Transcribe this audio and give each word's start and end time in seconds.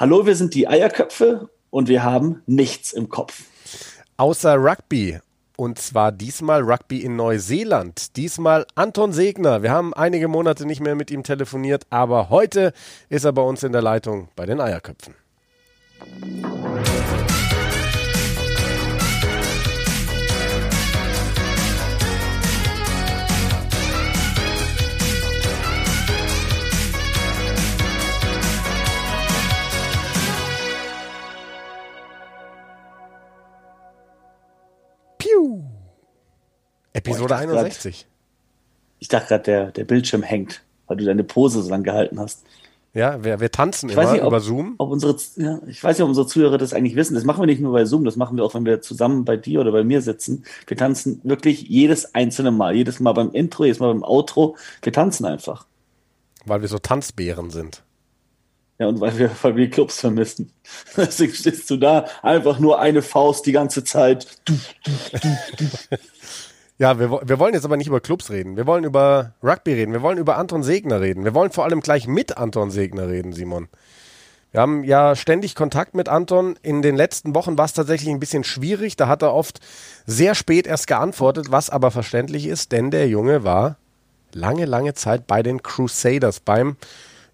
Hallo, 0.00 0.24
wir 0.24 0.34
sind 0.34 0.54
die 0.54 0.66
Eierköpfe 0.66 1.50
und 1.68 1.88
wir 1.88 2.02
haben 2.02 2.42
nichts 2.46 2.94
im 2.94 3.10
Kopf. 3.10 3.42
Außer 4.16 4.54
Rugby. 4.54 5.18
Und 5.58 5.78
zwar 5.78 6.10
diesmal 6.10 6.62
Rugby 6.62 7.00
in 7.00 7.16
Neuseeland. 7.16 8.16
Diesmal 8.16 8.64
Anton 8.74 9.12
Segner. 9.12 9.62
Wir 9.62 9.72
haben 9.72 9.92
einige 9.92 10.26
Monate 10.26 10.64
nicht 10.64 10.80
mehr 10.80 10.94
mit 10.94 11.10
ihm 11.10 11.22
telefoniert, 11.22 11.82
aber 11.90 12.30
heute 12.30 12.72
ist 13.10 13.26
er 13.26 13.34
bei 13.34 13.42
uns 13.42 13.62
in 13.62 13.72
der 13.72 13.82
Leitung 13.82 14.28
bei 14.36 14.46
den 14.46 14.58
Eierköpfen. 14.58 15.14
Episode 37.00 37.34
Boah, 37.34 37.40
ich 37.40 37.46
dachte 37.46 37.58
61. 37.58 38.06
Ich 38.98 39.08
dachte 39.08 39.28
gerade, 39.28 39.42
der, 39.44 39.72
der 39.72 39.84
Bildschirm 39.84 40.22
hängt, 40.22 40.62
weil 40.86 40.96
du 40.96 41.04
deine 41.04 41.24
Pose 41.24 41.62
so 41.62 41.70
lang 41.70 41.82
gehalten 41.82 42.20
hast. 42.20 42.44
Ja, 42.92 43.22
wir, 43.22 43.38
wir 43.38 43.52
tanzen 43.52 43.88
Ich 43.88 43.94
immer 43.94 44.04
weiß 44.04 44.12
nicht, 44.12 44.22
ob, 44.22 44.28
über 44.28 44.40
Zoom. 44.40 44.74
ob 44.78 44.90
unsere, 44.90 45.16
ja, 45.36 45.60
ich 45.68 45.82
weiß 45.82 45.96
nicht, 45.96 46.02
ob 46.02 46.08
unsere 46.08 46.26
Zuhörer 46.26 46.58
das 46.58 46.72
eigentlich 46.74 46.96
wissen. 46.96 47.14
Das 47.14 47.24
machen 47.24 47.40
wir 47.40 47.46
nicht 47.46 47.60
nur 47.60 47.72
bei 47.72 47.84
Zoom, 47.84 48.04
das 48.04 48.16
machen 48.16 48.36
wir 48.36 48.44
auch, 48.44 48.54
wenn 48.54 48.64
wir 48.64 48.80
zusammen 48.80 49.24
bei 49.24 49.36
dir 49.36 49.60
oder 49.60 49.70
bei 49.70 49.84
mir 49.84 50.02
sitzen. 50.02 50.44
Wir 50.66 50.76
tanzen 50.76 51.20
wirklich 51.22 51.62
jedes 51.62 52.14
einzelne 52.14 52.50
Mal. 52.50 52.74
Jedes 52.74 52.98
Mal 52.98 53.12
beim 53.12 53.30
Intro, 53.30 53.64
jedes 53.64 53.78
Mal 53.78 53.92
beim 53.92 54.02
Outro. 54.02 54.56
Wir 54.82 54.92
tanzen 54.92 55.24
einfach. 55.24 55.66
Weil 56.44 56.62
wir 56.62 56.68
so 56.68 56.78
Tanzbären 56.78 57.50
sind. 57.50 57.84
Ja, 58.80 58.88
und 58.88 58.98
weil 58.98 59.16
wir, 59.18 59.30
weil 59.42 59.54
wir 59.56 59.70
Clubs 59.70 60.00
vermissen. 60.00 60.52
Deswegen 60.96 61.34
stehst 61.34 61.70
du 61.70 61.76
da, 61.76 62.06
einfach 62.22 62.58
nur 62.58 62.80
eine 62.80 63.02
Faust 63.02 63.46
die 63.46 63.52
ganze 63.52 63.84
Zeit. 63.84 64.26
Ja, 66.80 66.98
wir, 66.98 67.10
wir 67.10 67.38
wollen 67.38 67.52
jetzt 67.52 67.66
aber 67.66 67.76
nicht 67.76 67.88
über 67.88 68.00
Clubs 68.00 68.30
reden. 68.30 68.56
Wir 68.56 68.66
wollen 68.66 68.84
über 68.84 69.34
Rugby 69.42 69.74
reden. 69.74 69.92
Wir 69.92 70.00
wollen 70.00 70.16
über 70.16 70.38
Anton 70.38 70.62
Segner 70.62 71.02
reden. 71.02 71.24
Wir 71.24 71.34
wollen 71.34 71.50
vor 71.50 71.64
allem 71.64 71.82
gleich 71.82 72.06
mit 72.06 72.38
Anton 72.38 72.70
Segner 72.70 73.06
reden, 73.06 73.34
Simon. 73.34 73.68
Wir 74.50 74.62
haben 74.62 74.82
ja 74.84 75.14
ständig 75.14 75.54
Kontakt 75.54 75.94
mit 75.94 76.08
Anton. 76.08 76.58
In 76.62 76.80
den 76.80 76.96
letzten 76.96 77.34
Wochen 77.34 77.58
war 77.58 77.66
es 77.66 77.74
tatsächlich 77.74 78.08
ein 78.08 78.18
bisschen 78.18 78.44
schwierig. 78.44 78.96
Da 78.96 79.08
hat 79.08 79.20
er 79.20 79.34
oft 79.34 79.60
sehr 80.06 80.34
spät 80.34 80.66
erst 80.66 80.86
geantwortet, 80.86 81.50
was 81.50 81.68
aber 81.68 81.90
verständlich 81.90 82.46
ist, 82.46 82.72
denn 82.72 82.90
der 82.90 83.08
Junge 83.08 83.44
war 83.44 83.76
lange, 84.32 84.64
lange 84.64 84.94
Zeit 84.94 85.26
bei 85.26 85.42
den 85.42 85.62
Crusaders, 85.62 86.40
beim, 86.40 86.78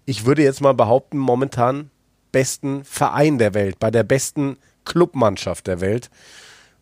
ich 0.03 0.25
würde 0.25 0.43
jetzt 0.43 0.59
mal 0.59 0.73
behaupten, 0.73 1.17
momentan 1.17 1.89
besten 2.33 2.83
Verein 2.83 3.37
der 3.37 3.53
Welt, 3.53 3.79
bei 3.79 3.91
der 3.91 4.03
besten 4.03 4.57
Clubmannschaft 4.83 5.67
der 5.67 5.79
Welt. 5.79 6.09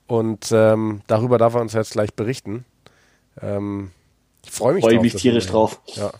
Und 0.08 0.52
ähm, 0.52 1.02
darüber 1.08 1.38
darf 1.38 1.56
er 1.56 1.62
uns 1.62 1.74
jetzt 1.74 1.94
gleich 1.94 2.14
berichten. 2.14 2.66
Ähm, 3.42 3.92
ich 4.44 4.52
freue 4.52 4.74
mich, 4.76 4.84
freue 4.84 4.96
drauf, 4.96 5.04
mich 5.04 5.16
tierisch 5.16 5.48
drauf. 5.48 5.82
Ja. 5.96 6.12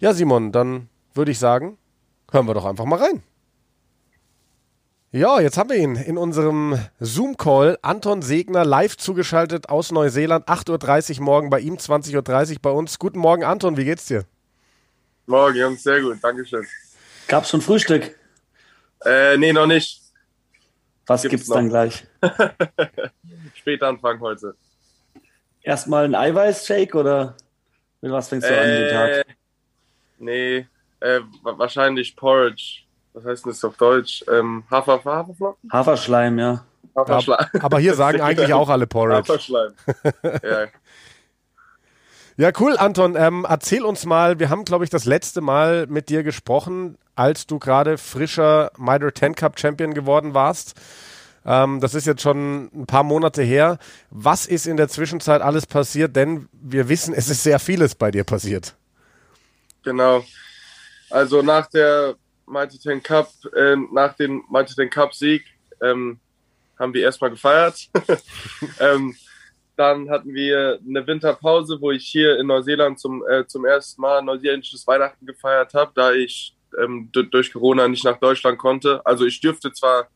ja, 0.00 0.14
Simon, 0.14 0.52
dann 0.52 0.88
würde 1.14 1.30
ich 1.30 1.38
sagen, 1.38 1.76
hören 2.30 2.46
wir 2.46 2.54
doch 2.54 2.64
einfach 2.64 2.86
mal 2.86 2.98
rein. 2.98 3.22
Ja, 5.12 5.40
jetzt 5.40 5.56
haben 5.56 5.70
wir 5.70 5.76
ihn 5.76 5.96
in 5.96 6.18
unserem 6.18 6.78
Zoom-Call. 7.00 7.78
Anton 7.80 8.22
Segner 8.22 8.64
live 8.64 8.96
zugeschaltet 8.96 9.68
aus 9.68 9.92
Neuseeland. 9.92 10.46
8.30 10.46 11.18
Uhr 11.18 11.24
morgen 11.24 11.48
bei 11.48 11.60
ihm, 11.60 11.76
20.30 11.76 12.54
Uhr 12.54 12.56
bei 12.60 12.70
uns. 12.70 12.98
Guten 12.98 13.18
Morgen, 13.18 13.44
Anton, 13.44 13.76
wie 13.76 13.84
geht's 13.84 14.06
dir? 14.06 14.24
Morgen, 15.26 15.56
Jungs, 15.56 15.82
sehr 15.82 16.00
gut, 16.00 16.18
Dankeschön. 16.22 16.66
Gab's 17.28 17.50
schon 17.50 17.60
Frühstück? 17.60 18.14
Äh, 19.04 19.36
nee, 19.38 19.52
noch 19.52 19.66
nicht. 19.66 20.02
Was 21.06 21.22
Gibt's 21.22 21.32
gibt's, 21.32 21.48
dann 21.48 21.68
gleich? 21.68 22.04
Später 23.54 23.88
anfangen 23.88 24.20
heute. 24.20 24.54
Erstmal 25.62 26.04
ein 26.04 26.14
Eiweißshake 26.14 26.96
oder 26.96 27.36
mit 28.00 28.12
was 28.12 28.28
fängst 28.28 28.48
du 28.48 28.56
an 28.60 28.66
den 28.68 28.82
Äh, 28.84 28.90
Tag? 28.90 29.26
nee, 30.18 30.66
äh, 31.00 31.20
wa- 31.42 31.58
wahrscheinlich 31.58 32.14
Porridge. 32.16 32.82
Was 33.14 33.24
heißt 33.24 33.44
denn 33.46 33.52
das 33.52 33.64
auf 33.64 33.76
Deutsch? 33.76 34.24
Ähm, 34.30 34.64
Hafer, 34.70 35.02
Haferflocken? 35.04 35.70
Haferschleim, 35.72 36.38
ja. 36.38 36.64
Haferschleim. 36.94 37.46
Aber 37.60 37.78
hier 37.78 37.94
sagen 37.94 38.20
eigentlich 38.22 38.52
auch 38.52 38.68
alle 38.68 38.86
Porridge. 38.86 39.18
Haferschleim. 39.18 39.72
ja. 40.42 40.66
Ja, 42.38 42.50
cool, 42.60 42.76
Anton. 42.76 43.16
Ähm, 43.16 43.46
erzähl 43.48 43.82
uns 43.82 44.04
mal, 44.04 44.38
wir 44.38 44.50
haben, 44.50 44.64
glaube 44.64 44.84
ich, 44.84 44.90
das 44.90 45.06
letzte 45.06 45.40
Mal 45.40 45.86
mit 45.86 46.10
dir 46.10 46.22
gesprochen, 46.22 46.98
als 47.16 47.46
du 47.46 47.58
gerade 47.58 47.98
frischer 47.98 48.70
Mitre 48.78 49.12
10 49.12 49.34
Cup 49.34 49.58
Champion 49.58 49.94
geworden 49.94 50.34
warst. 50.34 50.74
Ähm, 51.44 51.80
das 51.80 51.94
ist 51.94 52.06
jetzt 52.06 52.22
schon 52.22 52.70
ein 52.74 52.86
paar 52.86 53.02
Monate 53.02 53.42
her. 53.42 53.78
Was 54.10 54.46
ist 54.46 54.66
in 54.66 54.76
der 54.76 54.88
Zwischenzeit 54.88 55.42
alles 55.42 55.66
passiert? 55.66 56.14
Denn 56.14 56.48
wir 56.52 56.88
wissen, 56.88 57.14
es 57.14 57.28
ist 57.28 57.42
sehr 57.42 57.58
vieles 57.58 57.94
bei 57.94 58.10
dir 58.10 58.24
passiert. 58.24 58.74
Genau. 59.82 60.24
Also 61.10 61.42
nach 61.42 61.68
der 61.68 62.16
Mighty 62.46 62.78
Ten 62.78 63.02
Cup, 63.02 63.30
äh, 63.54 63.76
nach 63.92 64.14
dem 64.14 64.44
Mighty 64.50 64.74
Ten 64.74 64.90
Cup 64.90 65.14
Sieg, 65.14 65.44
ähm, 65.80 66.18
haben 66.78 66.92
wir 66.92 67.02
erstmal 67.02 67.30
gefeiert. 67.30 67.88
ähm, 68.80 69.16
dann 69.76 70.10
hatten 70.10 70.32
wir 70.34 70.80
eine 70.86 71.06
Winterpause, 71.06 71.78
wo 71.80 71.92
ich 71.92 72.06
hier 72.06 72.38
in 72.38 72.46
Neuseeland 72.46 72.98
zum, 72.98 73.22
äh, 73.28 73.46
zum 73.46 73.64
ersten 73.64 74.00
Mal 74.00 74.22
neuseeländisches 74.22 74.86
Weihnachten 74.86 75.26
gefeiert 75.26 75.74
habe, 75.74 75.92
da 75.94 76.12
ich 76.12 76.55
ähm, 76.78 77.10
durch 77.12 77.52
Corona 77.52 77.88
nicht 77.88 78.04
nach 78.04 78.18
Deutschland 78.18 78.58
konnte. 78.58 79.04
Also 79.04 79.24
ich 79.24 79.40
dürfte 79.40 79.72
zwar 79.72 80.08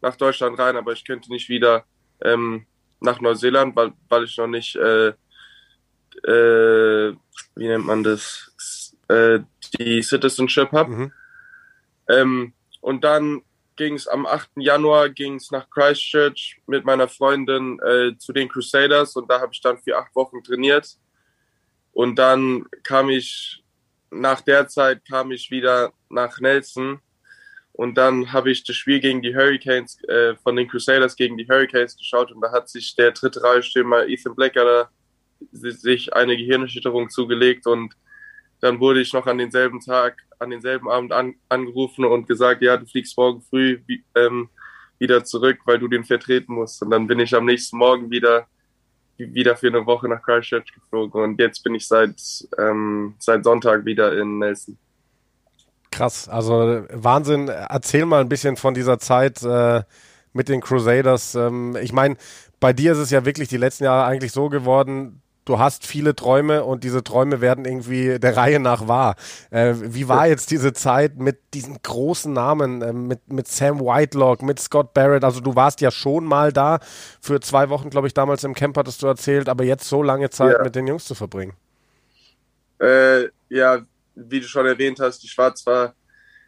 nach 0.00 0.16
Deutschland 0.16 0.58
rein, 0.58 0.76
aber 0.76 0.92
ich 0.92 1.04
könnte 1.04 1.30
nicht 1.30 1.48
wieder 1.48 1.84
ähm, 2.22 2.66
nach 3.00 3.20
Neuseeland, 3.20 3.76
weil, 3.76 3.92
weil 4.08 4.24
ich 4.24 4.36
noch 4.36 4.46
nicht, 4.46 4.76
äh, 4.76 5.08
äh, 6.24 7.14
wie 7.54 7.68
nennt 7.68 7.86
man 7.86 8.02
das, 8.02 8.96
äh, 9.08 9.40
die 9.78 10.02
Citizenship 10.02 10.72
habe. 10.72 10.90
Mhm. 10.90 11.12
Ähm, 12.08 12.52
und 12.80 13.04
dann 13.04 13.42
ging 13.76 13.94
es 13.94 14.08
am 14.08 14.26
8. 14.26 14.50
Januar 14.56 15.08
ging's 15.08 15.50
nach 15.50 15.70
Christchurch 15.70 16.60
mit 16.66 16.84
meiner 16.84 17.08
Freundin 17.08 17.78
äh, 17.80 18.16
zu 18.18 18.32
den 18.32 18.48
Crusaders 18.48 19.16
und 19.16 19.30
da 19.30 19.40
habe 19.40 19.52
ich 19.52 19.60
dann 19.60 19.78
für 19.78 19.96
acht 19.96 20.14
Wochen 20.14 20.42
trainiert. 20.42 20.98
Und 21.92 22.16
dann 22.16 22.66
kam 22.82 23.08
ich, 23.08 23.64
nach 24.10 24.40
der 24.40 24.68
Zeit 24.68 25.04
kam 25.08 25.30
ich 25.30 25.50
wieder 25.50 25.92
nach 26.08 26.40
Nelson. 26.40 27.00
Und 27.72 27.96
dann 27.96 28.32
habe 28.32 28.50
ich 28.50 28.64
das 28.64 28.74
Spiel 28.74 28.98
gegen 28.98 29.22
die 29.22 29.36
Hurricanes, 29.36 30.02
äh, 30.08 30.34
von 30.36 30.56
den 30.56 30.68
Crusaders 30.68 31.14
gegen 31.14 31.36
die 31.36 31.46
Hurricanes 31.46 31.96
geschaut. 31.96 32.32
Und 32.32 32.40
da 32.40 32.50
hat 32.50 32.68
sich 32.68 32.96
der 32.96 33.12
dritte 33.12 33.42
Reihstürmer 33.42 34.06
Ethan 34.06 34.34
Blackadder 34.34 34.90
sich 35.52 36.12
eine 36.12 36.36
Gehirnerschütterung 36.36 37.08
zugelegt. 37.08 37.66
Und 37.66 37.94
dann 38.60 38.80
wurde 38.80 39.00
ich 39.00 39.12
noch 39.12 39.26
an 39.26 39.38
denselben 39.38 39.80
Tag, 39.80 40.16
an 40.40 40.50
denselben 40.50 40.88
Abend 40.90 41.12
an, 41.12 41.36
angerufen 41.48 42.04
und 42.04 42.26
gesagt, 42.26 42.62
ja, 42.62 42.76
du 42.76 42.86
fliegst 42.86 43.16
morgen 43.16 43.42
früh 43.42 43.80
ähm, 44.16 44.48
wieder 44.98 45.24
zurück, 45.24 45.60
weil 45.64 45.78
du 45.78 45.86
den 45.86 46.04
vertreten 46.04 46.54
musst. 46.54 46.82
Und 46.82 46.90
dann 46.90 47.06
bin 47.06 47.20
ich 47.20 47.32
am 47.34 47.44
nächsten 47.44 47.78
Morgen 47.78 48.10
wieder, 48.10 48.48
wieder 49.18 49.56
für 49.56 49.68
eine 49.68 49.84
Woche 49.86 50.08
nach 50.08 50.22
Christchurch 50.22 50.72
geflogen. 50.72 51.22
Und 51.22 51.40
jetzt 51.40 51.62
bin 51.62 51.74
ich 51.74 51.86
seit, 51.86 52.20
ähm, 52.56 53.14
seit 53.18 53.44
Sonntag 53.44 53.84
wieder 53.84 54.16
in 54.16 54.38
Nelson. 54.38 54.78
Krass, 55.90 56.28
also 56.28 56.84
Wahnsinn. 56.92 57.48
Erzähl 57.48 58.06
mal 58.06 58.20
ein 58.20 58.28
bisschen 58.28 58.56
von 58.56 58.74
dieser 58.74 58.98
Zeit 58.98 59.42
äh, 59.42 59.82
mit 60.32 60.48
den 60.48 60.60
Crusaders. 60.60 61.34
Ähm, 61.34 61.76
ich 61.80 61.92
meine, 61.92 62.16
bei 62.60 62.72
dir 62.72 62.92
ist 62.92 62.98
es 62.98 63.10
ja 63.10 63.24
wirklich 63.24 63.48
die 63.48 63.56
letzten 63.56 63.84
Jahre 63.84 64.04
eigentlich 64.04 64.32
so 64.32 64.48
geworden, 64.48 65.22
du 65.48 65.58
hast 65.58 65.86
viele 65.86 66.14
Träume 66.14 66.64
und 66.64 66.84
diese 66.84 67.02
Träume 67.02 67.40
werden 67.40 67.64
irgendwie 67.64 68.18
der 68.18 68.36
Reihe 68.36 68.60
nach 68.60 68.86
wahr. 68.86 69.16
Äh, 69.50 69.74
wie 69.78 70.08
war 70.08 70.26
jetzt 70.26 70.50
diese 70.50 70.72
Zeit 70.72 71.16
mit 71.16 71.38
diesen 71.54 71.78
großen 71.82 72.32
Namen, 72.32 72.82
äh, 72.82 72.92
mit, 72.92 73.32
mit 73.32 73.48
Sam 73.48 73.80
Whitelock, 73.80 74.42
mit 74.42 74.60
Scott 74.60 74.92
Barrett? 74.92 75.24
Also 75.24 75.40
du 75.40 75.54
warst 75.54 75.80
ja 75.80 75.90
schon 75.90 76.24
mal 76.24 76.52
da 76.52 76.80
für 77.20 77.40
zwei 77.40 77.70
Wochen, 77.70 77.90
glaube 77.90 78.06
ich, 78.06 78.14
damals 78.14 78.44
im 78.44 78.54
Camp 78.54 78.76
hattest 78.76 79.02
du 79.02 79.06
erzählt, 79.06 79.48
aber 79.48 79.64
jetzt 79.64 79.88
so 79.88 80.02
lange 80.02 80.30
Zeit 80.30 80.52
Ja. 80.58 80.62
mit 80.62 80.74
den 80.74 80.86
Jungs 80.86 81.04
zu 81.04 81.14
verbringen. 81.14 81.54
Äh, 82.80 83.28
ja, 83.48 83.80
wie 84.14 84.40
du 84.40 84.46
schon 84.46 84.66
erwähnt 84.66 85.00
hast, 85.00 85.24
ich 85.24 85.36
war 85.38 85.54
zwar 85.54 85.94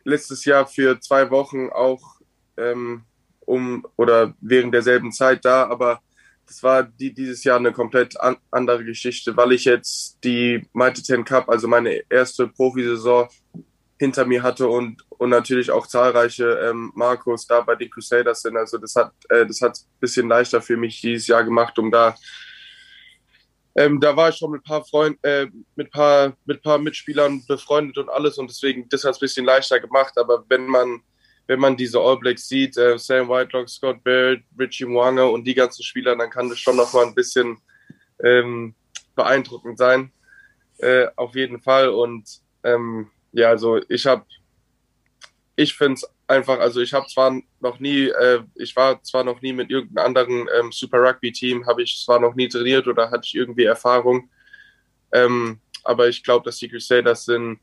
letztes 0.04 0.44
Jahr 0.44 0.66
für 0.66 1.00
zwei 1.00 1.30
Wochen 1.30 1.68
auch 1.70 2.20
ähm, 2.56 3.04
um 3.40 3.86
oder 3.96 4.34
während 4.40 4.74
derselben 4.74 5.12
Zeit 5.12 5.44
da, 5.44 5.66
aber 5.68 6.00
das 6.50 6.64
war 6.64 6.82
die, 6.82 7.14
dieses 7.14 7.44
Jahr 7.44 7.58
eine 7.58 7.72
komplett 7.72 8.20
an, 8.20 8.36
andere 8.50 8.84
Geschichte, 8.84 9.36
weil 9.36 9.52
ich 9.52 9.66
jetzt 9.66 10.18
die 10.24 10.66
Mighty 10.72 11.00
Ten 11.00 11.24
Cup, 11.24 11.48
also 11.48 11.68
meine 11.68 12.02
erste 12.10 12.48
Profisaison 12.48 13.28
hinter 14.00 14.26
mir 14.26 14.42
hatte 14.42 14.66
und, 14.66 15.04
und 15.10 15.30
natürlich 15.30 15.70
auch 15.70 15.86
zahlreiche 15.86 16.44
ähm, 16.68 16.90
Marcos 16.96 17.46
da 17.46 17.60
bei 17.60 17.76
den 17.76 17.88
Crusaders 17.88 18.42
sind. 18.42 18.56
Also 18.56 18.78
das 18.78 18.96
hat 18.96 19.12
äh, 19.28 19.46
das 19.46 19.60
hat 19.60 19.78
ein 19.78 20.00
bisschen 20.00 20.28
leichter 20.28 20.60
für 20.60 20.76
mich 20.76 21.00
dieses 21.00 21.28
Jahr 21.28 21.44
gemacht, 21.44 21.78
um 21.78 21.88
da 21.88 22.16
ähm, 23.76 24.00
da 24.00 24.16
war 24.16 24.30
ich 24.30 24.36
schon 24.36 24.50
mit 24.50 24.64
paar 24.64 24.84
Freunden, 24.84 25.20
äh, 25.22 25.46
mit 25.76 25.92
paar, 25.92 26.36
mit 26.46 26.62
paar 26.62 26.78
Mitspielern 26.78 27.44
befreundet 27.46 27.98
und 27.98 28.08
alles 28.08 28.38
und 28.38 28.50
deswegen, 28.50 28.88
das 28.88 29.04
hat 29.04 29.12
es 29.12 29.18
ein 29.18 29.20
bisschen 29.20 29.46
leichter 29.46 29.78
gemacht. 29.78 30.18
Aber 30.18 30.44
wenn 30.48 30.66
man, 30.66 31.00
wenn 31.50 31.58
man 31.58 31.76
diese 31.76 31.98
All 31.98 32.16
Blacks 32.16 32.46
sieht, 32.46 32.76
äh, 32.76 32.96
Sam 32.96 33.28
Whitelock, 33.28 33.68
Scott 33.68 34.04
Barrett, 34.04 34.44
Richie 34.56 34.84
Mwanga 34.84 35.24
und 35.24 35.42
die 35.42 35.54
ganzen 35.56 35.82
Spieler, 35.82 36.14
dann 36.14 36.30
kann 36.30 36.48
das 36.48 36.60
schon 36.60 36.76
nochmal 36.76 37.06
ein 37.06 37.14
bisschen 37.16 37.58
ähm, 38.22 38.72
beeindruckend 39.16 39.76
sein. 39.76 40.12
Äh, 40.78 41.08
auf 41.16 41.34
jeden 41.34 41.60
Fall. 41.60 41.88
Und 41.88 42.40
ähm, 42.62 43.10
ja, 43.32 43.48
also 43.48 43.80
ich 43.88 44.06
habe, 44.06 44.24
ich 45.56 45.74
finde 45.74 45.94
es 45.94 46.08
einfach, 46.28 46.60
also 46.60 46.80
ich 46.82 46.94
habe 46.94 47.08
zwar 47.08 47.40
noch 47.58 47.80
nie, 47.80 48.04
äh, 48.04 48.44
ich 48.54 48.76
war 48.76 49.02
zwar 49.02 49.24
noch 49.24 49.42
nie 49.42 49.52
mit 49.52 49.70
irgendeinem 49.70 50.06
anderen 50.06 50.48
ähm, 50.56 50.70
Super 50.70 50.98
Rugby 50.98 51.32
Team, 51.32 51.66
habe 51.66 51.82
ich 51.82 52.00
zwar 52.04 52.20
noch 52.20 52.36
nie 52.36 52.46
trainiert 52.46 52.86
oder 52.86 53.10
hatte 53.10 53.24
ich 53.24 53.34
irgendwie 53.34 53.64
Erfahrung, 53.64 54.30
ähm, 55.10 55.58
aber 55.82 56.08
ich 56.08 56.22
glaube, 56.22 56.44
dass 56.44 56.58
die 56.58 56.68
Crusaders 56.68 57.24
sind 57.24 57.58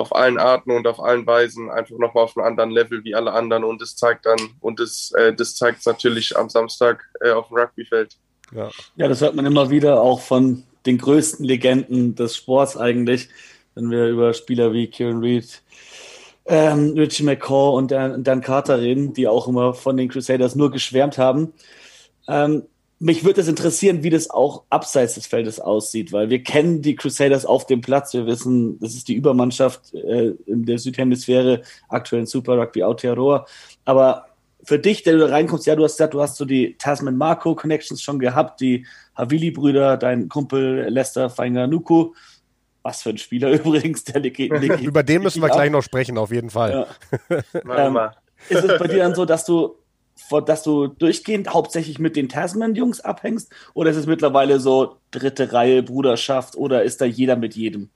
auf 0.00 0.14
allen 0.14 0.38
Arten 0.38 0.70
und 0.70 0.86
auf 0.86 0.98
allen 0.98 1.26
Weisen 1.26 1.70
einfach 1.70 1.98
nochmal 1.98 2.24
auf 2.24 2.36
einem 2.36 2.46
anderen 2.46 2.70
Level 2.70 3.04
wie 3.04 3.14
alle 3.14 3.32
anderen 3.32 3.64
und 3.64 3.80
das 3.82 3.96
zeigt 3.96 4.26
dann 4.26 4.38
und 4.60 4.80
das, 4.80 5.12
äh, 5.12 5.34
das 5.34 5.54
zeigt 5.54 5.84
natürlich 5.86 6.36
am 6.36 6.48
Samstag 6.48 7.04
äh, 7.20 7.30
auf 7.30 7.48
dem 7.48 7.58
Rugbyfeld. 7.58 8.16
Ja. 8.52 8.70
ja, 8.96 9.08
das 9.08 9.20
hört 9.20 9.36
man 9.36 9.46
immer 9.46 9.70
wieder 9.70 10.00
auch 10.00 10.20
von 10.20 10.64
den 10.86 10.98
größten 10.98 11.44
Legenden 11.44 12.14
des 12.14 12.36
Sports 12.36 12.76
eigentlich, 12.76 13.28
wenn 13.74 13.90
wir 13.90 14.08
über 14.08 14.32
Spieler 14.32 14.72
wie 14.72 14.88
Kieran 14.88 15.20
Reed, 15.20 15.62
ähm, 16.46 16.94
Richie 16.96 17.22
McCaw 17.22 17.76
und 17.76 17.90
Dan, 17.90 18.24
Dan, 18.24 18.40
Carter 18.40 18.80
reden, 18.80 19.12
die 19.12 19.28
auch 19.28 19.46
immer 19.46 19.74
von 19.74 19.96
den 19.96 20.08
Crusaders 20.08 20.56
nur 20.56 20.70
geschwärmt 20.70 21.18
haben. 21.18 21.52
Ähm, 22.26 22.64
mich 23.02 23.24
würde 23.24 23.40
es 23.40 23.48
interessieren, 23.48 24.02
wie 24.02 24.10
das 24.10 24.28
auch 24.28 24.64
abseits 24.68 25.14
des 25.14 25.26
Feldes 25.26 25.58
aussieht, 25.58 26.12
weil 26.12 26.28
wir 26.28 26.42
kennen 26.42 26.82
die 26.82 26.96
Crusaders 26.96 27.46
auf 27.46 27.66
dem 27.66 27.80
Platz. 27.80 28.12
Wir 28.12 28.26
wissen, 28.26 28.78
das 28.78 28.94
ist 28.94 29.08
die 29.08 29.14
Übermannschaft 29.14 29.94
äh, 29.94 30.34
in 30.44 30.66
der 30.66 30.78
Südhemisphäre, 30.78 31.62
aktuell 31.88 32.20
in 32.20 32.26
Super 32.26 32.58
Rugby 32.58 32.82
Aotearoa. 32.82 33.46
Aber 33.86 34.26
für 34.64 34.78
dich, 34.78 35.02
der 35.02 35.14
du 35.14 35.20
da 35.20 35.26
reinkommst, 35.28 35.66
ja, 35.66 35.76
du 35.76 35.84
hast 35.84 35.94
gesagt, 35.94 36.12
du 36.12 36.20
hast 36.20 36.36
so 36.36 36.44
die 36.44 36.76
Tasman 36.76 37.16
Marco 37.16 37.54
Connections 37.54 38.02
schon 38.02 38.18
gehabt, 38.18 38.60
die 38.60 38.86
Havili-Brüder, 39.16 39.96
dein 39.96 40.28
Kumpel 40.28 40.86
Lester 40.90 41.30
Fainganuku. 41.30 42.12
Was 42.82 43.02
für 43.02 43.10
ein 43.10 43.18
Spieler 43.18 43.50
übrigens, 43.52 44.04
der 44.04 44.20
liegt. 44.20 44.38
Über 44.82 45.02
den 45.02 45.22
müssen 45.22 45.40
wir 45.40 45.48
gleich 45.48 45.70
noch 45.70 45.82
sprechen, 45.82 46.18
auf 46.18 46.32
jeden 46.32 46.50
Fall. 46.50 46.86
Ja. 47.30 47.40
ähm, 47.76 47.98
ist 48.50 48.62
es 48.62 48.78
bei 48.78 48.88
dir 48.88 48.98
dann 48.98 49.14
so, 49.14 49.24
dass 49.24 49.46
du 49.46 49.79
dass 50.30 50.62
du 50.62 50.86
durchgehend 50.86 51.52
hauptsächlich 51.52 51.98
mit 51.98 52.16
den 52.16 52.28
Tasman-Jungs 52.28 53.00
abhängst? 53.00 53.52
Oder 53.74 53.90
ist 53.90 53.96
es 53.96 54.06
mittlerweile 54.06 54.60
so 54.60 54.98
dritte 55.10 55.52
Reihe 55.52 55.82
Bruderschaft 55.82 56.56
oder 56.56 56.84
ist 56.84 57.00
da 57.00 57.04
jeder 57.04 57.36
mit 57.36 57.56
jedem? 57.56 57.90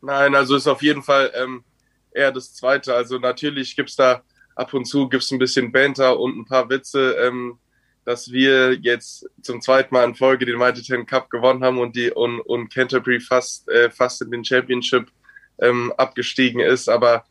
Nein, 0.00 0.34
also 0.34 0.56
ist 0.56 0.66
auf 0.66 0.82
jeden 0.82 1.02
Fall 1.02 1.32
ähm, 1.34 1.64
eher 2.12 2.32
das 2.32 2.54
Zweite. 2.54 2.94
Also 2.94 3.18
natürlich 3.18 3.76
gibt 3.76 3.90
es 3.90 3.96
da 3.96 4.22
ab 4.56 4.74
und 4.74 4.84
zu 4.86 5.08
gibt's 5.08 5.30
ein 5.30 5.38
bisschen 5.38 5.72
Banter 5.72 6.18
und 6.18 6.36
ein 6.36 6.44
paar 6.44 6.68
Witze, 6.68 7.16
ähm, 7.20 7.58
dass 8.04 8.30
wir 8.30 8.74
jetzt 8.74 9.26
zum 9.42 9.60
zweiten 9.60 9.94
Mal 9.94 10.04
in 10.04 10.14
Folge 10.14 10.44
den 10.44 10.58
Mighty 10.58 10.82
Ten 10.82 11.06
Cup 11.06 11.30
gewonnen 11.30 11.64
haben 11.64 11.78
und 11.78 11.96
die 11.96 12.10
und, 12.10 12.40
und 12.40 12.72
Canterbury 12.72 13.20
fast 13.20 13.68
äh, 13.68 13.90
fast 13.90 14.20
in 14.22 14.30
den 14.30 14.44
Championship 14.44 15.10
ähm, 15.58 15.92
abgestiegen 15.96 16.60
ist. 16.60 16.88
Aber 16.88 17.24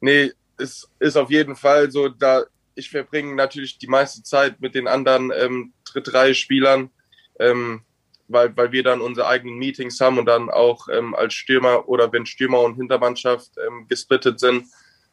nee, 0.00 0.32
es 0.58 0.88
ist 0.98 1.16
auf 1.16 1.30
jeden 1.30 1.56
Fall 1.56 1.90
so, 1.90 2.08
da 2.08 2.44
ich 2.74 2.90
verbringe 2.90 3.34
natürlich 3.34 3.78
die 3.78 3.86
meiste 3.86 4.22
Zeit 4.22 4.60
mit 4.60 4.74
den 4.74 4.88
anderen 4.88 5.32
ähm, 5.34 5.72
Drittreihe-Spielern, 5.84 6.90
ähm, 7.38 7.82
weil, 8.28 8.56
weil 8.56 8.72
wir 8.72 8.82
dann 8.82 9.00
unsere 9.00 9.26
eigenen 9.26 9.58
Meetings 9.58 10.00
haben 10.00 10.18
und 10.18 10.26
dann 10.26 10.50
auch 10.50 10.88
ähm, 10.88 11.14
als 11.14 11.34
Stürmer 11.34 11.88
oder 11.88 12.12
wenn 12.12 12.26
Stürmer 12.26 12.60
und 12.60 12.76
Hintermannschaft 12.76 13.52
ähm, 13.64 13.86
gesplittet 13.88 14.40
sind, 14.40 14.66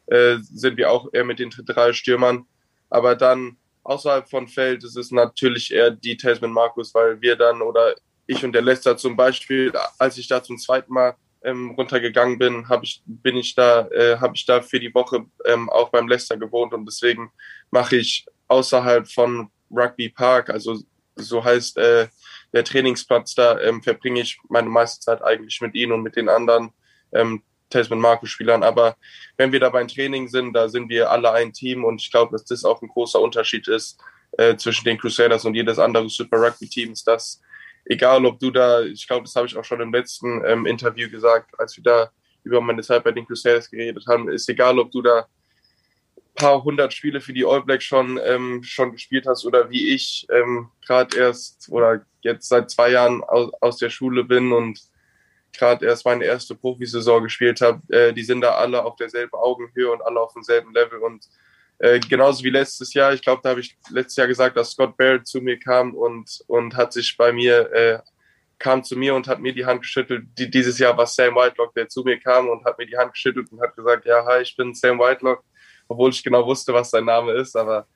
äh, 0.06 0.38
sind 0.40 0.76
wir 0.76 0.90
auch 0.90 1.08
eher 1.12 1.24
mit 1.24 1.38
den 1.38 1.50
Drittreihe-Stürmern. 1.50 2.46
Aber 2.90 3.14
dann 3.14 3.56
außerhalb 3.84 4.28
von 4.28 4.48
Feld 4.48 4.84
ist 4.84 4.96
es 4.96 5.10
natürlich 5.10 5.72
eher 5.72 5.90
die 5.90 6.16
Tasman 6.16 6.52
Markus, 6.52 6.94
weil 6.94 7.20
wir 7.20 7.36
dann 7.36 7.62
oder 7.62 7.94
ich 8.26 8.44
und 8.44 8.52
der 8.52 8.62
Lester 8.62 8.96
zum 8.96 9.16
Beispiel, 9.16 9.72
als 9.98 10.16
ich 10.18 10.28
da 10.28 10.42
zum 10.42 10.58
zweiten 10.58 10.92
Mal 10.92 11.16
ähm, 11.44 11.72
runtergegangen 11.72 12.38
bin, 12.38 12.68
habe 12.68 12.84
ich 12.84 13.02
bin 13.06 13.36
ich 13.36 13.54
da 13.54 13.88
äh, 13.88 14.18
habe 14.18 14.34
ich 14.36 14.46
da 14.46 14.62
für 14.62 14.80
die 14.80 14.94
Woche 14.94 15.26
ähm, 15.44 15.68
auch 15.70 15.90
beim 15.90 16.08
Leicester 16.08 16.36
gewohnt 16.36 16.72
und 16.74 16.86
deswegen 16.86 17.30
mache 17.70 17.96
ich 17.96 18.26
außerhalb 18.48 19.10
von 19.10 19.50
Rugby 19.70 20.08
Park, 20.10 20.50
also 20.50 20.78
so 21.16 21.44
heißt 21.44 21.78
äh, 21.78 22.08
der 22.52 22.64
Trainingsplatz 22.64 23.34
da, 23.34 23.58
ähm, 23.60 23.82
verbringe 23.82 24.20
ich 24.20 24.38
meine 24.48 24.68
meiste 24.68 25.00
Zeit 25.00 25.22
eigentlich 25.22 25.60
mit 25.60 25.74
ihnen 25.74 25.92
und 25.92 26.02
mit 26.02 26.16
den 26.16 26.28
anderen 26.28 26.72
ähm, 27.12 27.42
Tasman 27.70 28.00
Marco 28.00 28.26
Spielern. 28.26 28.62
Aber 28.62 28.96
wenn 29.36 29.52
wir 29.52 29.60
da 29.60 29.70
beim 29.70 29.88
Training 29.88 30.28
sind, 30.28 30.52
da 30.52 30.68
sind 30.68 30.88
wir 30.88 31.10
alle 31.10 31.32
ein 31.32 31.52
Team 31.52 31.84
und 31.84 32.00
ich 32.00 32.10
glaube, 32.10 32.32
dass 32.32 32.44
das 32.44 32.64
auch 32.64 32.80
ein 32.82 32.88
großer 32.88 33.20
Unterschied 33.20 33.68
ist 33.68 33.98
äh, 34.32 34.56
zwischen 34.56 34.84
den 34.84 34.98
Crusaders 34.98 35.44
und 35.44 35.54
jedes 35.54 35.78
andere 35.78 36.08
Super 36.08 36.38
Rugby 36.38 36.68
Teams, 36.68 37.04
dass 37.04 37.40
egal 37.84 38.24
ob 38.26 38.38
du 38.38 38.50
da, 38.50 38.82
ich 38.82 39.06
glaube, 39.06 39.24
das 39.24 39.34
habe 39.34 39.46
ich 39.46 39.56
auch 39.56 39.64
schon 39.64 39.80
im 39.80 39.92
letzten 39.92 40.44
ähm, 40.44 40.66
Interview 40.66 41.10
gesagt, 41.10 41.58
als 41.58 41.76
wir 41.76 41.84
da 41.84 42.10
über 42.44 42.60
meine 42.60 42.82
Zeit 42.82 43.04
bei 43.04 43.12
den 43.12 43.26
Crusaders 43.26 43.70
geredet 43.70 44.04
haben, 44.08 44.28
ist 44.28 44.48
egal, 44.48 44.78
ob 44.78 44.90
du 44.90 45.02
da 45.02 45.26
paar 46.34 46.62
hundert 46.64 46.92
Spiele 46.92 47.20
für 47.20 47.32
die 47.32 47.44
All 47.44 47.62
Blacks 47.62 47.84
schon, 47.84 48.18
ähm, 48.24 48.62
schon 48.62 48.92
gespielt 48.92 49.26
hast 49.26 49.44
oder 49.44 49.70
wie 49.70 49.94
ich 49.94 50.26
ähm, 50.30 50.70
gerade 50.86 51.16
erst 51.16 51.68
oder 51.70 52.04
jetzt 52.22 52.48
seit 52.48 52.70
zwei 52.70 52.90
Jahren 52.90 53.22
aus, 53.22 53.52
aus 53.60 53.76
der 53.76 53.90
Schule 53.90 54.24
bin 54.24 54.52
und 54.52 54.80
gerade 55.52 55.84
erst 55.84 56.06
meine 56.06 56.24
erste 56.24 56.54
Profisaison 56.54 57.22
gespielt 57.22 57.60
habe, 57.60 57.82
äh, 57.94 58.12
die 58.12 58.22
sind 58.22 58.40
da 58.40 58.54
alle 58.54 58.84
auf 58.84 58.96
derselben 58.96 59.34
Augenhöhe 59.34 59.92
und 59.92 60.02
alle 60.02 60.20
auf 60.20 60.32
demselben 60.32 60.72
Level 60.72 61.00
und 61.00 61.28
äh, 61.82 61.98
genauso 61.98 62.44
wie 62.44 62.50
letztes 62.50 62.94
Jahr, 62.94 63.12
ich 63.12 63.22
glaube, 63.22 63.40
da 63.42 63.50
habe 63.50 63.60
ich 63.60 63.76
letztes 63.90 64.14
Jahr 64.14 64.28
gesagt, 64.28 64.56
dass 64.56 64.70
Scott 64.70 64.96
Barrett 64.96 65.26
zu 65.26 65.40
mir 65.40 65.58
kam 65.58 65.94
und, 65.94 66.44
und 66.46 66.76
hat 66.76 66.92
sich 66.92 67.16
bei 67.16 67.32
mir, 67.32 67.72
äh, 67.72 67.98
kam 68.60 68.84
zu 68.84 68.96
mir 68.96 69.16
und 69.16 69.26
hat 69.26 69.40
mir 69.40 69.52
die 69.52 69.66
Hand 69.66 69.82
geschüttelt. 69.82 70.26
Die, 70.38 70.48
dieses 70.48 70.78
Jahr 70.78 70.96
war 70.96 71.08
Sam 71.08 71.34
Whitelock, 71.34 71.74
der 71.74 71.88
zu 71.88 72.02
mir 72.04 72.20
kam 72.20 72.48
und 72.48 72.64
hat 72.64 72.78
mir 72.78 72.86
die 72.86 72.96
Hand 72.96 73.14
geschüttelt 73.14 73.50
und 73.50 73.60
hat 73.60 73.74
gesagt, 73.74 74.06
ja, 74.06 74.24
hi, 74.24 74.42
ich 74.42 74.56
bin 74.56 74.72
Sam 74.74 75.00
Whitelock, 75.00 75.42
obwohl 75.88 76.10
ich 76.10 76.22
genau 76.22 76.46
wusste, 76.46 76.72
was 76.72 76.90
sein 76.90 77.04
Name 77.04 77.32
ist, 77.32 77.56
aber 77.56 77.88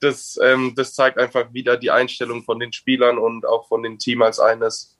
das, 0.00 0.38
ähm, 0.42 0.72
das 0.74 0.94
zeigt 0.94 1.18
einfach 1.18 1.52
wieder 1.52 1.76
die 1.76 1.90
Einstellung 1.90 2.42
von 2.42 2.58
den 2.58 2.72
Spielern 2.72 3.18
und 3.18 3.44
auch 3.44 3.68
von 3.68 3.82
dem 3.82 3.98
Team 3.98 4.22
als 4.22 4.40
eines. 4.40 4.95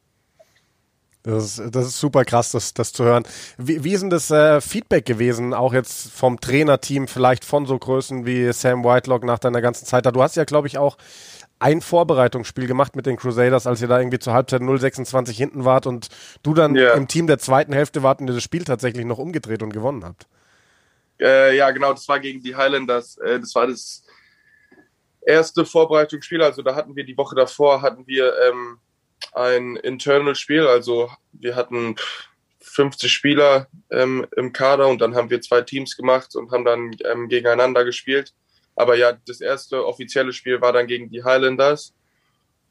Das 1.27 1.59
ist, 1.59 1.75
das 1.75 1.87
ist 1.87 1.99
super 1.99 2.25
krass, 2.25 2.53
das, 2.53 2.73
das 2.73 2.93
zu 2.93 3.03
hören. 3.03 3.25
Wie, 3.59 3.83
wie 3.83 3.93
ist 3.93 4.01
denn 4.01 4.11
das 4.11 4.31
äh, 4.31 4.61
Feedback 4.61 5.05
gewesen, 5.05 5.55
auch 5.55 5.73
jetzt 5.73 6.13
vom 6.13 6.41
Trainerteam, 6.41 7.09
vielleicht 7.09 7.45
von 7.45 7.67
so 7.67 7.77
Größen 7.77 8.27
wie 8.27 8.53
Sam 8.53 8.85
Whitelock 8.85 9.25
nach 9.25 9.41
deiner 9.41 9.61
ganzen 9.61 9.87
Zeit 9.87 10.07
da? 10.07 10.13
Du 10.13 10.23
hast 10.23 10.37
ja, 10.37 10.45
glaube 10.45 10.69
ich, 10.69 10.79
auch 10.79 10.97
ein 11.59 11.81
Vorbereitungsspiel 11.81 12.69
gemacht 12.69 12.95
mit 12.95 13.07
den 13.07 13.17
Crusaders, 13.17 13.67
als 13.67 13.83
ihr 13.83 13.89
da 13.89 13.99
irgendwie 13.99 14.21
zur 14.21 14.35
Halbzeit 14.35 14.63
0,26 14.63 15.33
hinten 15.33 15.65
wart 15.65 15.89
und 15.89 16.09
du 16.45 16.55
dann 16.55 16.77
yeah. 16.77 16.95
im 16.95 17.09
Team 17.09 17.27
der 17.27 17.39
zweiten 17.39 17.73
Hälfte 17.73 18.05
wart 18.05 18.21
und 18.21 18.29
ihr 18.29 18.35
das 18.35 18.45
Spiel 18.45 18.63
tatsächlich 18.63 19.05
noch 19.05 19.19
umgedreht 19.19 19.65
und 19.65 19.73
gewonnen 19.73 20.05
habt. 20.05 20.29
Äh, 21.21 21.57
ja, 21.57 21.73
genau, 21.73 21.93
das 21.93 22.07
war 22.09 22.21
gegen 22.21 22.41
die 22.41 22.55
Highlanders. 22.55 23.17
Äh, 23.19 23.41
das 23.41 23.53
war 23.57 23.67
das 23.67 24.05
erste 25.23 25.65
Vorbereitungsspiel. 25.65 26.41
Also 26.43 26.63
da 26.63 26.77
hatten 26.77 26.95
wir 26.95 27.05
die 27.05 27.17
Woche 27.17 27.35
davor, 27.35 27.83
hatten 27.83 28.07
wir 28.07 28.33
ähm, 28.49 28.79
ein 29.33 29.77
Internal-Spiel. 29.77 30.67
Also 30.67 31.11
wir 31.33 31.57
hatten 31.57 31.97
50 32.61 33.13
Spieler 33.13 33.69
ähm, 33.91 34.27
im 34.37 34.53
Kader 34.53 34.89
und 34.89 35.01
dann 35.01 35.15
haben 35.15 35.31
wir 35.31 35.41
zwei 35.41 35.63
Teams 35.63 35.97
gemacht 35.97 36.35
und 36.37 36.51
haben 36.53 36.65
dann 36.65 36.97
ähm, 37.05 37.29
gegeneinander 37.29 37.85
gespielt. 37.85 38.35
Aber 38.75 38.97
ja, 38.97 39.13
das 39.27 39.41
erste 39.41 39.87
offizielle 39.87 40.33
Spiel 40.33 40.61
war 40.61 40.73
dann 40.73 40.87
gegen 40.87 41.11
die 41.11 41.25
Highlanders. 41.25 41.95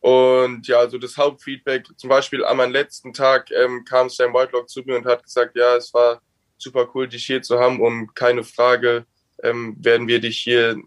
Und 0.01 0.67
ja, 0.67 0.77
also 0.77 0.99
das 0.99 1.17
Hauptfeedback, 1.17 1.87
zum 1.97 2.09
Beispiel 2.09 2.45
an 2.45 2.57
meinem 2.57 2.71
letzten 2.71 3.11
Tag 3.11 3.49
ähm, 3.49 3.83
kam 3.85 4.09
Sam 4.09 4.33
Whitelock 4.33 4.69
zu 4.69 4.83
mir 4.83 4.97
und 4.97 5.05
hat 5.05 5.23
gesagt, 5.23 5.55
ja, 5.55 5.75
es 5.75 5.91
war 5.95 6.21
super 6.57 6.87
cool, 6.93 7.07
dich 7.07 7.25
hier 7.25 7.41
zu 7.41 7.59
haben 7.59 7.81
und 7.81 8.15
keine 8.15 8.43
Frage 8.43 9.05
ähm, 9.41 9.75
werden 9.79 10.07
wir 10.07 10.19
dich 10.19 10.37
hier 10.37 10.77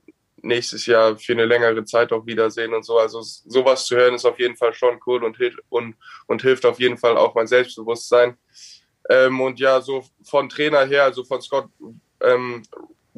nächstes 0.42 0.86
Jahr 0.86 1.16
für 1.16 1.32
eine 1.32 1.46
längere 1.46 1.84
Zeit 1.84 2.12
auch 2.12 2.26
wiedersehen 2.26 2.74
und 2.74 2.84
so. 2.84 2.98
Also 2.98 3.20
sowas 3.22 3.86
zu 3.86 3.96
hören 3.96 4.14
ist 4.14 4.24
auf 4.24 4.38
jeden 4.38 4.56
Fall 4.56 4.74
schon 4.74 5.00
cool 5.06 5.24
und, 5.24 5.36
hilft 5.36 5.58
und, 5.68 5.96
und 6.26 6.42
hilft 6.42 6.66
auf 6.66 6.80
jeden 6.80 6.98
Fall 6.98 7.16
auch 7.16 7.34
mein 7.34 7.46
Selbstbewusstsein. 7.46 8.36
Ähm, 9.08 9.40
und 9.40 9.58
ja, 9.58 9.80
so 9.80 10.04
von 10.22 10.48
Trainer 10.48 10.84
her, 10.84 11.04
also 11.04 11.24
von 11.24 11.40
Scott 11.40 11.68
ähm, 12.20 12.62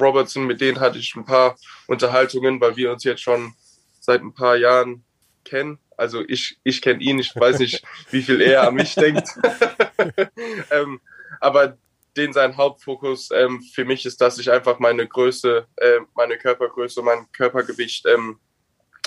Robertson, 0.01 0.47
mit 0.47 0.61
denen 0.61 0.81
hatte 0.81 0.99
ich 0.99 1.15
ein 1.17 1.25
paar 1.25 1.57
Unterhaltungen, 1.87 2.61
weil 2.61 2.77
wir 2.77 2.93
uns 2.93 3.05
jetzt 3.05 3.23
schon 3.23 3.55
seit 4.01 4.23
ein 4.23 4.33
paar 4.33 4.57
Jahren 4.57 5.05
kennen. 5.45 5.79
Also 5.97 6.23
ich, 6.27 6.59
ich 6.65 6.81
kenne 6.81 7.03
ihn, 7.03 7.19
ich 7.19 7.35
weiß 7.35 7.59
nicht, 7.59 7.83
wie 8.11 8.23
viel 8.23 8.41
er 8.41 8.67
an 8.67 8.75
mich 8.75 8.95
denkt. 8.95 9.29
ähm, 10.71 11.01
aber 11.41 11.77
den 12.17 12.33
sein 12.33 12.57
Hauptfokus 12.57 13.31
ähm, 13.33 13.63
für 13.75 13.85
mich 13.85 14.05
ist, 14.07 14.21
dass 14.21 14.39
ich 14.39 14.51
einfach 14.51 14.79
meine 14.79 15.07
Größe, 15.07 15.67
äh, 15.77 16.01
meine 16.15 16.39
Körpergröße, 16.39 17.03
mein 17.03 17.31
Körpergewicht 17.33 18.07
ähm, 18.07 18.39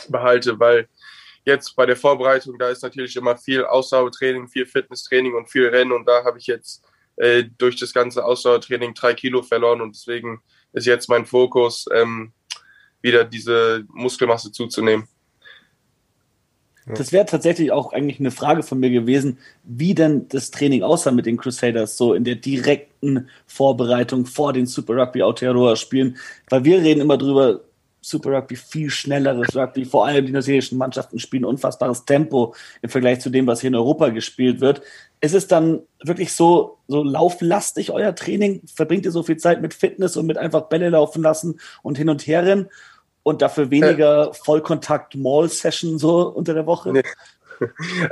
behalte, 0.10 0.60
weil 0.60 0.88
jetzt 1.46 1.76
bei 1.76 1.86
der 1.86 1.98
Vorbereitung, 1.98 2.58
da 2.58 2.70
ist 2.70 2.84
natürlich 2.84 3.16
immer 3.16 3.38
viel 3.38 3.66
Ausdauertraining, 3.66 4.48
viel 4.48 4.66
Fitnesstraining 4.66 5.34
und 5.34 5.50
viel 5.50 5.68
Rennen 5.68 5.92
und 5.92 6.08
da 6.08 6.24
habe 6.24 6.40
ich 6.40 6.48
jetzt 6.48 6.84
äh, 7.18 7.44
durch 7.58 7.76
das 7.76 7.94
ganze 7.94 8.24
Ausdauertraining 8.24 8.94
drei 8.94 9.14
Kilo 9.14 9.44
verloren 9.44 9.82
und 9.82 9.96
deswegen 9.96 10.42
ist 10.72 10.88
jetzt 10.88 11.10
mein 11.10 11.26
Fokus, 11.26 11.86
ähm, 11.94 12.34
wieder 13.02 13.26
diese 13.26 13.84
Muskelmasse 13.90 14.52
zuzunehmen. 14.52 15.08
Das 16.86 17.12
wäre 17.12 17.26
tatsächlich 17.26 17.72
auch 17.72 17.94
eigentlich 17.94 18.20
eine 18.20 18.32
Frage 18.32 18.64
von 18.64 18.80
mir 18.80 18.90
gewesen, 18.90 19.38
wie 19.64 19.94
denn 19.94 20.28
das 20.30 20.52
Training 20.52 20.84
aussah 20.84 21.12
mit 21.12 21.26
den 21.26 21.38
Crusaders, 21.38 21.96
so 21.96 22.14
in 22.14 22.24
der 22.24 22.36
direkten 22.36 23.30
Vorbereitung 23.48 24.26
vor 24.26 24.54
den 24.54 24.66
Super 24.66 24.96
Rugby 24.98 25.22
Aotearoa 25.22 25.76
Spielen, 25.76 26.18
weil 26.50 26.66
wir 26.66 26.80
reden 26.80 27.02
immer 27.02 27.18
drüber, 27.18 27.62
Super 28.06 28.32
Rugby 28.32 28.58
viel 28.58 28.90
schnelleres 28.90 29.56
Rugby, 29.56 29.86
vor 29.86 30.06
allem 30.06 30.26
die 30.26 30.34
neuseeländischen 30.34 30.78
Mannschaften 30.78 31.20
spielen 31.20 31.46
unfassbares 31.46 32.04
Tempo 32.04 32.54
im 32.82 32.90
Vergleich 32.90 33.22
zu 33.22 33.30
dem, 33.30 33.48
was 33.48 33.62
hier 33.62 33.70
in 33.70 33.76
Europa 33.76 34.10
gespielt 34.10 34.60
wird. 34.60 34.82
Ist 35.22 35.34
es 35.34 35.48
dann 35.48 35.80
wirklich 36.04 36.34
so, 36.34 36.80
so 36.90 37.02
lauflastig 37.02 37.92
euer 37.92 38.14
Training? 38.14 38.62
Verbringt 38.76 39.06
ihr 39.06 39.12
so 39.12 39.24
viel 39.24 39.38
Zeit 39.38 39.62
mit 39.62 39.74
Fitness 39.74 40.18
und 40.18 40.26
mit 40.26 40.38
einfach 40.38 40.64
Bälle 40.64 40.90
laufen 40.90 41.24
lassen 41.24 41.62
und 41.82 41.98
hin 41.98 42.10
und 42.10 42.28
her 42.28 42.46
rennen? 42.46 42.68
Und 43.24 43.42
dafür 43.42 43.72
weniger 43.72 44.30
äh, 44.30 44.34
Vollkontakt-Mall-Session 44.34 45.98
so 45.98 46.28
unter 46.30 46.54
der 46.54 46.66
Woche? 46.66 46.92
Nee. 46.92 47.04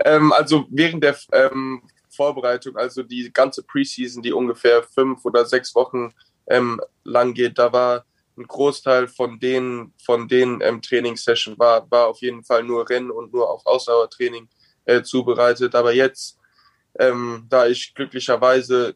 ähm, 0.06 0.32
also 0.32 0.66
während 0.70 1.04
der 1.04 1.18
ähm, 1.34 1.84
Vorbereitung, 2.10 2.78
also 2.78 3.04
die 3.04 3.32
ganze 3.32 3.64
Preseason, 3.64 4.24
die 4.24 4.34
ungefähr 4.34 4.84
fünf 4.84 5.24
oder 5.26 5.46
sechs 5.46 5.76
Wochen 5.76 6.14
ähm, 6.48 6.80
lang 7.04 7.34
geht, 7.34 7.58
da 7.58 7.72
war 7.72 8.06
ein 8.38 8.48
Großteil 8.48 9.08
von 9.08 9.40
den, 9.40 9.94
von 10.04 10.28
den 10.28 10.62
ähm, 10.62 10.82
Trainingssessions 10.82 11.60
war, 11.60 11.90
war 11.92 12.08
auf 12.08 12.22
jeden 12.22 12.44
Fall 12.44 12.64
nur 12.64 12.90
Rennen 12.90 13.12
und 13.12 13.34
nur 13.34 13.50
auf 13.50 13.66
Ausdauertraining 13.66 14.48
äh, 14.86 15.02
zubereitet. 15.04 15.76
Aber 15.76 15.94
jetzt, 15.94 16.40
ähm, 16.98 17.46
da 17.50 17.68
ich 17.68 17.94
glücklicherweise 17.94 18.96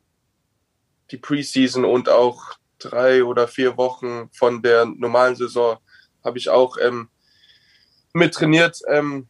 die 1.12 1.18
Preseason 1.18 1.86
und 1.86 2.10
auch 2.10 2.42
drei 2.80 3.24
oder 3.24 3.48
vier 3.48 3.78
Wochen 3.78 4.30
von 4.34 4.62
der 4.62 4.86
normalen 4.86 5.36
Saison 5.36 5.78
habe 6.26 6.38
ich 6.38 6.50
auch 6.50 6.78
ähm, 6.82 7.10
mit 8.14 8.34
trainiert, 8.34 8.80
ähm, 8.88 9.28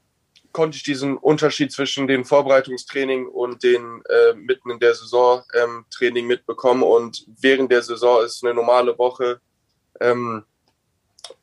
konnte 0.51 0.77
ich 0.77 0.83
diesen 0.83 1.17
Unterschied 1.17 1.71
zwischen 1.71 2.07
dem 2.07 2.23
Vorbereitungstraining 2.23 3.27
und 3.27 3.61
den 3.61 4.01
äh, 4.07 4.33
mitten 4.35 4.71
in 4.71 4.79
der 4.79 4.95
Saison 4.95 5.43
ähm, 5.53 5.85
Training 5.91 6.27
mitbekommen. 6.27 6.81
Und 6.81 7.25
während 7.41 7.71
der 7.71 7.81
Saison 7.81 8.23
ist 8.23 8.43
eine 8.43 8.53
normale 8.53 8.97
Woche, 8.97 9.41
ähm, 9.99 10.45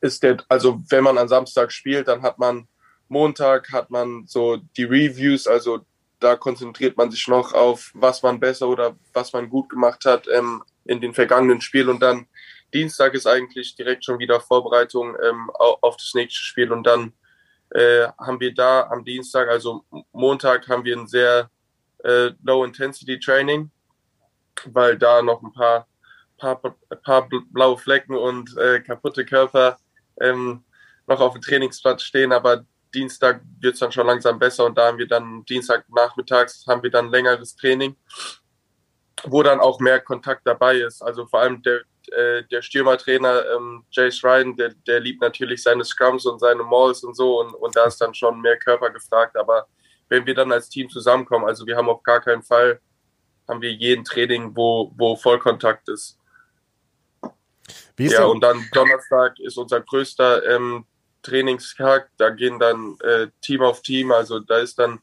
ist 0.01 0.23
der, 0.23 0.37
also 0.49 0.81
wenn 0.89 1.03
man 1.03 1.17
am 1.17 1.27
Samstag 1.27 1.71
spielt, 1.71 2.07
dann 2.07 2.23
hat 2.23 2.39
man 2.39 2.67
Montag 3.07 3.71
hat 3.71 3.91
man 3.91 4.25
so 4.25 4.57
die 4.75 4.85
Reviews, 4.85 5.45
also 5.45 5.85
da 6.19 6.35
konzentriert 6.35 6.97
man 6.97 7.11
sich 7.11 7.27
noch 7.27 7.53
auf, 7.53 7.91
was 7.93 8.23
man 8.23 8.39
besser 8.39 8.67
oder 8.67 8.95
was 9.13 9.33
man 9.33 9.49
gut 9.49 9.69
gemacht 9.69 10.05
hat 10.05 10.27
ähm, 10.33 10.63
in 10.85 11.01
den 11.01 11.13
vergangenen 11.13 11.61
Spielen 11.61 11.89
und 11.89 12.01
dann 12.01 12.27
Dienstag 12.73 13.13
ist 13.13 13.27
eigentlich 13.27 13.75
direkt 13.75 14.05
schon 14.05 14.19
wieder 14.19 14.39
Vorbereitung 14.39 15.15
ähm, 15.23 15.49
auf 15.51 15.97
das 15.97 16.13
nächste 16.13 16.41
Spiel 16.41 16.71
und 16.71 16.83
dann 16.83 17.13
äh, 17.69 18.07
haben 18.19 18.39
wir 18.39 18.53
da 18.53 18.87
am 18.89 19.03
Dienstag, 19.03 19.49
also 19.49 19.83
Montag, 20.11 20.67
haben 20.67 20.83
wir 20.83 20.97
ein 20.97 21.07
sehr 21.07 21.49
äh, 22.03 22.31
Low-Intensity-Training, 22.43 23.71
weil 24.65 24.97
da 24.97 25.21
noch 25.21 25.41
ein 25.41 25.53
paar, 25.53 25.87
paar, 26.37 26.61
paar 27.03 27.29
blaue 27.51 27.77
Flecken 27.77 28.15
und 28.15 28.55
äh, 28.57 28.79
kaputte 28.81 29.25
Körper 29.25 29.77
ähm, 30.21 30.63
noch 31.07 31.19
auf 31.19 31.33
dem 31.33 31.41
Trainingsplatz 31.41 32.03
stehen, 32.03 32.31
aber 32.31 32.65
Dienstag 32.93 33.41
wird 33.59 33.73
es 33.73 33.79
dann 33.79 33.91
schon 33.91 34.07
langsam 34.07 34.37
besser 34.37 34.65
und 34.65 34.77
da 34.77 34.87
haben 34.87 34.99
wir 34.99 35.07
dann 35.07 35.43
Dienstag 35.45 35.85
nachmittags 35.89 36.65
haben 36.67 36.83
wir 36.83 36.91
dann 36.91 37.09
längeres 37.09 37.55
Training, 37.55 37.95
wo 39.23 39.41
dann 39.41 39.59
auch 39.59 39.79
mehr 39.79 39.99
Kontakt 39.99 40.45
dabei 40.45 40.77
ist. 40.77 41.01
Also 41.01 41.25
vor 41.25 41.39
allem 41.39 41.61
der, 41.63 41.81
äh, 42.11 42.43
der 42.51 42.61
Stürmertrainer 42.61 43.43
ähm, 43.55 43.85
Jace 43.91 44.23
Ryan, 44.23 44.55
der, 44.55 44.73
der 44.87 44.99
liebt 44.99 45.21
natürlich 45.21 45.63
seine 45.63 45.85
Scrums 45.85 46.25
und 46.25 46.39
seine 46.39 46.63
Malls 46.63 47.03
und 47.03 47.15
so 47.15 47.39
und, 47.39 47.53
und 47.53 47.75
da 47.75 47.85
ist 47.85 47.99
dann 48.01 48.13
schon 48.13 48.41
mehr 48.41 48.57
Körper 48.57 48.89
gefragt. 48.89 49.37
Aber 49.37 49.67
wenn 50.09 50.25
wir 50.25 50.35
dann 50.35 50.51
als 50.51 50.69
Team 50.69 50.89
zusammenkommen, 50.89 51.45
also 51.45 51.65
wir 51.65 51.75
haben 51.75 51.89
auf 51.89 52.03
gar 52.03 52.21
keinen 52.21 52.43
Fall, 52.43 52.79
haben 53.47 53.61
wir 53.61 53.71
jeden 53.71 54.03
Training, 54.03 54.55
wo, 54.55 54.91
wo 54.95 55.15
Vollkontakt 55.15 55.89
ist. 55.89 56.19
Wie 57.95 58.05
ist 58.05 58.13
ja, 58.13 58.25
und 58.25 58.41
dann 58.41 58.65
Donnerstag 58.73 59.39
ist 59.39 59.57
unser 59.57 59.81
größter 59.81 60.45
ähm, 60.55 60.85
Trainingstag. 61.21 62.09
Da 62.17 62.29
gehen 62.29 62.59
dann 62.59 62.97
äh, 63.01 63.27
Team 63.41 63.61
auf 63.61 63.81
Team, 63.81 64.11
also 64.11 64.39
da 64.39 64.57
ist 64.57 64.79
dann 64.79 64.99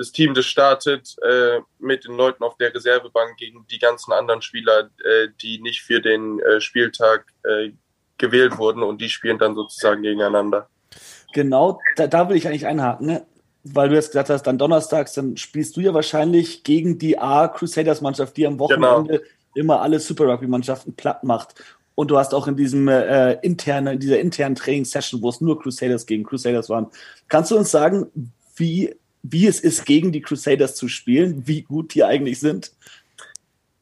das 0.00 0.12
Team, 0.12 0.32
das 0.32 0.46
startet 0.46 1.14
äh, 1.22 1.60
mit 1.78 2.06
den 2.06 2.16
Leuten 2.16 2.42
auf 2.42 2.56
der 2.56 2.74
Reservebank 2.74 3.36
gegen 3.36 3.66
die 3.70 3.78
ganzen 3.78 4.12
anderen 4.12 4.40
Spieler, 4.40 4.88
äh, 5.04 5.28
die 5.42 5.60
nicht 5.60 5.82
für 5.82 6.00
den 6.00 6.40
äh, 6.40 6.58
Spieltag 6.62 7.26
äh, 7.44 7.72
gewählt 8.16 8.56
wurden 8.56 8.82
und 8.82 9.02
die 9.02 9.10
spielen 9.10 9.38
dann 9.38 9.54
sozusagen 9.54 10.00
gegeneinander. 10.00 10.70
Genau, 11.34 11.80
da, 11.96 12.06
da 12.06 12.30
will 12.30 12.36
ich 12.36 12.48
eigentlich 12.48 12.66
einhaken, 12.66 13.06
ne? 13.06 13.26
weil 13.62 13.90
du 13.90 13.94
jetzt 13.94 14.08
gesagt 14.08 14.30
hast, 14.30 14.44
dann 14.44 14.56
donnerstags, 14.56 15.12
dann 15.12 15.36
spielst 15.36 15.76
du 15.76 15.82
ja 15.82 15.92
wahrscheinlich 15.92 16.64
gegen 16.64 16.98
die 16.98 17.18
A 17.18 17.48
Crusaders 17.48 18.00
Mannschaft, 18.00 18.38
die 18.38 18.46
am 18.46 18.58
Wochenende 18.58 19.18
genau. 19.18 19.30
immer 19.54 19.82
alle 19.82 20.00
Super 20.00 20.28
Rugby 20.28 20.46
Mannschaften 20.46 20.96
platt 20.96 21.24
macht. 21.24 21.62
Und 21.94 22.10
du 22.10 22.16
hast 22.16 22.32
auch 22.32 22.46
in 22.46 22.56
diesem 22.56 22.88
äh, 22.88 23.34
interne, 23.42 23.92
in 23.92 24.00
dieser 24.00 24.18
internen 24.18 24.54
Trainingssession, 24.54 25.20
wo 25.20 25.28
es 25.28 25.42
nur 25.42 25.60
Crusaders 25.60 26.06
gegen 26.06 26.24
Crusaders 26.24 26.70
waren. 26.70 26.86
Kannst 27.28 27.50
du 27.50 27.58
uns 27.58 27.70
sagen, 27.70 28.10
wie 28.56 28.94
wie 29.22 29.46
es 29.46 29.60
ist, 29.60 29.84
gegen 29.84 30.12
die 30.12 30.22
Crusaders 30.22 30.74
zu 30.74 30.88
spielen, 30.88 31.46
wie 31.46 31.62
gut 31.62 31.94
die 31.94 32.04
eigentlich 32.04 32.40
sind? 32.40 32.72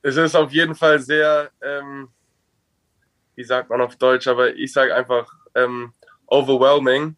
Es 0.03 0.17
ist 0.17 0.35
auf 0.35 0.53
jeden 0.53 0.75
Fall 0.75 1.01
sehr, 1.01 1.51
ähm, 1.63 2.09
wie 3.35 3.45
sagt 3.45 3.71
man 3.71 3.81
auf 3.81 3.97
Deutsch, 3.97 4.27
aber 4.27 4.55
ich 4.55 4.73
sage 4.73 4.95
einfach 4.95 5.33
ähm, 5.55 5.93
overwhelming, 6.27 7.17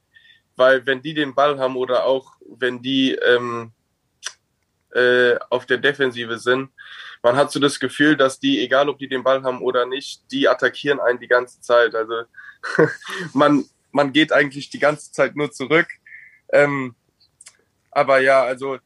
weil 0.57 0.85
wenn 0.87 1.03
die 1.03 1.15
den 1.15 1.35
Ball 1.35 1.59
haben 1.59 1.77
oder 1.77 2.05
auch 2.05 2.33
wenn 2.59 2.83
die 2.83 3.13
ähm, 3.13 3.73
äh, 4.95 5.37
auf 5.51 5.67
der 5.67 5.79
Defensive 5.79 6.39
sind, 6.39 6.71
man 7.23 7.37
hat 7.37 7.53
so 7.53 7.61
das 7.61 7.81
Gefühl, 7.81 8.17
dass 8.17 8.41
die, 8.41 8.61
egal 8.61 8.89
ob 8.89 8.99
die 8.99 9.09
den 9.09 9.23
Ball 9.23 9.43
haben 9.43 9.61
oder 9.61 9.87
nicht, 9.87 10.31
die 10.33 10.49
attackieren 10.49 11.01
einen 11.01 11.21
die 11.21 11.29
ganze 11.29 11.61
Zeit. 11.61 11.95
Also 11.95 12.23
man, 13.35 13.65
man 13.93 14.13
geht 14.13 14.33
eigentlich 14.33 14.71
die 14.71 14.79
ganze 14.79 15.13
Zeit 15.13 15.37
nur 15.37 15.51
zurück. 15.53 15.89
Ähm, 16.53 16.95
aber 17.91 18.21
ja, 18.21 18.43
also 18.43 18.79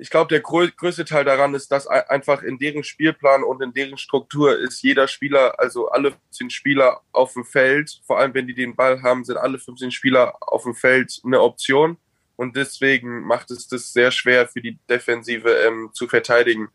ich 0.00 0.08
glaube, 0.08 0.28
der 0.28 0.40
größte 0.40 1.04
Teil 1.04 1.24
daran 1.24 1.54
ist, 1.54 1.70
dass 1.70 1.86
einfach 1.86 2.42
in 2.42 2.58
deren 2.58 2.82
Spielplan 2.82 3.42
und 3.42 3.60
in 3.60 3.74
deren 3.74 3.98
Struktur 3.98 4.58
ist 4.58 4.82
jeder 4.82 5.06
Spieler, 5.06 5.60
also 5.60 5.88
alle 5.90 6.12
15 6.12 6.48
Spieler 6.48 7.02
auf 7.12 7.34
dem 7.34 7.44
Feld, 7.44 8.00
vor 8.06 8.18
allem 8.18 8.32
wenn 8.32 8.46
die 8.46 8.54
den 8.54 8.74
Ball 8.74 9.02
haben, 9.02 9.24
sind 9.24 9.36
alle 9.36 9.58
15 9.58 9.90
Spieler 9.90 10.34
auf 10.40 10.62
dem 10.62 10.74
Feld 10.74 11.20
eine 11.22 11.42
Option. 11.42 11.98
Und 12.36 12.56
deswegen 12.56 13.20
macht 13.26 13.50
es 13.50 13.68
das 13.68 13.92
sehr 13.92 14.10
schwer 14.10 14.48
für 14.48 14.62
die 14.62 14.78
Defensive 14.88 15.50
ähm, 15.50 15.90
zu 15.92 16.08
verteidigen. 16.08 16.70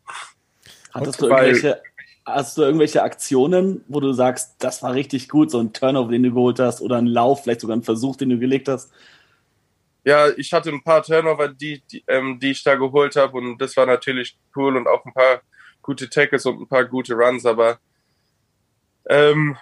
Hattest 0.93 1.19
du, 1.19 1.25
irgendwelche, 1.25 1.81
hast 2.23 2.55
du 2.55 2.61
irgendwelche 2.61 3.01
Aktionen, 3.01 3.83
wo 3.87 3.99
du 3.99 4.13
sagst, 4.13 4.57
das 4.59 4.83
war 4.83 4.93
richtig 4.93 5.29
gut, 5.29 5.49
so 5.49 5.59
ein 5.59 5.73
Turnover, 5.73 6.11
den 6.11 6.21
du 6.21 6.29
geholt 6.29 6.59
hast, 6.59 6.81
oder 6.81 6.97
ein 6.97 7.07
Lauf, 7.07 7.41
vielleicht 7.41 7.61
sogar 7.61 7.75
ein 7.75 7.81
Versuch, 7.81 8.15
den 8.15 8.29
du 8.29 8.37
gelegt 8.37 8.67
hast, 8.67 8.91
ja, 10.05 10.29
ich 10.37 10.53
hatte 10.53 10.69
ein 10.69 10.83
paar 10.83 11.01
Turnover, 11.01 11.47
die, 11.47 11.81
die, 11.91 12.03
ähm, 12.07 12.39
die 12.39 12.51
ich 12.51 12.63
da 12.63 12.75
geholt 12.75 13.15
habe 13.15 13.37
und 13.37 13.57
das 13.57 13.75
war 13.75 13.87
natürlich 13.87 14.37
cool 14.55 14.77
und 14.77 14.87
auch 14.87 15.03
ein 15.03 15.13
paar 15.13 15.41
gute 15.81 16.09
Tackles 16.09 16.45
und 16.45 16.61
ein 16.61 16.67
paar 16.67 16.85
gute 16.85 17.15
Runs, 17.15 17.45
aber 17.45 17.79
ähm, 19.09 19.57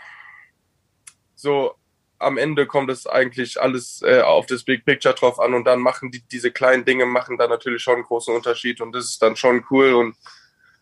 so 1.35 1.75
am 2.19 2.37
Ende 2.37 2.65
kommt 2.65 2.91
es 2.91 3.07
eigentlich 3.07 3.59
alles 3.61 4.01
äh, 4.01 4.21
auf 4.21 4.45
das 4.45 4.63
Big 4.63 4.85
Picture 4.85 5.13
drauf 5.13 5.39
an 5.39 5.53
und 5.53 5.63
dann 5.63 5.79
machen 5.79 6.11
die, 6.11 6.21
diese 6.21 6.51
kleinen 6.51 6.83
Dinge 6.83 7.05
machen 7.05 7.37
da 7.37 7.47
natürlich 7.47 7.81
schon 7.81 7.95
einen 7.95 8.03
großen 8.03 8.35
Unterschied 8.35 8.81
und 8.81 8.91
das 8.91 9.05
ist 9.05 9.21
dann 9.21 9.37
schon 9.37 9.63
cool 9.71 9.93
und, 9.93 10.17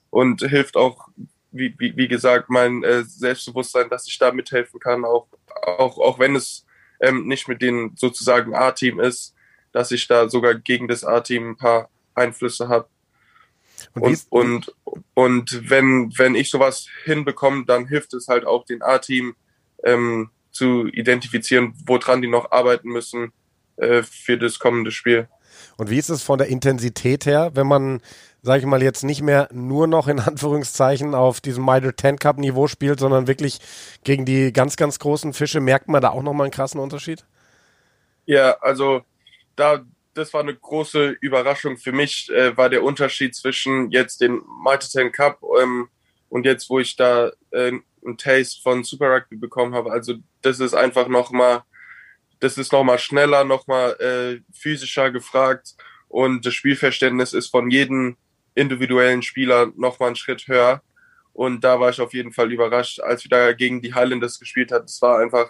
und 0.10 0.42
hilft 0.42 0.76
auch, 0.76 1.08
wie, 1.52 1.76
wie, 1.78 1.96
wie 1.96 2.08
gesagt, 2.08 2.50
mein 2.50 2.84
äh, 2.84 3.04
Selbstbewusstsein, 3.04 3.90
dass 3.90 4.08
ich 4.08 4.18
da 4.18 4.32
mithelfen 4.32 4.80
kann, 4.80 5.06
auch, 5.06 5.28
auch, 5.64 6.00
auch 6.00 6.18
wenn 6.18 6.36
es 6.36 6.66
ähm, 7.00 7.28
nicht 7.28 7.48
mit 7.48 7.62
den 7.62 7.96
sozusagen 7.96 8.56
A-Team 8.56 9.00
ist, 9.00 9.36
dass 9.72 9.92
ich 9.92 10.08
da 10.08 10.30
sogar 10.30 10.56
gegen 10.56 10.88
das 10.88 11.04
A-Team 11.04 11.52
ein 11.52 11.58
paar 11.58 11.90
Einflüsse 12.16 12.68
habe. 12.68 12.88
Und, 13.94 14.26
und, 14.30 14.76
und, 14.84 15.04
und, 15.14 15.70
wenn, 15.70 16.14
wenn 16.18 16.36
ich 16.36 16.50
sowas 16.50 16.88
hinbekomme, 17.04 17.66
dann 17.66 17.88
hilft 17.88 18.14
es 18.14 18.28
halt 18.28 18.46
auch 18.46 18.66
den 18.66 18.82
A-Team 18.82 19.36
ähm, 19.84 20.30
zu 20.52 20.88
identifizieren, 20.88 21.74
woran 21.86 22.22
die 22.22 22.28
noch 22.28 22.52
arbeiten 22.52 22.90
müssen 22.90 23.32
äh, 23.78 24.04
für 24.04 24.38
das 24.38 24.60
kommende 24.60 24.92
Spiel. 24.92 25.28
Und 25.78 25.90
wie 25.90 25.98
ist 25.98 26.10
es 26.10 26.22
von 26.22 26.38
der 26.38 26.48
Intensität 26.48 27.26
her, 27.26 27.52
wenn 27.54 27.68
man, 27.68 28.02
sage 28.42 28.60
ich 28.60 28.66
mal, 28.66 28.84
jetzt 28.84 29.04
nicht 29.04 29.22
mehr 29.22 29.50
nur 29.52 29.88
noch 29.88 30.08
in 30.08 30.20
Anführungszeichen 30.20 31.16
auf 31.16 31.42
diesem 31.42 31.66
Mitre 31.66 31.96
10 31.96 32.20
Cup 32.20 32.38
Niveau 32.38 32.68
spielt, 32.68 33.00
sondern 33.00 33.28
wirklich 33.28 33.60
gegen 34.04 34.26
die 34.26 34.54
ganz, 34.54 34.76
ganz 34.76 35.00
großen 35.00 35.34
Fische, 35.34 35.60
merkt 35.60 35.88
man 35.88 36.02
da 36.02 36.10
auch 36.10 36.24
nochmal 36.24 36.46
einen 36.46 36.52
krassen 36.52 36.80
Unterschied? 36.80 37.26
Ja, 38.26 38.58
also 38.62 39.02
da, 39.62 39.86
das 40.16 40.34
war 40.34 40.42
eine 40.42 40.56
große 40.56 41.18
Überraschung 41.22 41.78
für 41.78 41.92
mich, 41.92 42.30
äh, 42.32 42.58
war 42.58 42.70
der 42.70 42.84
Unterschied 42.84 43.36
zwischen 43.36 43.92
jetzt 43.92 44.20
dem 44.20 44.44
10 44.80 45.12
Cup 45.12 45.40
ähm, 45.62 45.88
und 46.30 46.46
jetzt, 46.46 46.70
wo 46.70 46.80
ich 46.80 46.96
da 46.96 47.32
äh, 47.52 47.72
einen 48.04 48.18
Taste 48.18 48.60
von 48.64 48.84
Super 48.84 49.14
Rugby 49.16 49.36
bekommen 49.38 49.76
habe. 49.76 49.92
Also 49.92 50.16
das 50.42 50.60
ist 50.60 50.74
einfach 50.74 51.08
nochmal, 51.08 51.62
das 52.40 52.58
ist 52.58 52.72
nochmal 52.72 52.98
schneller, 52.98 53.44
nochmal 53.44 53.92
äh, 54.00 54.42
physischer 54.52 55.12
gefragt 55.12 55.76
und 56.08 56.44
das 56.46 56.56
Spielverständnis 56.56 57.34
ist 57.34 57.50
von 57.50 57.70
jedem 57.70 58.18
individuellen 58.56 59.22
Spieler 59.22 59.72
nochmal 59.78 60.08
einen 60.08 60.16
Schritt 60.16 60.48
höher. 60.48 60.82
Und 61.34 61.64
da 61.64 61.80
war 61.80 61.92
ich 61.92 62.02
auf 62.02 62.14
jeden 62.14 62.34
Fall 62.34 62.52
überrascht, 62.52 63.00
als 63.00 63.24
wir 63.24 63.30
da 63.30 63.54
gegen 63.54 63.82
die 63.82 63.94
Highlanders 63.94 64.40
gespielt 64.40 64.72
hat. 64.72 64.90
Es 64.90 65.02
war 65.02 65.20
einfach 65.20 65.50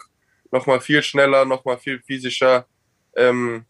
nochmal 0.52 0.82
viel 0.82 1.02
schneller, 1.02 1.46
nochmal 1.46 1.80
viel 1.80 2.00
physischer. 2.06 2.68
Ähm, 3.16 3.66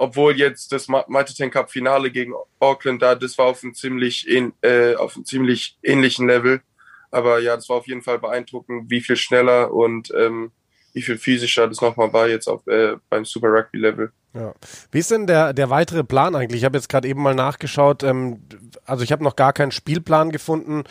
obwohl 0.00 0.38
jetzt 0.38 0.72
das 0.72 0.86
Tank 0.86 1.52
Cup 1.52 1.70
Finale 1.70 2.10
gegen 2.10 2.32
Auckland 2.58 3.02
da, 3.02 3.14
das 3.14 3.36
war 3.36 3.46
auf 3.46 3.62
einem 3.62 3.74
ziemlich, 3.74 4.26
äh, 4.62 4.94
auf 4.94 5.14
einem 5.14 5.26
ziemlich 5.26 5.76
ähnlichen 5.82 6.26
Level. 6.26 6.62
Aber 7.10 7.38
ja, 7.38 7.54
das 7.54 7.68
war 7.68 7.76
auf 7.76 7.86
jeden 7.86 8.00
Fall 8.00 8.18
beeindruckend, 8.18 8.90
wie 8.90 9.02
viel 9.02 9.16
schneller 9.16 9.74
und 9.74 10.10
ähm, 10.16 10.52
wie 10.94 11.02
viel 11.02 11.18
physischer 11.18 11.68
das 11.68 11.82
nochmal 11.82 12.14
war 12.14 12.28
jetzt 12.28 12.48
auf, 12.48 12.66
äh, 12.66 12.96
beim 13.10 13.26
Super 13.26 13.48
Rugby 13.48 13.76
Level. 13.76 14.10
Ja. 14.32 14.54
Wie 14.90 15.00
ist 15.00 15.10
denn 15.10 15.26
der, 15.26 15.52
der 15.52 15.68
weitere 15.68 16.02
Plan 16.02 16.34
eigentlich? 16.34 16.62
Ich 16.62 16.64
habe 16.64 16.78
jetzt 16.78 16.88
gerade 16.88 17.06
eben 17.06 17.22
mal 17.22 17.34
nachgeschaut. 17.34 18.02
Ähm, 18.02 18.42
also 18.90 19.04
ich 19.04 19.12
habe 19.12 19.24
noch 19.24 19.36
gar 19.36 19.52
keinen 19.52 19.70
Spielplan 19.70 20.30
gefunden 20.30 20.84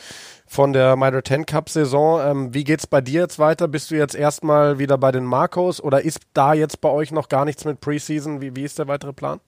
von 0.48 0.74
der 0.74 0.96
Mitre 0.96 1.22
10 1.22 1.46
Cup 1.46 1.70
Saison. 1.70 2.22
Ähm, 2.22 2.54
wie 2.54 2.64
geht's 2.64 2.88
bei 2.88 3.02
dir 3.02 3.22
jetzt 3.22 3.40
weiter? 3.40 3.68
Bist 3.68 3.92
du 3.92 3.96
jetzt 3.96 4.16
erstmal 4.16 4.80
wieder 4.80 4.98
bei 4.98 5.12
den 5.12 5.26
Marcos 5.26 5.82
oder 5.82 6.02
ist 6.02 6.22
da 6.34 6.54
jetzt 6.54 6.82
bei 6.82 6.90
euch 6.90 7.12
noch 7.12 7.30
gar 7.30 7.46
nichts 7.46 7.66
mit 7.66 7.82
Preseason? 7.82 8.42
Wie, 8.42 8.56
wie 8.56 8.64
ist 8.64 8.80
der 8.80 8.88
weitere 8.88 9.14
Plan? 9.14 9.40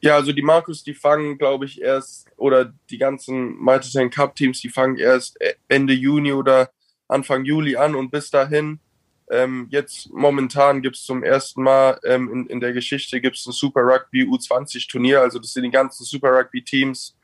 Ja, 0.00 0.16
also 0.16 0.32
die 0.32 0.42
Marcos, 0.42 0.82
die 0.82 0.94
fangen, 0.94 1.38
glaube 1.38 1.64
ich, 1.64 1.80
erst, 1.80 2.26
oder 2.36 2.72
die 2.90 2.98
ganzen 2.98 3.62
Mitre 3.62 3.88
10 3.88 4.10
Cup 4.10 4.34
Teams, 4.34 4.60
die 4.60 4.68
fangen 4.68 4.96
erst 4.96 5.38
Ende 5.68 5.94
Juni 5.94 6.32
oder 6.32 6.70
Anfang 7.08 7.44
Juli 7.44 7.76
an 7.76 7.94
und 7.94 8.10
bis 8.10 8.30
dahin 8.30 8.80
ähm, 9.28 9.66
jetzt 9.70 10.12
momentan 10.12 10.82
gibt 10.82 10.96
es 10.96 11.04
zum 11.04 11.24
ersten 11.24 11.62
Mal 11.62 11.98
ähm, 12.04 12.30
in, 12.32 12.46
in 12.46 12.60
der 12.60 12.72
Geschichte 12.72 13.20
gibt 13.20 13.36
es 13.36 13.46
ein 13.46 13.52
Super 13.52 13.80
Rugby 13.80 14.22
U20 14.22 14.88
Turnier. 14.88 15.20
Also 15.20 15.38
das 15.38 15.52
sind 15.52 15.64
die 15.64 15.70
ganzen 15.70 16.04
Super 16.04 16.30
Rugby 16.30 16.62
Teams, 16.62 17.15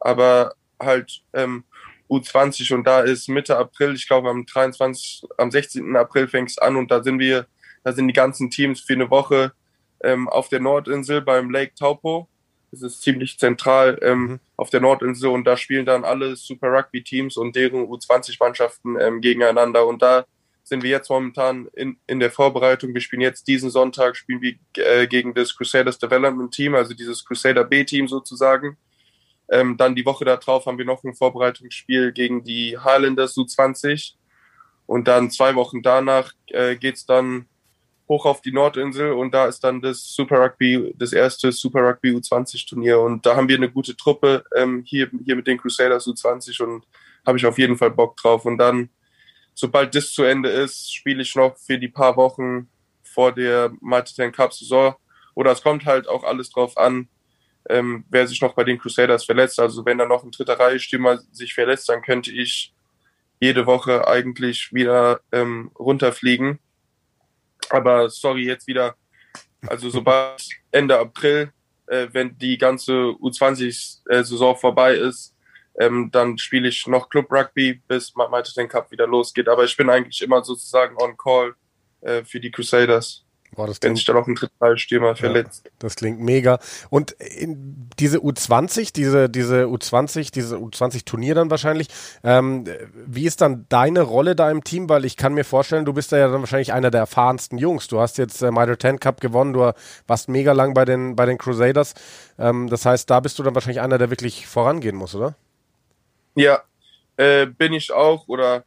aber 0.00 0.54
halt 0.80 1.22
ähm, 1.32 1.64
U20 2.10 2.74
und 2.74 2.86
da 2.86 3.00
ist 3.00 3.28
Mitte 3.28 3.56
April, 3.56 3.94
ich 3.94 4.08
glaube 4.08 4.30
am 4.30 4.46
23, 4.46 5.24
am 5.36 5.50
16. 5.50 5.96
April 5.96 6.28
fängt 6.28 6.50
es 6.50 6.58
an 6.58 6.76
und 6.76 6.90
da 6.90 7.02
sind 7.02 7.18
wir, 7.18 7.46
da 7.84 7.92
sind 7.92 8.08
die 8.08 8.14
ganzen 8.14 8.50
Teams 8.50 8.80
für 8.80 8.94
eine 8.94 9.10
Woche 9.10 9.52
ähm, 10.02 10.28
auf 10.28 10.48
der 10.48 10.60
Nordinsel 10.60 11.20
beim 11.20 11.50
Lake 11.50 11.74
Taupo. 11.74 12.28
Das 12.70 12.82
ist 12.82 13.02
ziemlich 13.02 13.38
zentral 13.38 13.98
ähm, 14.02 14.20
mhm. 14.20 14.40
auf 14.56 14.70
der 14.70 14.80
Nordinsel 14.80 15.30
und 15.30 15.44
da 15.44 15.56
spielen 15.56 15.86
dann 15.86 16.04
alle 16.04 16.36
Super 16.36 16.68
Rugby 16.68 17.02
Teams 17.02 17.36
und 17.36 17.56
deren 17.56 17.86
U20-Mannschaften 17.86 18.98
ähm, 19.00 19.20
gegeneinander 19.20 19.86
und 19.86 20.02
da 20.02 20.24
sind 20.64 20.82
wir 20.82 20.90
jetzt 20.90 21.08
momentan 21.08 21.68
in, 21.72 21.96
in 22.06 22.20
der 22.20 22.30
Vorbereitung. 22.30 22.92
Wir 22.92 23.00
spielen 23.00 23.22
jetzt 23.22 23.48
diesen 23.48 23.70
Sonntag, 23.70 24.16
spielen 24.16 24.42
wir 24.42 24.54
äh, 24.74 25.06
gegen 25.06 25.32
das 25.32 25.56
Crusaders 25.56 25.98
Development 25.98 26.52
Team, 26.52 26.74
also 26.74 26.92
dieses 26.92 27.24
Crusader 27.24 27.64
B-Team 27.64 28.06
sozusagen. 28.06 28.76
Ähm, 29.50 29.76
dann 29.76 29.94
die 29.94 30.04
Woche 30.04 30.24
darauf 30.24 30.66
haben 30.66 30.78
wir 30.78 30.84
noch 30.84 31.04
ein 31.04 31.14
Vorbereitungsspiel 31.14 32.12
gegen 32.12 32.44
die 32.44 32.78
Highlanders 32.78 33.36
U20. 33.36 34.14
Und 34.86 35.08
dann 35.08 35.30
zwei 35.30 35.54
Wochen 35.54 35.82
danach 35.82 36.32
äh, 36.46 36.76
geht's 36.76 37.06
dann 37.06 37.46
hoch 38.08 38.24
auf 38.24 38.40
die 38.40 38.52
Nordinsel 38.52 39.12
und 39.12 39.34
da 39.34 39.46
ist 39.46 39.60
dann 39.60 39.82
das 39.82 40.14
Super 40.14 40.40
Rugby, 40.40 40.94
das 40.96 41.12
erste 41.12 41.52
Super 41.52 41.80
Rugby 41.80 42.10
U20 42.12 42.66
Turnier. 42.66 43.00
Und 43.00 43.26
da 43.26 43.36
haben 43.36 43.48
wir 43.48 43.56
eine 43.56 43.70
gute 43.70 43.94
Truppe 43.96 44.44
ähm, 44.56 44.82
hier, 44.86 45.10
hier 45.24 45.36
mit 45.36 45.46
den 45.46 45.58
Crusaders 45.58 46.06
U20 46.06 46.62
und 46.62 46.86
habe 47.26 47.36
ich 47.36 47.44
auf 47.44 47.58
jeden 47.58 47.76
Fall 47.76 47.90
Bock 47.90 48.16
drauf. 48.16 48.46
Und 48.46 48.58
dann 48.58 48.88
sobald 49.54 49.94
das 49.94 50.12
zu 50.12 50.22
Ende 50.22 50.48
ist, 50.48 50.94
spiele 50.94 51.22
ich 51.22 51.34
noch 51.34 51.58
für 51.58 51.78
die 51.78 51.88
paar 51.88 52.16
Wochen 52.16 52.68
vor 53.02 53.32
der 53.32 53.72
Ten 54.16 54.32
Cup 54.32 54.52
Saison. 54.52 54.94
Oder 55.34 55.52
es 55.52 55.62
kommt 55.62 55.84
halt 55.84 56.08
auch 56.08 56.24
alles 56.24 56.50
drauf 56.50 56.76
an, 56.78 57.08
ähm, 57.68 58.04
wer 58.08 58.26
sich 58.26 58.40
noch 58.40 58.54
bei 58.54 58.64
den 58.64 58.78
Crusaders 58.78 59.24
verletzt. 59.24 59.60
Also 59.60 59.84
wenn 59.84 59.98
da 59.98 60.06
noch 60.06 60.24
ein 60.24 60.30
dritter 60.30 60.58
Reihe-Stürmer 60.58 61.18
sich 61.32 61.54
verletzt, 61.54 61.88
dann 61.88 62.02
könnte 62.02 62.30
ich 62.32 62.72
jede 63.40 63.66
Woche 63.66 64.06
eigentlich 64.08 64.72
wieder 64.72 65.20
ähm, 65.32 65.70
runterfliegen. 65.78 66.58
Aber 67.70 68.08
sorry, 68.08 68.44
jetzt 68.46 68.66
wieder. 68.66 68.96
Also 69.66 69.90
sobald 69.90 70.42
Ende 70.70 70.98
April, 70.98 71.52
äh, 71.86 72.08
wenn 72.12 72.36
die 72.38 72.58
ganze 72.58 72.92
U20-Saison 72.92 74.56
vorbei 74.56 74.94
ist, 74.94 75.34
ähm, 75.78 76.10
dann 76.10 76.38
spiele 76.38 76.68
ich 76.68 76.86
noch 76.86 77.08
Club 77.08 77.30
Rugby, 77.30 77.80
bis 77.86 78.12
den 78.56 78.68
Cup 78.68 78.90
wieder 78.90 79.06
losgeht. 79.06 79.48
Aber 79.48 79.64
ich 79.64 79.76
bin 79.76 79.88
eigentlich 79.88 80.20
immer 80.22 80.42
sozusagen 80.42 80.96
on 80.96 81.16
call 81.16 81.54
äh, 82.00 82.24
für 82.24 82.40
die 82.40 82.50
Crusaders. 82.50 83.24
Boah, 83.54 83.66
das 83.66 83.82
wenn 83.82 83.96
sich 83.96 84.04
da 84.04 84.12
noch 84.12 84.26
ein 84.26 84.34
Drittballstürmer 84.34 85.08
ja, 85.08 85.14
verletzt. 85.14 85.70
Das 85.78 85.96
klingt 85.96 86.20
mega. 86.20 86.58
Und 86.90 87.16
diese 87.98 88.18
U20, 88.18 88.92
diese, 88.92 89.28
diese 89.28 89.64
U20, 89.64 90.30
diese 90.32 90.56
U20-Turnier 90.56 91.34
dann 91.34 91.50
wahrscheinlich, 91.50 91.88
ähm, 92.22 92.64
wie 93.06 93.24
ist 93.24 93.40
dann 93.40 93.66
deine 93.68 94.02
Rolle 94.02 94.36
da 94.36 94.50
im 94.50 94.64
Team? 94.64 94.88
Weil 94.88 95.04
ich 95.04 95.16
kann 95.16 95.34
mir 95.34 95.44
vorstellen, 95.44 95.84
du 95.86 95.92
bist 95.92 96.12
da 96.12 96.18
ja 96.18 96.28
dann 96.28 96.40
wahrscheinlich 96.40 96.72
einer 96.72 96.90
der 96.90 97.00
erfahrensten 97.00 97.58
Jungs. 97.58 97.88
Du 97.88 98.00
hast 98.00 98.18
jetzt 98.18 98.42
äh, 98.42 98.50
Mitre 98.50 98.76
10 98.76 99.00
Cup 99.00 99.20
gewonnen, 99.20 99.54
du 99.54 99.72
warst 100.06 100.28
mega 100.28 100.52
lang 100.52 100.74
bei 100.74 100.84
den, 100.84 101.16
bei 101.16 101.24
den 101.24 101.38
Crusaders. 101.38 101.94
Ähm, 102.38 102.68
das 102.68 102.84
heißt, 102.84 103.08
da 103.08 103.20
bist 103.20 103.38
du 103.38 103.42
dann 103.42 103.54
wahrscheinlich 103.54 103.80
einer, 103.80 103.98
der 103.98 104.10
wirklich 104.10 104.46
vorangehen 104.46 104.94
muss, 104.94 105.14
oder? 105.14 105.34
Ja, 106.34 106.62
äh, 107.16 107.46
bin 107.46 107.72
ich 107.72 107.92
auch. 107.92 108.28
Oder 108.28 108.64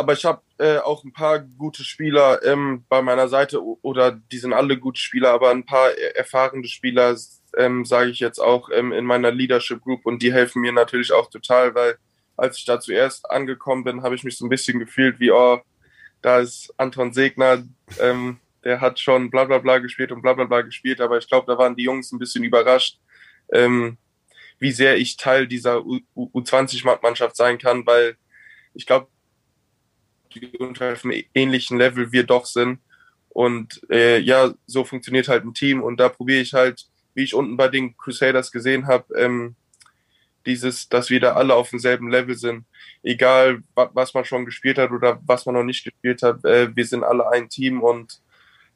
aber 0.00 0.14
ich 0.14 0.24
habe 0.24 0.40
äh, 0.56 0.78
auch 0.78 1.04
ein 1.04 1.12
paar 1.12 1.40
gute 1.40 1.84
Spieler 1.84 2.42
ähm, 2.42 2.86
bei 2.88 3.02
meiner 3.02 3.28
Seite 3.28 3.62
oder 3.62 4.12
die 4.12 4.38
sind 4.38 4.54
alle 4.54 4.78
gute 4.78 4.98
Spieler, 4.98 5.30
aber 5.30 5.50
ein 5.50 5.66
paar 5.66 5.90
erfahrene 6.16 6.66
Spieler, 6.66 7.14
ähm, 7.58 7.84
sage 7.84 8.08
ich 8.08 8.18
jetzt 8.18 8.38
auch 8.38 8.70
ähm, 8.72 8.92
in 8.92 9.04
meiner 9.04 9.30
Leadership 9.30 9.82
Group 9.82 10.06
und 10.06 10.22
die 10.22 10.32
helfen 10.32 10.62
mir 10.62 10.72
natürlich 10.72 11.12
auch 11.12 11.28
total, 11.28 11.74
weil 11.74 11.98
als 12.38 12.56
ich 12.56 12.64
da 12.64 12.80
zuerst 12.80 13.30
angekommen 13.30 13.84
bin, 13.84 14.02
habe 14.02 14.14
ich 14.14 14.24
mich 14.24 14.38
so 14.38 14.46
ein 14.46 14.48
bisschen 14.48 14.78
gefühlt 14.78 15.20
wie, 15.20 15.32
oh, 15.32 15.60
da 16.22 16.38
ist 16.40 16.72
Anton 16.78 17.12
Segner, 17.12 17.62
ähm, 17.98 18.40
der 18.64 18.80
hat 18.80 18.98
schon 18.98 19.30
bla 19.30 19.44
bla 19.44 19.58
bla 19.58 19.80
gespielt 19.80 20.12
und 20.12 20.22
bla 20.22 20.32
bla 20.32 20.44
bla 20.44 20.62
gespielt, 20.62 21.02
aber 21.02 21.18
ich 21.18 21.28
glaube, 21.28 21.46
da 21.46 21.58
waren 21.58 21.76
die 21.76 21.84
Jungs 21.84 22.10
ein 22.10 22.18
bisschen 22.18 22.42
überrascht, 22.42 22.98
ähm, 23.52 23.98
wie 24.58 24.72
sehr 24.72 24.96
ich 24.96 25.18
Teil 25.18 25.46
dieser 25.46 25.80
U20-Mannschaft 26.16 27.36
sein 27.36 27.58
kann, 27.58 27.84
weil 27.84 28.16
ich 28.72 28.86
glaube, 28.86 29.08
die 30.34 30.56
unter 30.58 30.88
einem 30.88 31.24
ähnlichen 31.34 31.78
Level 31.78 32.12
wir 32.12 32.24
doch 32.24 32.46
sind. 32.46 32.78
Und 33.28 33.80
äh, 33.90 34.18
ja, 34.18 34.52
so 34.66 34.84
funktioniert 34.84 35.28
halt 35.28 35.44
ein 35.44 35.54
Team. 35.54 35.82
Und 35.82 35.98
da 35.98 36.08
probiere 36.08 36.40
ich 36.40 36.52
halt, 36.52 36.86
wie 37.14 37.22
ich 37.22 37.34
unten 37.34 37.56
bei 37.56 37.68
den 37.68 37.96
Crusaders 37.96 38.50
gesehen 38.50 38.86
habe, 38.86 39.14
ähm, 39.16 39.56
dieses, 40.46 40.88
dass 40.88 41.10
wir 41.10 41.20
da 41.20 41.34
alle 41.34 41.54
auf 41.54 41.70
demselben 41.70 42.10
Level 42.10 42.34
sind. 42.34 42.64
Egal, 43.02 43.62
was 43.74 44.14
man 44.14 44.24
schon 44.24 44.44
gespielt 44.44 44.78
hat 44.78 44.90
oder 44.90 45.20
was 45.26 45.46
man 45.46 45.54
noch 45.54 45.64
nicht 45.64 45.84
gespielt 45.84 46.22
hat, 46.22 46.44
äh, 46.44 46.74
wir 46.74 46.86
sind 46.86 47.04
alle 47.04 47.28
ein 47.30 47.48
Team 47.48 47.82
und 47.82 48.20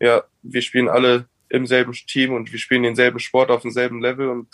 ja, 0.00 0.24
wir 0.42 0.62
spielen 0.62 0.88
alle 0.88 1.26
im 1.48 1.66
selben 1.66 1.92
Team 1.92 2.32
und 2.32 2.52
wir 2.52 2.58
spielen 2.58 2.82
denselben 2.82 3.18
Sport 3.18 3.50
auf 3.50 3.62
demselben 3.62 4.00
Level 4.00 4.28
und 4.28 4.48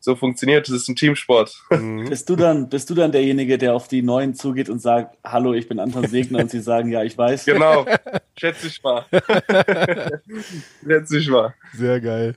so 0.00 0.14
funktioniert. 0.16 0.68
Das 0.68 0.74
ist 0.74 0.88
ein 0.88 0.96
Teamsport. 0.96 1.54
Mhm. 1.70 2.08
Bist 2.08 2.28
du 2.28 2.36
dann, 2.36 2.68
bist 2.68 2.90
du 2.90 2.94
dann 2.94 3.12
derjenige, 3.12 3.58
der 3.58 3.74
auf 3.74 3.88
die 3.88 4.02
Neuen 4.02 4.34
zugeht 4.34 4.68
und 4.68 4.80
sagt, 4.80 5.16
hallo, 5.24 5.52
ich 5.52 5.68
bin 5.68 5.78
Anton 5.78 6.06
Segner 6.08 6.40
und 6.40 6.50
sie 6.50 6.60
sagen, 6.60 6.90
ja, 6.90 7.04
ich 7.04 7.16
weiß. 7.16 7.44
Genau. 7.44 7.84
Schätze 8.36 8.66
ich 8.66 8.82
mal. 8.82 9.04
Schätze 10.86 11.18
ich 11.18 11.28
mal. 11.28 11.54
Sehr 11.74 12.00
geil. 12.00 12.36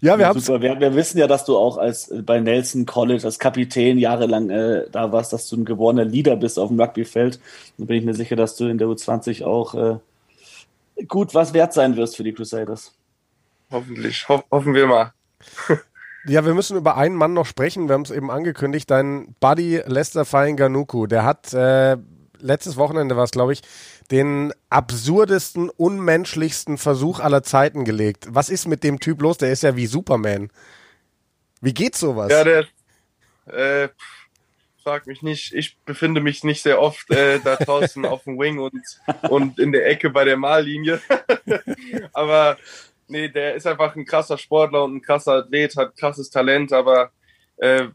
Ja, 0.00 0.16
wir 0.16 0.22
ja, 0.22 0.28
haben 0.28 0.62
wir, 0.62 0.80
wir, 0.80 0.94
wissen 0.94 1.18
ja, 1.18 1.26
dass 1.26 1.44
du 1.44 1.56
auch 1.56 1.76
als 1.76 2.08
äh, 2.08 2.22
bei 2.22 2.38
Nelson 2.38 2.86
College 2.86 3.24
als 3.24 3.38
Kapitän 3.38 3.98
jahrelang 3.98 4.48
äh, 4.50 4.84
da 4.92 5.10
warst, 5.10 5.32
dass 5.32 5.48
du 5.48 5.56
ein 5.56 5.64
geborener 5.64 6.04
Leader 6.04 6.36
bist 6.36 6.58
auf 6.58 6.68
dem 6.68 6.80
Rugbyfeld. 6.80 7.40
Da 7.78 7.84
bin 7.84 7.96
ich 7.96 8.04
mir 8.04 8.14
sicher, 8.14 8.36
dass 8.36 8.54
du 8.56 8.66
in 8.66 8.78
der 8.78 8.86
U20 8.86 9.44
auch 9.44 9.74
äh, 9.74 11.04
gut 11.06 11.34
was 11.34 11.52
wert 11.52 11.72
sein 11.72 11.96
wirst 11.96 12.16
für 12.16 12.22
die 12.24 12.32
Crusaders. 12.32 12.92
Hoffentlich. 13.70 14.28
Ho 14.28 14.42
hoffen 14.50 14.74
wir 14.74 14.86
mal. 14.86 15.12
Ja, 16.26 16.44
wir 16.44 16.54
müssen 16.54 16.76
über 16.76 16.96
einen 16.96 17.14
Mann 17.14 17.32
noch 17.32 17.46
sprechen. 17.46 17.88
Wir 17.88 17.94
haben 17.94 18.02
es 18.02 18.10
eben 18.10 18.30
angekündigt. 18.30 18.90
Dein 18.90 19.34
Buddy 19.40 19.82
Lester 19.86 20.24
Ganuku, 20.24 21.06
der 21.06 21.24
hat 21.24 21.52
äh, 21.54 21.96
letztes 22.40 22.76
Wochenende 22.76 23.16
war 23.16 23.24
es, 23.24 23.30
glaube 23.30 23.52
ich, 23.52 23.62
den 24.10 24.52
absurdesten, 24.70 25.70
unmenschlichsten 25.70 26.78
Versuch 26.78 27.20
aller 27.20 27.42
Zeiten 27.42 27.84
gelegt. 27.84 28.26
Was 28.30 28.48
ist 28.48 28.66
mit 28.66 28.82
dem 28.84 29.00
Typ 29.00 29.20
los? 29.20 29.38
Der 29.38 29.52
ist 29.52 29.62
ja 29.62 29.76
wie 29.76 29.86
Superman. 29.86 30.50
Wie 31.60 31.74
geht 31.74 31.94
sowas? 31.94 32.30
Ja, 32.30 32.44
der 32.44 32.66
äh, 33.46 33.88
frag 34.82 35.06
mich 35.06 35.22
nicht. 35.22 35.52
Ich 35.52 35.76
befinde 35.84 36.20
mich 36.20 36.44
nicht 36.44 36.62
sehr 36.62 36.80
oft 36.80 37.10
äh, 37.10 37.40
da 37.40 37.56
draußen 37.64 38.04
auf 38.06 38.24
dem 38.24 38.38
Wing 38.38 38.58
und, 38.58 38.82
und 39.28 39.58
in 39.58 39.72
der 39.72 39.86
Ecke 39.86 40.10
bei 40.10 40.24
der 40.24 40.36
Mahllinie. 40.36 41.00
Aber 42.12 42.56
nee, 43.08 43.28
der 43.28 43.54
ist 43.54 43.66
einfach 43.66 43.96
ein 43.96 44.04
krasser 44.04 44.38
Sportler 44.38 44.84
und 44.84 44.96
ein 44.96 45.02
krasser 45.02 45.32
Athlet, 45.34 45.76
hat 45.76 45.96
krasses 45.96 46.30
Talent, 46.30 46.72
aber 46.72 47.10
äh, 47.56 47.88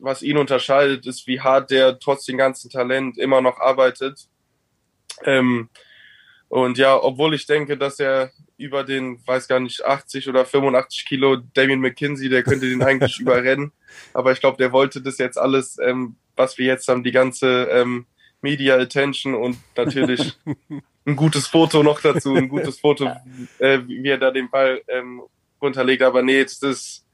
was 0.00 0.22
ihn 0.22 0.38
unterscheidet, 0.38 1.06
ist, 1.06 1.26
wie 1.26 1.40
hart 1.40 1.70
der 1.70 1.98
trotz 1.98 2.24
dem 2.24 2.38
ganzen 2.38 2.70
Talent 2.70 3.18
immer 3.18 3.40
noch 3.40 3.58
arbeitet. 3.58 4.28
Ähm, 5.24 5.68
und 6.48 6.78
ja, 6.78 7.00
obwohl 7.00 7.34
ich 7.34 7.46
denke, 7.46 7.76
dass 7.76 8.00
er 8.00 8.32
über 8.56 8.82
den, 8.82 9.24
weiß 9.26 9.46
gar 9.46 9.60
nicht, 9.60 9.84
80 9.84 10.28
oder 10.28 10.44
85 10.44 11.06
Kilo 11.06 11.36
Damien 11.54 11.80
McKinsey, 11.80 12.28
der 12.28 12.42
könnte 12.42 12.68
den 12.68 12.82
eigentlich 12.82 13.20
überrennen. 13.20 13.72
Aber 14.14 14.32
ich 14.32 14.40
glaube, 14.40 14.56
der 14.56 14.72
wollte 14.72 15.00
das 15.00 15.18
jetzt 15.18 15.38
alles, 15.38 15.78
ähm, 15.78 16.16
was 16.34 16.58
wir 16.58 16.66
jetzt 16.66 16.88
haben, 16.88 17.04
die 17.04 17.12
ganze 17.12 17.68
ähm, 17.70 18.06
Media 18.42 18.76
Attention 18.76 19.34
und 19.34 19.58
natürlich 19.76 20.36
ein 21.06 21.16
gutes 21.16 21.46
Foto 21.46 21.82
noch 21.82 22.00
dazu, 22.00 22.34
ein 22.34 22.48
gutes 22.50 22.78
Foto, 22.78 23.10
äh, 23.58 23.80
wie 23.86 24.08
er 24.08 24.18
da 24.18 24.30
den 24.30 24.50
Ball 24.50 24.82
ähm, 24.88 25.22
runterlegt. 25.60 26.02
Aber 26.02 26.22
nee, 26.22 26.38
jetzt 26.38 26.62
ist 26.62 27.06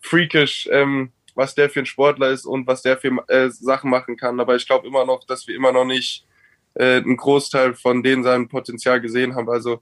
freakish, 0.00 0.68
ähm, 0.70 1.12
was 1.34 1.54
der 1.54 1.70
für 1.70 1.80
ein 1.80 1.86
Sportler 1.86 2.30
ist 2.30 2.46
und 2.46 2.66
was 2.66 2.82
der 2.82 2.96
für 2.96 3.10
äh, 3.28 3.50
Sachen 3.50 3.90
machen 3.90 4.16
kann. 4.16 4.40
Aber 4.40 4.56
ich 4.56 4.66
glaube 4.66 4.86
immer 4.86 5.04
noch, 5.04 5.24
dass 5.24 5.46
wir 5.46 5.54
immer 5.54 5.72
noch 5.72 5.84
nicht 5.84 6.26
äh, 6.74 6.96
einen 6.96 7.16
Großteil 7.16 7.74
von 7.74 8.02
denen 8.02 8.22
sein 8.22 8.48
Potenzial 8.48 9.00
gesehen 9.00 9.34
haben. 9.34 9.48
Also 9.48 9.80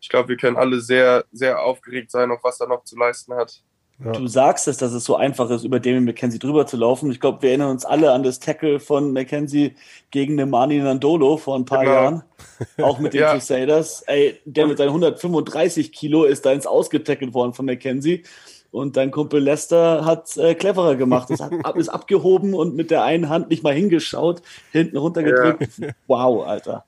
ich 0.00 0.08
glaube, 0.08 0.28
wir 0.28 0.36
können 0.36 0.56
alle 0.56 0.80
sehr, 0.80 1.24
sehr 1.32 1.62
aufgeregt 1.62 2.10
sein, 2.10 2.30
auf 2.30 2.40
was 2.42 2.60
er 2.60 2.68
noch 2.68 2.84
zu 2.84 2.96
leisten 2.96 3.34
hat. 3.34 3.62
Ja. 4.04 4.12
Du 4.12 4.26
sagst 4.26 4.66
es, 4.66 4.76
dass 4.76 4.92
es 4.92 5.04
so 5.04 5.16
einfach 5.16 5.48
ist, 5.50 5.64
über 5.64 5.78
Damien 5.78 6.04
McKenzie 6.04 6.38
drüber 6.38 6.66
zu 6.66 6.76
laufen. 6.76 7.10
Ich 7.10 7.20
glaube, 7.20 7.42
wir 7.42 7.50
erinnern 7.50 7.70
uns 7.70 7.84
alle 7.84 8.12
an 8.12 8.22
das 8.24 8.40
Tackle 8.40 8.80
von 8.80 9.12
McKenzie 9.12 9.76
gegen 10.10 10.36
den 10.36 10.50
Mani 10.50 10.78
Nandolo 10.78 11.36
vor 11.36 11.56
ein 11.56 11.64
paar 11.64 11.80
genau. 11.80 11.92
Jahren. 11.92 12.22
Auch 12.78 12.98
mit 12.98 13.14
den 13.14 13.20
ja. 13.20 13.32
Crusaders. 13.32 14.02
Ey, 14.02 14.40
der 14.44 14.66
mit 14.66 14.78
seinen 14.78 14.88
135 14.88 15.92
Kilo 15.92 16.24
ist 16.24 16.46
da 16.46 16.52
ins 16.52 16.66
Ausgetackelt 16.66 17.34
worden 17.34 17.54
von 17.54 17.66
McKenzie. 17.66 18.24
Und 18.70 18.96
dein 18.96 19.12
Kumpel 19.12 19.40
Lester 19.40 20.04
hat 20.04 20.36
äh, 20.36 20.54
cleverer 20.56 20.96
gemacht, 20.96 21.30
ist, 21.30 21.40
ab, 21.40 21.76
ist 21.76 21.88
abgehoben 21.88 22.54
und 22.54 22.74
mit 22.74 22.90
der 22.90 23.04
einen 23.04 23.28
Hand 23.28 23.48
nicht 23.50 23.62
mal 23.62 23.72
hingeschaut, 23.72 24.42
hinten 24.72 24.96
runtergedrückt. 24.96 25.78
Ja. 25.78 25.90
Wow, 26.08 26.44
Alter. 26.44 26.84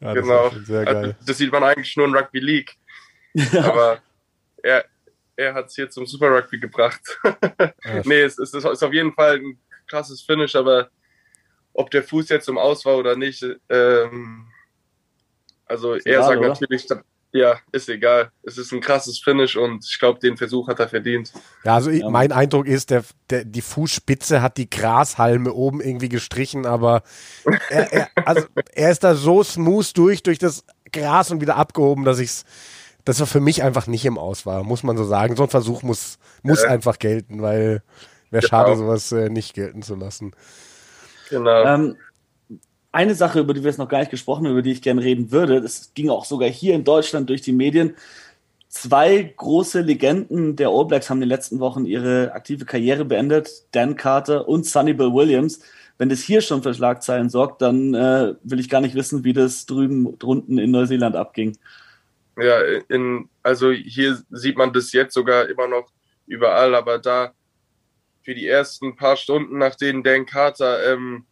Ja, 0.00 0.12
das 0.12 0.22
genau. 0.22 0.50
Also, 0.84 1.14
das 1.24 1.38
sieht 1.38 1.50
man 1.50 1.64
eigentlich 1.64 1.96
nur 1.96 2.06
in 2.06 2.14
Rugby 2.14 2.40
League. 2.40 2.76
Aber 3.56 4.00
er, 4.62 4.84
er 5.34 5.54
hat 5.54 5.68
es 5.68 5.76
hier 5.76 5.88
zum 5.88 6.06
Super 6.06 6.30
Rugby 6.30 6.58
gebracht. 6.58 7.00
Nee, 8.04 8.20
es, 8.20 8.38
es, 8.38 8.52
ist 8.52 8.64
auf 8.66 8.92
jeden 8.92 9.12
Fall 9.14 9.36
ein 9.36 9.58
krasses 9.86 10.22
Finish, 10.22 10.54
aber 10.56 10.90
ob 11.72 11.90
der 11.90 12.02
Fuß 12.02 12.28
jetzt 12.28 12.48
im 12.48 12.58
Aus 12.58 12.84
war 12.84 12.96
oder 12.96 13.16
nicht, 13.16 13.44
ähm, 13.68 14.46
also 15.66 15.94
er 15.94 16.22
sagt 16.22 16.38
oder? 16.38 16.48
natürlich, 16.48 16.86
ja, 17.34 17.56
ist 17.72 17.88
egal. 17.88 18.30
Es 18.44 18.58
ist 18.58 18.72
ein 18.72 18.80
krasses 18.80 19.18
Finish 19.18 19.56
und 19.56 19.84
ich 19.84 19.98
glaube, 19.98 20.20
den 20.20 20.36
Versuch 20.36 20.68
hat 20.68 20.78
er 20.78 20.88
verdient. 20.88 21.32
Ja, 21.64 21.74
also 21.74 21.90
ja. 21.90 22.08
mein 22.08 22.30
Eindruck 22.30 22.68
ist, 22.68 22.90
der, 22.90 23.02
der, 23.28 23.44
die 23.44 23.60
Fußspitze 23.60 24.40
hat 24.40 24.56
die 24.56 24.70
Grashalme 24.70 25.52
oben 25.52 25.80
irgendwie 25.80 26.08
gestrichen, 26.08 26.64
aber 26.64 27.02
er, 27.70 27.92
er, 27.92 28.08
also 28.24 28.46
er 28.72 28.92
ist 28.92 29.02
da 29.02 29.16
so 29.16 29.42
smooth 29.42 29.96
durch, 29.96 30.22
durch 30.22 30.38
das 30.38 30.64
Gras 30.92 31.32
und 31.32 31.40
wieder 31.40 31.56
abgehoben, 31.56 32.04
dass 32.04 32.20
ich's, 32.20 32.44
dass 33.04 33.18
er 33.18 33.26
für 33.26 33.40
mich 33.40 33.64
einfach 33.64 33.88
nicht 33.88 34.04
im 34.04 34.16
Aus 34.16 34.46
war, 34.46 34.62
muss 34.62 34.84
man 34.84 34.96
so 34.96 35.04
sagen. 35.04 35.34
So 35.34 35.42
ein 35.42 35.50
Versuch 35.50 35.82
muss, 35.82 36.20
muss 36.42 36.62
ja. 36.62 36.68
einfach 36.68 37.00
gelten, 37.00 37.42
weil 37.42 37.82
wäre 38.30 38.42
genau. 38.42 38.48
schade, 38.48 38.76
sowas 38.76 39.10
äh, 39.10 39.28
nicht 39.28 39.54
gelten 39.54 39.82
zu 39.82 39.96
lassen. 39.96 40.36
Genau. 41.30 41.64
Ähm, 41.64 41.96
eine 42.94 43.14
Sache, 43.14 43.40
über 43.40 43.54
die 43.54 43.62
wir 43.62 43.70
jetzt 43.70 43.78
noch 43.78 43.88
gar 43.88 43.98
nicht 43.98 44.10
gesprochen 44.10 44.44
haben, 44.44 44.52
über 44.52 44.62
die 44.62 44.72
ich 44.72 44.82
gerne 44.82 45.02
reden 45.02 45.32
würde, 45.32 45.60
das 45.60 45.92
ging 45.94 46.10
auch 46.10 46.24
sogar 46.24 46.48
hier 46.48 46.74
in 46.74 46.84
Deutschland 46.84 47.28
durch 47.28 47.42
die 47.42 47.52
Medien. 47.52 47.94
Zwei 48.68 49.34
große 49.36 49.80
Legenden 49.80 50.56
der 50.56 50.68
All 50.68 50.84
Blacks 50.84 51.10
haben 51.10 51.18
in 51.18 51.22
den 51.22 51.28
letzten 51.28 51.60
Wochen 51.60 51.86
ihre 51.86 52.32
aktive 52.32 52.64
Karriere 52.64 53.04
beendet, 53.04 53.50
Dan 53.72 53.96
Carter 53.96 54.48
und 54.48 54.66
Sonny 54.66 54.94
Bill 54.94 55.12
Williams. 55.12 55.60
Wenn 55.98 56.08
das 56.08 56.20
hier 56.20 56.40
schon 56.40 56.62
für 56.62 56.74
Schlagzeilen 56.74 57.30
sorgt, 57.30 57.62
dann 57.62 57.94
äh, 57.94 58.34
will 58.42 58.60
ich 58.60 58.68
gar 58.68 58.80
nicht 58.80 58.94
wissen, 58.94 59.24
wie 59.24 59.32
das 59.32 59.66
drüben 59.66 60.18
drunten 60.18 60.58
in 60.58 60.70
Neuseeland 60.70 61.14
abging. 61.16 61.56
Ja, 62.36 62.60
in, 62.88 63.28
also 63.42 63.70
hier 63.70 64.18
sieht 64.30 64.56
man 64.56 64.72
das 64.72 64.92
jetzt 64.92 65.14
sogar 65.14 65.48
immer 65.48 65.68
noch 65.68 65.88
überall, 66.26 66.74
aber 66.74 66.98
da 66.98 67.32
für 68.22 68.34
die 68.34 68.46
ersten 68.46 68.96
paar 68.96 69.16
Stunden, 69.16 69.58
nach 69.58 69.74
denen 69.74 70.02
Dan 70.02 70.26
Carter 70.26 70.92
ähm, 70.92 71.26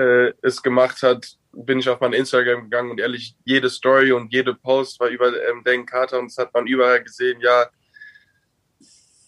äh, 0.00 0.32
es 0.42 0.62
gemacht 0.62 1.02
hat, 1.02 1.36
bin 1.52 1.78
ich 1.78 1.88
auf 1.88 2.00
mein 2.00 2.12
Instagram 2.12 2.64
gegangen 2.64 2.90
und 2.90 3.00
ehrlich, 3.00 3.34
jede 3.44 3.68
Story 3.68 4.12
und 4.12 4.32
jede 4.32 4.54
Post 4.54 4.98
war 5.00 5.08
über 5.08 5.28
ähm, 5.28 5.62
Dan 5.64 5.84
Carter 5.84 6.18
und 6.18 6.30
das 6.30 6.38
hat 6.38 6.54
man 6.54 6.66
überall 6.66 7.02
gesehen, 7.02 7.40
ja, 7.40 7.66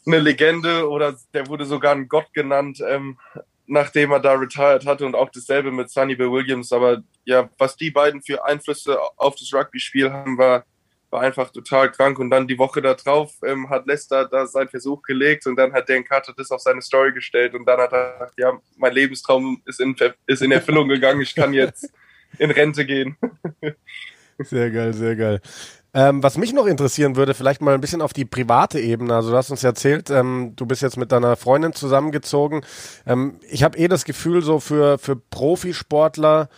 eine 0.06 0.18
Legende 0.18 0.88
oder 0.88 1.16
der 1.32 1.46
wurde 1.46 1.64
sogar 1.64 1.94
ein 1.94 2.08
Gott 2.08 2.32
genannt, 2.32 2.82
ähm, 2.86 3.18
nachdem 3.66 4.12
er 4.12 4.20
da 4.20 4.32
retired 4.32 4.86
hatte 4.86 5.06
und 5.06 5.14
auch 5.14 5.30
dasselbe 5.30 5.70
mit 5.70 5.90
Sonny 5.90 6.16
Bill 6.16 6.32
Williams. 6.32 6.72
Aber 6.72 7.02
ja, 7.24 7.48
was 7.58 7.76
die 7.76 7.90
beiden 7.90 8.20
für 8.22 8.44
Einflüsse 8.44 8.98
auf 9.16 9.36
das 9.36 9.52
Rugby-Spiel 9.52 10.10
haben, 10.10 10.38
war 10.38 10.64
war 11.12 11.20
einfach 11.20 11.50
total 11.50 11.92
krank. 11.92 12.18
Und 12.18 12.30
dann 12.30 12.48
die 12.48 12.58
Woche 12.58 12.82
darauf 12.82 13.34
ähm, 13.44 13.68
hat 13.68 13.86
Lester 13.86 14.26
da 14.26 14.46
seinen 14.46 14.68
Versuch 14.68 15.02
gelegt 15.02 15.46
und 15.46 15.56
dann 15.56 15.72
hat 15.72 15.88
Dan 15.88 16.04
Carter 16.04 16.32
das 16.36 16.50
auf 16.50 16.60
seine 16.60 16.82
Story 16.82 17.12
gestellt 17.12 17.54
und 17.54 17.66
dann 17.66 17.78
hat 17.78 17.92
er 17.92 18.12
gesagt, 18.12 18.34
ja, 18.38 18.52
mein 18.76 18.92
Lebenstraum 18.92 19.60
ist 19.66 19.80
in, 19.80 19.94
ist 20.26 20.42
in 20.42 20.52
Erfüllung 20.52 20.88
gegangen, 20.88 21.20
ich 21.20 21.34
kann 21.34 21.52
jetzt 21.52 21.92
in 22.38 22.50
Rente 22.50 22.84
gehen. 22.86 23.16
Sehr 24.38 24.70
geil, 24.70 24.94
sehr 24.94 25.14
geil. 25.14 25.40
Ähm, 25.94 26.22
was 26.22 26.38
mich 26.38 26.54
noch 26.54 26.66
interessieren 26.66 27.16
würde, 27.16 27.34
vielleicht 27.34 27.60
mal 27.60 27.74
ein 27.74 27.80
bisschen 27.82 28.00
auf 28.00 28.14
die 28.14 28.24
private 28.24 28.80
Ebene. 28.80 29.14
Also 29.14 29.30
du 29.30 29.36
hast 29.36 29.50
uns 29.50 29.62
erzählt, 29.62 30.08
ähm, 30.10 30.54
du 30.56 30.64
bist 30.64 30.80
jetzt 30.80 30.96
mit 30.96 31.12
deiner 31.12 31.36
Freundin 31.36 31.74
zusammengezogen. 31.74 32.62
Ähm, 33.06 33.38
ich 33.48 33.62
habe 33.62 33.76
eh 33.76 33.88
das 33.88 34.04
Gefühl, 34.04 34.42
so 34.42 34.58
für, 34.58 34.98
für 34.98 35.16
Profisportler, 35.16 36.48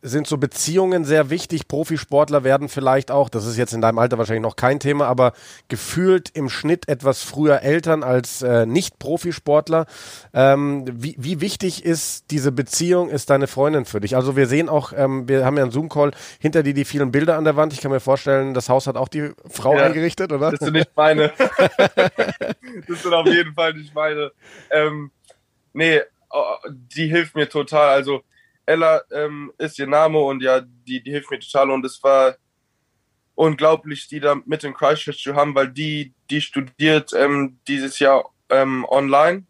sind 0.00 0.28
so 0.28 0.38
Beziehungen 0.38 1.04
sehr 1.04 1.28
wichtig. 1.28 1.66
Profisportler 1.66 2.44
werden 2.44 2.68
vielleicht 2.68 3.10
auch, 3.10 3.28
das 3.28 3.46
ist 3.46 3.56
jetzt 3.56 3.72
in 3.72 3.80
deinem 3.80 3.98
Alter 3.98 4.16
wahrscheinlich 4.16 4.42
noch 4.42 4.54
kein 4.54 4.78
Thema, 4.78 5.06
aber 5.06 5.32
gefühlt 5.68 6.30
im 6.34 6.48
Schnitt 6.48 6.88
etwas 6.88 7.22
früher 7.24 7.62
Eltern 7.62 8.04
als 8.04 8.42
äh, 8.42 8.64
Nicht-Profisportler. 8.64 9.86
Ähm, 10.32 10.84
wie, 10.92 11.16
wie 11.18 11.40
wichtig 11.40 11.84
ist 11.84 12.30
diese 12.30 12.52
Beziehung, 12.52 13.08
ist 13.08 13.30
deine 13.30 13.48
Freundin 13.48 13.86
für 13.86 14.00
dich? 14.00 14.14
Also 14.14 14.36
wir 14.36 14.46
sehen 14.46 14.68
auch, 14.68 14.92
ähm, 14.92 15.28
wir 15.28 15.44
haben 15.44 15.56
ja 15.56 15.64
einen 15.64 15.72
Zoom-Call, 15.72 16.12
hinter 16.38 16.62
dir 16.62 16.74
die 16.74 16.84
vielen 16.84 17.10
Bilder 17.10 17.36
an 17.36 17.44
der 17.44 17.56
Wand. 17.56 17.72
Ich 17.72 17.80
kann 17.80 17.90
mir 17.90 18.00
vorstellen, 18.00 18.54
das 18.54 18.68
Haus 18.68 18.86
hat 18.86 18.96
auch 18.96 19.08
die 19.08 19.32
Frau 19.50 19.74
ja, 19.74 19.84
eingerichtet, 19.84 20.32
oder? 20.32 20.52
Das 20.52 20.60
sind 20.60 20.74
nicht 20.74 20.96
meine. 20.96 21.32
das 22.86 23.02
sind 23.02 23.12
auf 23.12 23.26
jeden 23.26 23.54
Fall 23.54 23.74
nicht 23.74 23.94
meine. 23.94 24.30
Ähm, 24.70 25.10
nee, 25.72 26.00
oh, 26.30 26.54
die 26.68 27.08
hilft 27.08 27.34
mir 27.34 27.48
total. 27.48 27.88
Also 27.88 28.22
Ella 28.68 29.02
ähm, 29.10 29.52
ist 29.56 29.78
ihr 29.78 29.86
Name 29.86 30.18
und 30.18 30.42
ja, 30.42 30.60
die, 30.60 31.02
die 31.02 31.10
hilft 31.10 31.30
mir 31.30 31.38
total 31.38 31.70
und 31.70 31.84
es 31.86 32.02
war 32.02 32.36
unglaublich, 33.34 34.08
die 34.08 34.20
da 34.20 34.36
mit 34.44 34.62
in 34.62 34.74
Christchurch 34.74 35.22
zu 35.22 35.34
haben, 35.34 35.54
weil 35.54 35.68
die, 35.68 36.12
die 36.28 36.40
studiert 36.40 37.12
ähm, 37.14 37.58
dieses 37.66 37.98
Jahr 37.98 38.30
ähm, 38.50 38.84
online 38.88 39.46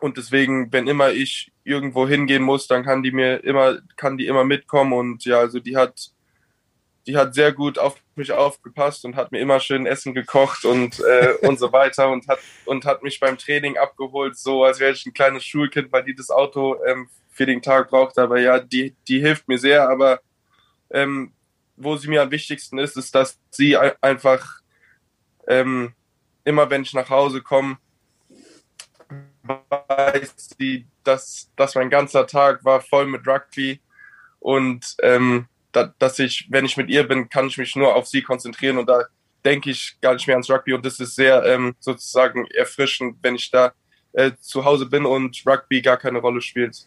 und 0.00 0.16
deswegen, 0.16 0.72
wenn 0.72 0.88
immer 0.88 1.10
ich 1.10 1.52
irgendwo 1.62 2.08
hingehen 2.08 2.42
muss, 2.42 2.66
dann 2.66 2.82
kann 2.82 3.04
die 3.04 3.12
mir 3.12 3.44
immer, 3.44 3.78
kann 3.96 4.18
die 4.18 4.26
immer 4.26 4.42
mitkommen 4.44 4.92
und 4.92 5.24
ja, 5.24 5.38
also 5.38 5.60
die 5.60 5.76
hat, 5.76 6.10
die 7.06 7.16
hat 7.16 7.34
sehr 7.34 7.52
gut 7.52 7.78
auf 7.78 7.96
mich 8.16 8.32
aufgepasst 8.32 9.04
und 9.04 9.14
hat 9.14 9.30
mir 9.30 9.38
immer 9.38 9.60
schön 9.60 9.86
Essen 9.86 10.14
gekocht 10.14 10.64
und 10.64 10.98
äh, 10.98 11.34
und 11.42 11.60
so 11.60 11.72
weiter 11.72 12.10
und 12.10 12.26
hat 12.26 12.40
und 12.64 12.84
hat 12.84 13.04
mich 13.04 13.20
beim 13.20 13.38
Training 13.38 13.76
abgeholt, 13.78 14.36
so 14.36 14.64
als 14.64 14.80
wäre 14.80 14.92
ich 14.92 15.06
ein 15.06 15.12
kleines 15.12 15.44
Schulkind, 15.44 15.92
weil 15.92 16.02
die 16.02 16.14
das 16.14 16.30
Auto 16.30 16.82
ähm, 16.84 17.08
für 17.32 17.46
den 17.46 17.62
Tag 17.62 17.90
braucht. 17.90 18.18
Aber 18.18 18.40
ja, 18.40 18.60
die, 18.60 18.94
die 19.08 19.20
hilft 19.20 19.48
mir 19.48 19.58
sehr. 19.58 19.88
Aber 19.88 20.20
ähm, 20.90 21.32
wo 21.76 21.96
sie 21.96 22.08
mir 22.08 22.22
am 22.22 22.30
wichtigsten 22.30 22.78
ist, 22.78 22.96
ist, 22.96 23.14
dass 23.14 23.38
sie 23.50 23.76
einfach 23.76 24.60
ähm, 25.48 25.94
immer, 26.44 26.70
wenn 26.70 26.82
ich 26.82 26.94
nach 26.94 27.10
Hause 27.10 27.42
komme, 27.42 27.78
weiß 29.42 30.56
sie, 30.58 30.86
dass, 31.02 31.50
dass 31.56 31.74
mein 31.74 31.90
ganzer 31.90 32.26
Tag 32.26 32.64
war 32.64 32.80
voll 32.80 33.06
mit 33.06 33.26
Rugby 33.26 33.80
und 34.38 34.96
ähm, 35.02 35.46
da, 35.72 35.92
dass 35.98 36.18
ich, 36.18 36.46
wenn 36.50 36.64
ich 36.64 36.76
mit 36.76 36.90
ihr 36.90 37.06
bin, 37.06 37.28
kann 37.28 37.46
ich 37.46 37.58
mich 37.58 37.74
nur 37.74 37.94
auf 37.94 38.06
sie 38.06 38.22
konzentrieren 38.22 38.78
und 38.78 38.88
da 38.88 39.06
denke 39.44 39.70
ich 39.70 39.96
gar 40.00 40.14
nicht 40.14 40.26
mehr 40.26 40.36
ans 40.36 40.50
Rugby 40.50 40.74
und 40.74 40.84
das 40.86 41.00
ist 41.00 41.16
sehr 41.16 41.44
ähm, 41.44 41.74
sozusagen 41.80 42.46
erfrischend, 42.48 43.16
wenn 43.22 43.34
ich 43.34 43.50
da 43.50 43.72
äh, 44.12 44.32
zu 44.40 44.64
Hause 44.64 44.86
bin 44.86 45.06
und 45.06 45.42
Rugby 45.46 45.82
gar 45.82 45.96
keine 45.96 46.18
Rolle 46.18 46.40
spielt. 46.40 46.86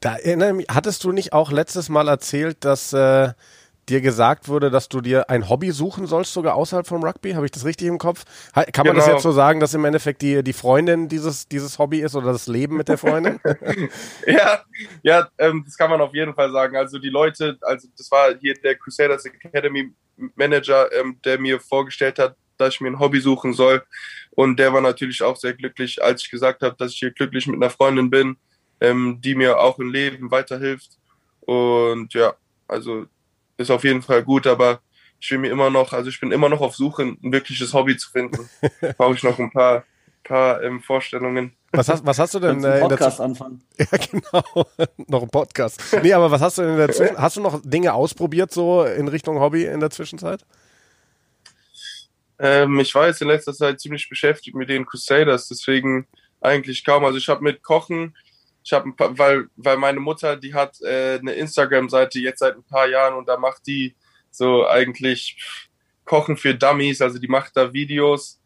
Da 0.00 0.16
erinnere 0.16 0.54
mich, 0.54 0.66
hattest 0.70 1.04
du 1.04 1.12
nicht 1.12 1.32
auch 1.32 1.52
letztes 1.52 1.88
Mal 1.88 2.08
erzählt, 2.08 2.64
dass 2.64 2.92
äh, 2.92 3.32
dir 3.90 4.00
gesagt 4.00 4.48
wurde, 4.48 4.70
dass 4.70 4.88
du 4.88 5.00
dir 5.00 5.28
ein 5.28 5.48
Hobby 5.48 5.72
suchen 5.72 6.06
sollst, 6.06 6.32
sogar 6.32 6.54
außerhalb 6.54 6.86
vom 6.86 7.02
Rugby? 7.02 7.32
Habe 7.32 7.44
ich 7.44 7.52
das 7.52 7.64
richtig 7.64 7.88
im 7.88 7.98
Kopf? 7.98 8.24
Kann 8.54 8.86
man 8.86 8.94
genau. 8.94 8.94
das 8.94 9.06
jetzt 9.06 9.22
so 9.22 9.32
sagen, 9.32 9.60
dass 9.60 9.74
im 9.74 9.84
Endeffekt 9.84 10.22
die, 10.22 10.42
die 10.42 10.52
Freundin 10.52 11.08
dieses, 11.08 11.48
dieses 11.48 11.78
Hobby 11.78 12.00
ist 12.00 12.14
oder 12.14 12.32
das 12.32 12.46
Leben 12.46 12.76
mit 12.76 12.88
der 12.88 12.98
Freundin? 12.98 13.40
ja, 14.26 14.60
ja 15.02 15.28
ähm, 15.38 15.64
das 15.66 15.76
kann 15.76 15.90
man 15.90 16.00
auf 16.00 16.14
jeden 16.14 16.34
Fall 16.34 16.50
sagen. 16.52 16.76
Also 16.76 16.98
die 16.98 17.08
Leute, 17.08 17.58
also 17.62 17.88
das 17.96 18.10
war 18.10 18.34
hier 18.40 18.54
der 18.54 18.76
Crusaders 18.76 19.24
Academy 19.26 19.92
Manager, 20.34 20.90
ähm, 20.92 21.18
der 21.24 21.38
mir 21.38 21.60
vorgestellt 21.60 22.18
hat, 22.18 22.36
dass 22.60 22.74
ich 22.74 22.80
mir 22.80 22.88
ein 22.88 22.98
Hobby 22.98 23.20
suchen 23.20 23.52
soll. 23.52 23.82
Und 24.30 24.58
der 24.58 24.72
war 24.72 24.80
natürlich 24.80 25.22
auch 25.22 25.36
sehr 25.36 25.54
glücklich, 25.54 26.02
als 26.02 26.22
ich 26.22 26.30
gesagt 26.30 26.62
habe, 26.62 26.76
dass 26.78 26.92
ich 26.92 26.98
hier 26.98 27.10
glücklich 27.10 27.46
mit 27.46 27.56
einer 27.56 27.70
Freundin 27.70 28.10
bin, 28.10 28.36
ähm, 28.80 29.20
die 29.20 29.34
mir 29.34 29.58
auch 29.58 29.78
im 29.78 29.90
Leben 29.90 30.30
weiterhilft. 30.30 30.98
Und 31.40 32.14
ja, 32.14 32.34
also 32.68 33.06
ist 33.56 33.70
auf 33.70 33.84
jeden 33.84 34.02
Fall 34.02 34.22
gut, 34.22 34.46
aber 34.46 34.80
ich 35.20 35.30
will 35.30 35.38
mir 35.38 35.50
immer 35.50 35.70
noch, 35.70 35.92
also 35.92 36.08
ich 36.08 36.18
bin 36.18 36.32
immer 36.32 36.48
noch 36.48 36.60
auf 36.60 36.74
Suche, 36.74 37.02
ein 37.02 37.32
wirkliches 37.32 37.74
Hobby 37.74 37.96
zu 37.96 38.10
finden. 38.10 38.48
Brauche 38.96 39.14
ich 39.14 39.22
noch 39.22 39.38
ein 39.38 39.50
paar, 39.50 39.84
paar 40.24 40.62
ähm, 40.62 40.80
Vorstellungen. 40.80 41.52
Was 41.72 41.88
hast, 41.88 42.04
was 42.04 42.18
hast 42.18 42.34
du 42.34 42.40
denn 42.40 42.50
äh, 42.50 42.56
in 42.56 42.62
der 42.62 42.78
Podcast 42.80 43.20
anfangen? 43.20 43.62
Ja, 43.78 43.86
genau. 43.86 44.66
noch 45.08 45.22
ein 45.22 45.28
Podcast. 45.28 45.80
Nee, 46.02 46.12
aber 46.12 46.30
was 46.30 46.40
hast 46.40 46.58
du 46.58 46.62
denn 46.62 46.72
in 46.72 46.78
der 46.78 46.88
Zwischenzeit? 46.88 47.18
Hast 47.18 47.36
du 47.36 47.40
noch 47.42 47.60
Dinge 47.62 47.92
ausprobiert, 47.92 48.52
so 48.52 48.84
in 48.84 49.08
Richtung 49.08 49.38
Hobby 49.40 49.64
in 49.64 49.80
der 49.80 49.90
Zwischenzeit? 49.90 50.44
Ähm, 52.40 52.80
ich 52.80 52.94
war 52.94 53.06
jetzt 53.06 53.20
in 53.20 53.28
letzter 53.28 53.52
Zeit 53.52 53.80
ziemlich 53.80 54.08
beschäftigt 54.08 54.56
mit 54.56 54.70
den 54.70 54.86
Crusaders, 54.86 55.48
deswegen 55.48 56.06
eigentlich 56.40 56.84
kaum. 56.84 57.04
Also 57.04 57.18
ich 57.18 57.28
habe 57.28 57.44
mit 57.44 57.62
Kochen, 57.62 58.16
ich 58.64 58.72
habe 58.72 58.92
weil 58.96 59.48
weil 59.56 59.76
meine 59.76 60.00
Mutter, 60.00 60.36
die 60.36 60.54
hat 60.54 60.80
äh, 60.80 61.18
eine 61.18 61.34
Instagram-Seite 61.34 62.18
jetzt 62.18 62.38
seit 62.40 62.56
ein 62.56 62.64
paar 62.64 62.88
Jahren 62.88 63.14
und 63.14 63.28
da 63.28 63.36
macht 63.36 63.66
die 63.66 63.94
so 64.30 64.66
eigentlich 64.66 65.36
Kochen 66.04 66.36
für 66.38 66.54
Dummies, 66.54 67.02
also 67.02 67.18
die 67.18 67.28
macht 67.28 67.56
da 67.56 67.72
Videos 67.74 68.40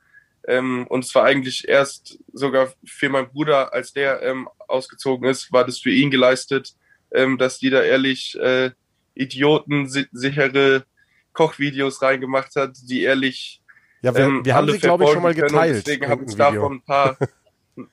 ähm, 0.46 0.86
und 0.88 1.04
es 1.04 1.14
war 1.14 1.24
eigentlich 1.24 1.68
erst 1.68 2.18
sogar 2.32 2.72
für 2.84 3.08
meinen 3.08 3.28
Bruder, 3.28 3.72
als 3.72 3.92
der 3.92 4.22
ähm, 4.22 4.48
ausgezogen 4.68 5.28
ist, 5.28 5.52
war 5.52 5.64
das 5.64 5.78
für 5.78 5.90
ihn 5.90 6.10
geleistet, 6.10 6.74
ähm, 7.12 7.38
dass 7.38 7.58
die 7.58 7.70
da 7.70 7.82
ehrlich 7.82 8.38
äh, 8.40 8.72
idiotensichere 9.14 10.84
Kochvideos 11.32 12.02
reingemacht 12.02 12.56
hat, 12.56 12.76
die 12.82 13.02
ehrlich 13.02 13.62
ja, 14.04 14.14
wir, 14.14 14.24
ähm, 14.24 14.44
wir 14.44 14.54
haben 14.54 14.70
sie, 14.70 14.78
glaube 14.78 15.04
ich, 15.04 15.10
schon 15.10 15.22
mal 15.22 15.34
geteilt. 15.34 15.86
Deswegen 15.86 16.08
habe 16.08 16.24
ich 16.28 16.36
davon 16.36 16.74
ein 16.74 16.82
paar, 16.82 17.16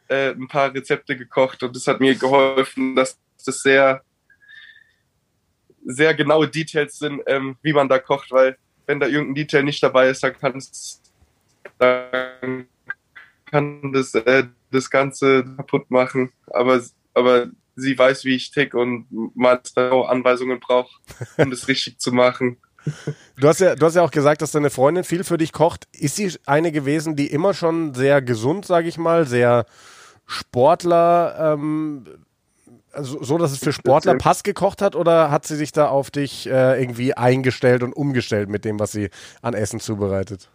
äh, 0.09 0.31
ein 0.31 0.47
paar 0.49 0.73
Rezepte 0.73 1.15
gekocht 1.15 1.63
und 1.63 1.73
das 1.73 1.87
hat 1.87 2.01
mir 2.01 2.15
geholfen, 2.15 2.97
dass 2.97 3.17
das 3.45 3.61
sehr, 3.61 4.01
sehr 5.85 6.13
genaue 6.13 6.49
Details 6.49 6.99
sind, 6.99 7.21
ähm, 7.27 7.55
wie 7.61 7.71
man 7.71 7.87
da 7.87 7.97
kocht, 7.97 8.31
weil 8.31 8.57
wenn 8.87 8.99
da 8.99 9.07
irgendein 9.07 9.35
Detail 9.35 9.63
nicht 9.63 9.81
dabei 9.81 10.09
ist, 10.09 10.21
dann 10.21 10.37
kann 10.37 10.57
es 10.57 11.01
dann 11.77 12.67
kann 13.45 13.93
das, 13.93 14.13
äh, 14.13 14.43
das 14.69 14.89
Ganze 14.89 15.45
kaputt 15.55 15.89
machen. 15.89 16.31
Aber, 16.47 16.81
aber 17.13 17.47
sie 17.75 17.97
weiß, 17.97 18.25
wie 18.25 18.35
ich 18.35 18.51
tick 18.51 18.73
und 18.73 19.07
auch 19.75 20.09
Anweisungen 20.09 20.59
braucht, 20.59 20.99
um 21.37 21.49
das 21.49 21.69
richtig 21.69 21.99
zu 21.99 22.11
machen. 22.11 22.57
Du 23.37 23.47
hast, 23.47 23.59
ja, 23.59 23.75
du 23.75 23.85
hast 23.85 23.95
ja 23.95 24.03
auch 24.03 24.11
gesagt, 24.11 24.41
dass 24.41 24.51
deine 24.51 24.69
Freundin 24.69 25.03
viel 25.03 25.23
für 25.23 25.37
dich 25.37 25.51
kocht. 25.51 25.87
Ist 25.93 26.15
sie 26.15 26.31
eine 26.45 26.71
gewesen, 26.71 27.15
die 27.15 27.27
immer 27.27 27.53
schon 27.53 27.93
sehr 27.93 28.21
gesund, 28.21 28.65
sage 28.65 28.87
ich 28.87 28.97
mal, 28.97 29.27
sehr 29.27 29.65
Sportler, 30.25 31.53
ähm, 31.53 32.05
also 32.93 33.23
so, 33.23 33.37
dass 33.37 33.51
es 33.51 33.59
für 33.59 33.73
Sportler 33.73 34.15
Pass 34.15 34.43
gekocht 34.43 34.81
hat 34.81 34.95
oder 34.95 35.31
hat 35.31 35.45
sie 35.45 35.55
sich 35.55 35.71
da 35.71 35.87
auf 35.87 36.11
dich 36.11 36.47
äh, 36.47 36.81
irgendwie 36.81 37.13
eingestellt 37.13 37.83
und 37.83 37.93
umgestellt 37.93 38.49
mit 38.49 38.65
dem, 38.65 38.79
was 38.79 38.91
sie 38.91 39.09
an 39.41 39.53
Essen 39.53 39.79
zubereitet? 39.79 40.49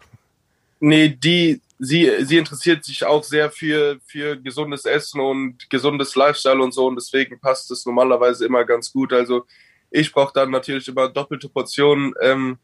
Nee, 0.80 1.08
die, 1.08 1.60
sie, 1.78 2.10
sie 2.20 2.36
interessiert 2.36 2.84
sich 2.84 3.04
auch 3.04 3.24
sehr 3.24 3.50
für, 3.50 3.98
für 4.06 4.36
gesundes 4.36 4.84
Essen 4.84 5.20
und 5.20 5.70
gesundes 5.70 6.14
Lifestyle 6.14 6.62
und 6.62 6.72
so 6.72 6.86
und 6.86 6.96
deswegen 6.96 7.40
passt 7.40 7.70
es 7.70 7.86
normalerweise 7.86 8.44
immer 8.44 8.64
ganz 8.64 8.92
gut. 8.92 9.12
Also 9.12 9.46
ich 9.90 10.12
brauche 10.12 10.32
dann 10.34 10.50
natürlich 10.50 10.88
immer 10.88 11.08
doppelte 11.08 11.48
Portionen, 11.48 12.14
ähm, 12.20 12.58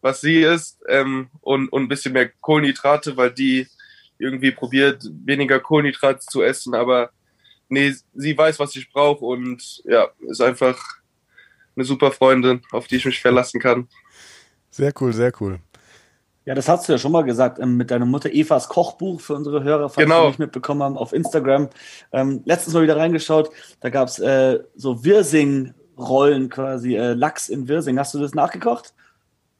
was 0.00 0.20
sie 0.20 0.42
isst 0.42 0.82
ähm, 0.88 1.30
und, 1.40 1.68
und 1.68 1.82
ein 1.82 1.88
bisschen 1.88 2.12
mehr 2.12 2.28
Kohlenhydrate, 2.28 3.16
weil 3.16 3.32
die 3.32 3.66
irgendwie 4.18 4.50
probiert, 4.50 5.02
weniger 5.24 5.60
Kohlenhydrate 5.60 6.20
zu 6.20 6.42
essen, 6.42 6.74
aber 6.74 7.10
nee, 7.68 7.94
sie 8.14 8.36
weiß, 8.36 8.58
was 8.58 8.76
ich 8.76 8.92
brauche 8.92 9.24
und 9.24 9.82
ja, 9.84 10.08
ist 10.28 10.40
einfach 10.40 10.78
eine 11.76 11.84
super 11.84 12.12
Freundin, 12.12 12.62
auf 12.70 12.86
die 12.86 12.96
ich 12.96 13.04
mich 13.04 13.20
verlassen 13.20 13.60
kann. 13.60 13.88
Sehr 14.70 14.92
cool, 15.00 15.12
sehr 15.12 15.32
cool. 15.40 15.58
Ja, 16.46 16.54
das 16.54 16.68
hast 16.68 16.86
du 16.88 16.92
ja 16.92 16.98
schon 16.98 17.12
mal 17.12 17.22
gesagt 17.22 17.58
ähm, 17.58 17.76
mit 17.76 17.90
deiner 17.90 18.04
Mutter 18.04 18.30
Evas 18.30 18.68
Kochbuch 18.68 19.20
für 19.20 19.34
unsere 19.34 19.64
Hörer, 19.64 19.88
falls 19.88 20.04
genau. 20.04 20.22
sie 20.22 20.28
nicht 20.28 20.38
mitbekommen 20.38 20.82
haben, 20.82 20.98
auf 20.98 21.12
Instagram. 21.14 21.70
Ähm, 22.12 22.42
letztens 22.44 22.74
mal 22.74 22.82
wieder 22.82 22.96
reingeschaut, 22.96 23.50
da 23.80 23.88
gab 23.88 24.08
es 24.08 24.18
äh, 24.18 24.60
so 24.76 25.04
Wirsing-Rollen 25.96 26.48
quasi, 26.50 26.96
äh, 26.96 27.14
Lachs 27.14 27.48
in 27.48 27.68
Wirsing. 27.68 27.98
Hast 27.98 28.14
du 28.14 28.18
das 28.18 28.34
nachgekocht? 28.34 28.94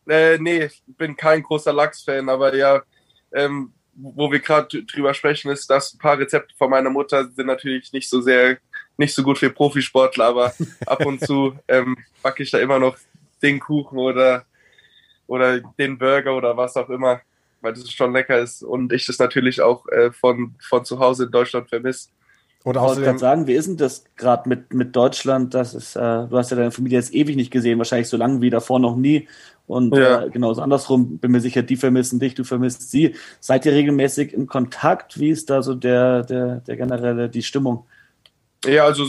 Äh, 0.06 0.38
nee, 0.38 0.64
ich 0.64 0.82
bin 0.86 1.16
kein 1.16 1.42
großer 1.42 1.72
Lachs-Fan, 1.72 2.28
aber 2.28 2.54
ja, 2.54 2.82
ähm, 3.32 3.72
wo 3.94 4.30
wir 4.30 4.40
gerade 4.40 4.84
drüber 4.84 5.14
sprechen, 5.14 5.50
ist, 5.50 5.70
dass 5.70 5.94
ein 5.94 5.98
paar 5.98 6.18
Rezepte 6.18 6.54
von 6.56 6.70
meiner 6.70 6.90
Mutter 6.90 7.28
sind 7.28 7.46
natürlich 7.46 7.92
nicht 7.92 8.08
so 8.08 8.20
sehr, 8.20 8.58
nicht 8.96 9.14
so 9.14 9.22
gut 9.22 9.38
für 9.38 9.50
Profisportler, 9.50 10.26
aber 10.26 10.52
ab 10.86 11.06
und 11.06 11.24
zu 11.24 11.56
ähm, 11.68 11.96
backe 12.22 12.42
ich 12.42 12.50
da 12.50 12.58
immer 12.58 12.78
noch 12.78 12.96
den 13.42 13.60
Kuchen 13.60 13.98
oder 13.98 14.44
oder 15.26 15.60
den 15.60 15.96
Burger 15.96 16.36
oder 16.36 16.54
was 16.54 16.76
auch 16.76 16.90
immer, 16.90 17.22
weil 17.62 17.72
das 17.72 17.90
schon 17.90 18.12
lecker 18.12 18.38
ist 18.38 18.62
und 18.62 18.92
ich 18.92 19.06
das 19.06 19.18
natürlich 19.18 19.62
auch 19.62 19.88
äh, 19.88 20.12
von, 20.12 20.54
von 20.60 20.84
zu 20.84 20.98
Hause 20.98 21.24
in 21.24 21.30
Deutschland 21.30 21.68
vermisse. 21.70 22.10
Und 22.64 22.79
außerdem 22.79 23.03
ich 23.03 23.09
wollte 23.09 23.20
sagen, 23.20 23.46
wie 23.46 23.53
ist 23.53 23.68
denn 23.68 23.77
das 23.77 24.05
gerade 24.16 24.48
mit, 24.48 24.72
mit 24.72 24.96
Deutschland? 24.96 25.53
Das 25.53 25.74
ist, 25.74 25.96
äh, 25.96 26.00
du 26.00 26.31
hast 26.33 26.50
ja 26.50 26.57
deine 26.57 26.70
Familie 26.70 26.98
jetzt 26.98 27.14
ewig 27.14 27.37
nicht 27.37 27.50
gesehen, 27.50 27.77
wahrscheinlich 27.77 28.09
so 28.09 28.16
lange 28.16 28.40
wie 28.40 28.48
davor 28.48 28.79
noch 28.79 28.96
nie. 28.96 29.29
Und 29.66 29.94
ja. 29.94 30.24
äh, 30.24 30.31
genauso 30.31 30.62
andersrum, 30.62 31.18
bin 31.18 31.31
mir 31.31 31.42
sicher, 31.42 31.62
die 31.62 31.77
vermissen 31.77 32.20
dich, 32.20 32.35
du 32.35 32.42
vermisst 32.42 32.90
sie. 32.90 33.16
Seid 33.38 33.66
ihr 33.66 33.72
regelmäßig 33.72 34.33
in 34.33 34.46
Kontakt? 34.46 35.20
Wie 35.20 35.29
ist 35.29 35.50
da 35.50 35.62
so 35.62 35.74
der, 35.74 36.22
der, 36.22 36.61
der 36.61 36.77
generelle, 36.77 37.29
die 37.29 37.42
Stimmung? 37.42 37.87
Ja, 38.64 38.87
also 38.87 39.07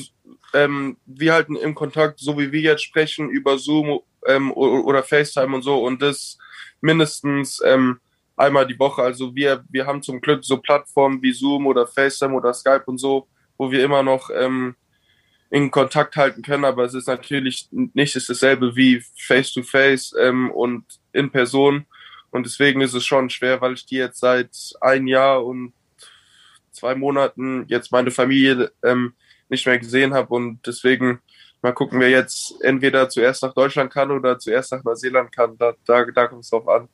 ähm, 0.53 0.97
wir 1.05 1.33
halten 1.33 1.55
im 1.55 1.75
Kontakt, 1.75 2.19
so 2.19 2.37
wie 2.37 2.51
wir 2.51 2.59
jetzt 2.59 2.83
sprechen, 2.83 3.29
über 3.29 3.57
Zoom 3.57 4.01
ähm, 4.27 4.51
oder 4.51 5.01
FaceTime 5.01 5.55
und 5.55 5.61
so 5.61 5.81
und 5.85 6.01
das 6.01 6.37
mindestens 6.81 7.61
ähm, 7.65 7.99
einmal 8.35 8.67
die 8.67 8.77
Woche. 8.77 9.01
Also 9.01 9.33
wir, 9.33 9.63
wir 9.69 9.85
haben 9.85 10.01
zum 10.01 10.19
Glück 10.19 10.43
so 10.43 10.57
Plattformen 10.57 11.21
wie 11.21 11.31
Zoom 11.31 11.67
oder 11.67 11.87
FaceTime 11.87 12.33
oder 12.33 12.53
Skype 12.53 12.83
und 12.85 12.97
so, 12.97 13.27
wo 13.57 13.71
wir 13.71 13.83
immer 13.83 14.03
noch 14.03 14.29
ähm, 14.33 14.75
in 15.49 15.71
Kontakt 15.71 16.15
halten 16.15 16.41
können, 16.41 16.65
aber 16.65 16.83
es 16.83 16.93
ist 16.93 17.07
natürlich 17.07 17.69
nicht 17.71 18.15
dasselbe 18.15 18.75
wie 18.75 19.03
Face-to-Face 19.17 20.13
-face, 20.13 20.19
ähm, 20.19 20.51
und 20.51 20.83
in 21.13 21.31
Person. 21.31 21.85
Und 22.31 22.45
deswegen 22.45 22.81
ist 22.81 22.93
es 22.93 23.05
schon 23.05 23.29
schwer, 23.29 23.61
weil 23.61 23.73
ich 23.73 23.85
die 23.85 23.95
jetzt 23.95 24.19
seit 24.19 24.49
ein 24.81 25.07
Jahr 25.07 25.45
und 25.45 25.73
zwei 26.71 26.95
Monaten 26.95 27.65
jetzt 27.67 27.91
meine 27.91 28.11
Familie 28.11 28.71
ähm, 28.83 29.13
nicht 29.47 29.65
mehr 29.65 29.77
gesehen 29.79 30.13
habe 30.13 30.33
und 30.33 30.59
deswegen 30.65 31.19
mal 31.61 31.73
gucken, 31.73 31.99
wer 31.99 32.09
jetzt 32.09 32.61
entweder 32.61 33.07
zuerst 33.07 33.43
nach 33.43 33.53
Deutschland 33.53 33.93
kann 33.93 34.11
oder 34.11 34.37
zuerst 34.37 34.71
nach 34.71 34.83
Neuseeland 34.83 35.31
kann. 35.31 35.57
Da, 35.57 35.73
da, 35.85 36.03
da 36.03 36.27
kommt 36.27 36.43
es 36.43 36.49
drauf 36.49 36.67
an. 36.67 36.89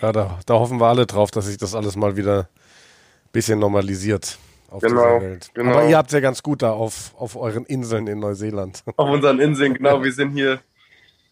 Ja, 0.00 0.12
da, 0.12 0.38
da 0.46 0.54
hoffen 0.54 0.80
wir 0.80 0.86
alle 0.86 1.06
drauf, 1.06 1.30
dass 1.30 1.46
sich 1.46 1.58
das 1.58 1.74
alles 1.74 1.96
mal 1.96 2.16
wieder 2.16 2.42
ein 2.42 3.32
bisschen 3.32 3.58
normalisiert 3.58 4.38
auf 4.72 4.82
genau, 4.82 5.18
dieser 5.18 5.30
Welt. 5.30 5.50
Genau. 5.54 5.72
Aber 5.72 5.88
ihr 5.88 5.96
habt 5.96 6.12
ja 6.12 6.20
ganz 6.20 6.42
gut 6.42 6.62
da 6.62 6.72
auf, 6.72 7.14
auf 7.16 7.36
euren 7.36 7.64
Inseln 7.66 8.06
in 8.06 8.18
Neuseeland. 8.20 8.82
Auf 8.96 9.10
unseren 9.10 9.38
Inseln, 9.40 9.74
genau. 9.74 10.02
Wir 10.02 10.12
sind 10.12 10.32
hier 10.32 10.60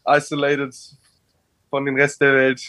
isolated 0.06 0.74
von 1.70 1.84
dem 1.84 1.96
Rest 1.96 2.20
der 2.20 2.34
Welt. 2.34 2.62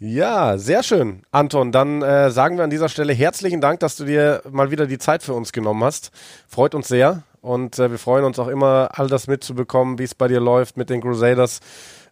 Ja, 0.00 0.58
sehr 0.58 0.84
schön. 0.84 1.22
Anton, 1.32 1.72
dann 1.72 2.02
äh, 2.02 2.30
sagen 2.30 2.56
wir 2.56 2.62
an 2.62 2.70
dieser 2.70 2.88
Stelle 2.88 3.12
herzlichen 3.12 3.60
Dank, 3.60 3.80
dass 3.80 3.96
du 3.96 4.04
dir 4.04 4.42
mal 4.48 4.70
wieder 4.70 4.86
die 4.86 4.98
Zeit 4.98 5.24
für 5.24 5.34
uns 5.34 5.52
genommen 5.52 5.82
hast. 5.82 6.12
Freut 6.46 6.76
uns 6.76 6.86
sehr. 6.86 7.24
Und 7.40 7.78
äh, 7.80 7.90
wir 7.90 7.98
freuen 7.98 8.24
uns 8.24 8.38
auch 8.38 8.46
immer, 8.46 8.90
all 8.92 9.08
das 9.08 9.26
mitzubekommen, 9.26 9.98
wie 9.98 10.04
es 10.04 10.14
bei 10.14 10.28
dir 10.28 10.38
läuft 10.38 10.76
mit 10.76 10.88
den 10.88 11.00
Crusaders. 11.00 11.60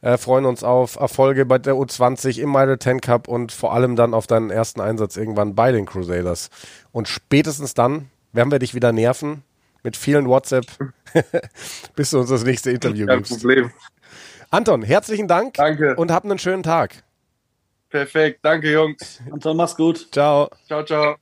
Äh, 0.07 0.19
freuen 0.19 0.45
uns 0.45 0.63
auf 0.63 0.95
Erfolge 0.95 1.45
bei 1.47 1.59
der 1.59 1.75
U20 1.75 2.39
im 2.41 2.53
Midel 2.53 2.79
10 2.79 3.01
Cup 3.01 3.27
und 3.27 3.51
vor 3.51 3.73
allem 3.75 3.97
dann 3.97 4.15
auf 4.15 4.29
deinen 4.29 4.51
ersten 4.51 4.81
Einsatz 4.81 5.17
irgendwann 5.17 5.57
bei 5.57 5.73
den 5.73 5.85
Crusaders. 5.85 6.49
Und 6.93 7.09
spätestens 7.09 7.75
dann 7.75 8.09
werden 8.33 8.53
wir 8.53 8.61
dich 8.61 8.73
wieder 8.73 8.93
nerven 8.93 9.43
mit 9.83 9.97
vielen 9.97 10.29
WhatsApp, 10.29 10.67
bis 11.97 12.11
du 12.11 12.21
uns 12.21 12.31
das 12.31 12.45
nächste 12.45 12.71
Interview 12.71 13.05
Kein 13.05 13.17
gibst. 13.17 13.33
Problem. 13.33 13.73
Anton, 14.51 14.85
herzlichen 14.85 15.27
Dank 15.27 15.55
Danke. 15.55 15.97
und 15.97 16.13
hab 16.13 16.23
einen 16.23 16.39
schönen 16.39 16.63
Tag. 16.63 17.03
Perfekt, 17.91 18.39
danke 18.43 18.71
Jungs. 18.71 19.21
Anton, 19.33 19.57
mach's 19.57 19.75
gut. 19.75 20.07
Ciao. 20.13 20.49
Ciao, 20.69 20.85
ciao. 20.85 21.17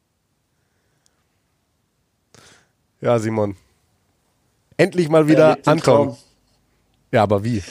Ja, 3.00 3.18
Simon. 3.18 3.56
Endlich 4.76 5.08
mal 5.08 5.26
wieder 5.26 5.56
ja, 5.56 5.72
Anton. 5.72 6.18
Ja, 7.12 7.22
aber 7.22 7.44
wie? 7.44 7.62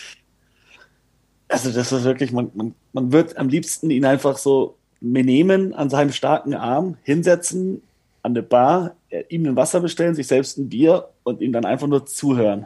Also 1.54 1.72
das 1.72 1.92
ist 1.92 2.04
wirklich, 2.04 2.32
man, 2.32 2.50
man, 2.56 2.74
man 2.94 3.12
wird 3.12 3.38
am 3.38 3.48
liebsten 3.48 3.92
ihn 3.92 4.06
einfach 4.06 4.40
so 4.40 4.76
nehmen, 5.02 5.76
an 5.76 5.88
seinem 5.88 6.12
starken 6.12 6.56
Arm, 6.56 6.98
hinsetzen, 7.04 7.84
an 8.24 8.34
der 8.34 8.42
Bar, 8.42 8.96
äh, 9.10 9.24
ihm 9.30 9.46
ein 9.46 9.56
Wasser 9.56 9.80
bestellen, 9.80 10.16
sich 10.16 10.26
selbst 10.26 10.58
ein 10.58 10.70
Bier 10.70 11.10
und 11.22 11.42
ihm 11.42 11.54
dann 11.54 11.64
einfach 11.64 11.86
nur 11.86 12.08
zuhören, 12.08 12.66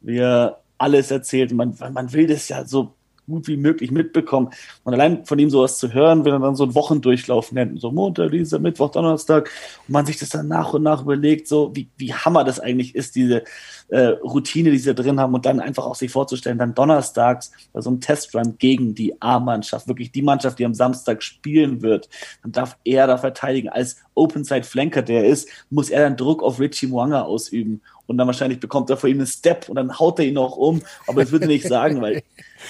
wie 0.00 0.16
er 0.16 0.60
alles 0.78 1.10
erzählt. 1.10 1.52
Man, 1.52 1.76
man 1.92 2.10
will 2.14 2.26
das 2.26 2.48
ja 2.48 2.64
so 2.64 2.94
gut 3.26 3.48
wie 3.48 3.56
möglich 3.56 3.90
mitbekommen. 3.90 4.50
Und 4.84 4.94
allein 4.94 5.24
von 5.24 5.38
ihm 5.38 5.50
sowas 5.50 5.78
zu 5.78 5.92
hören, 5.92 6.24
wenn 6.24 6.32
er 6.32 6.38
dann 6.38 6.56
so 6.56 6.64
einen 6.64 6.74
Wochendurchlauf 6.74 7.52
nennt, 7.52 7.80
so 7.80 7.90
Montag, 7.90 8.30
Dienstag, 8.30 8.60
Mittwoch, 8.60 8.90
Donnerstag, 8.90 9.50
und 9.86 9.92
man 9.92 10.06
sich 10.06 10.18
das 10.18 10.30
dann 10.30 10.48
nach 10.48 10.72
und 10.72 10.82
nach 10.82 11.02
überlegt, 11.02 11.48
so 11.48 11.74
wie, 11.74 11.88
wie 11.96 12.14
Hammer 12.14 12.44
das 12.44 12.60
eigentlich 12.60 12.94
ist, 12.94 13.16
diese 13.16 13.44
äh, 13.88 14.06
Routine, 14.06 14.70
die 14.70 14.78
sie 14.78 14.94
drin 14.94 15.20
haben, 15.20 15.34
und 15.34 15.46
dann 15.46 15.60
einfach 15.60 15.86
auch 15.86 15.94
sich 15.94 16.10
vorzustellen, 16.10 16.58
dann 16.58 16.74
donnerstags 16.74 17.52
bei 17.72 17.80
so 17.80 17.90
einem 17.90 18.00
Testrun 18.00 18.56
gegen 18.58 18.94
die 18.94 19.20
A-Mannschaft, 19.20 19.88
wirklich 19.88 20.12
die 20.12 20.22
Mannschaft, 20.22 20.58
die 20.58 20.64
am 20.64 20.74
Samstag 20.74 21.22
spielen 21.22 21.82
wird, 21.82 22.08
dann 22.42 22.52
darf 22.52 22.76
er 22.84 23.06
da 23.06 23.18
verteidigen. 23.18 23.68
Als 23.68 23.96
Open-Side-Flanker, 24.14 25.02
der 25.02 25.24
er 25.24 25.30
ist, 25.30 25.48
muss 25.70 25.90
er 25.90 26.02
dann 26.02 26.16
Druck 26.16 26.42
auf 26.42 26.60
Richie 26.60 26.86
Mwanga 26.86 27.22
ausüben 27.22 27.82
und 28.06 28.18
dann 28.18 28.26
wahrscheinlich 28.26 28.60
bekommt 28.60 28.90
er 28.90 28.96
vor 28.96 29.08
ihm 29.08 29.18
einen 29.18 29.26
Step 29.26 29.68
und 29.68 29.76
dann 29.76 29.98
haut 29.98 30.18
er 30.18 30.26
ihn 30.26 30.38
auch 30.38 30.56
um. 30.56 30.82
Aber 31.06 31.22
das 31.22 31.32
würde 31.32 31.46
ich 31.46 31.62
nicht 31.62 31.68
sagen, 31.68 32.00
weil 32.00 32.22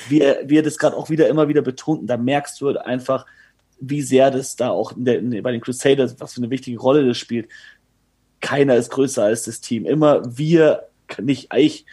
wie 0.08 0.20
wie 0.44 0.58
er 0.58 0.62
das 0.62 0.78
gerade 0.78 0.96
auch 0.96 1.10
wieder 1.10 1.28
immer 1.28 1.48
wieder 1.48 1.62
betont, 1.62 2.02
und 2.02 2.06
da 2.06 2.16
merkst 2.16 2.60
du 2.60 2.68
halt 2.68 2.78
einfach, 2.78 3.26
wie 3.80 4.02
sehr 4.02 4.30
das 4.30 4.56
da 4.56 4.70
auch 4.70 4.92
der, 4.96 5.20
bei 5.42 5.52
den 5.52 5.60
Crusaders, 5.60 6.16
was 6.18 6.34
für 6.34 6.40
eine 6.40 6.50
wichtige 6.50 6.78
Rolle 6.78 7.06
das 7.06 7.18
spielt. 7.18 7.48
Keiner 8.40 8.76
ist 8.76 8.90
größer 8.90 9.24
als 9.24 9.44
das 9.44 9.60
Team. 9.60 9.86
Immer 9.86 10.22
wir, 10.36 10.84
nicht 11.20 11.52
ich. 11.54 11.86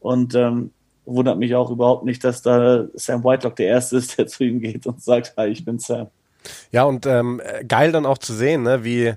Und 0.00 0.34
ähm, 0.34 0.70
wundert 1.04 1.38
mich 1.38 1.54
auch 1.54 1.70
überhaupt 1.70 2.04
nicht, 2.04 2.22
dass 2.24 2.42
da 2.42 2.86
Sam 2.94 3.24
Whitelock 3.24 3.56
der 3.56 3.68
Erste 3.68 3.96
ist, 3.96 4.18
der 4.18 4.26
zu 4.28 4.44
ihm 4.44 4.60
geht 4.60 4.86
und 4.86 5.02
sagt, 5.02 5.34
hi, 5.36 5.48
ich 5.48 5.64
bin 5.64 5.78
Sam. 5.78 6.08
Ja, 6.70 6.84
und 6.84 7.06
ähm, 7.06 7.42
geil 7.66 7.92
dann 7.92 8.06
auch 8.06 8.18
zu 8.18 8.32
sehen, 8.32 8.62
ne, 8.62 8.84
wie 8.84 9.14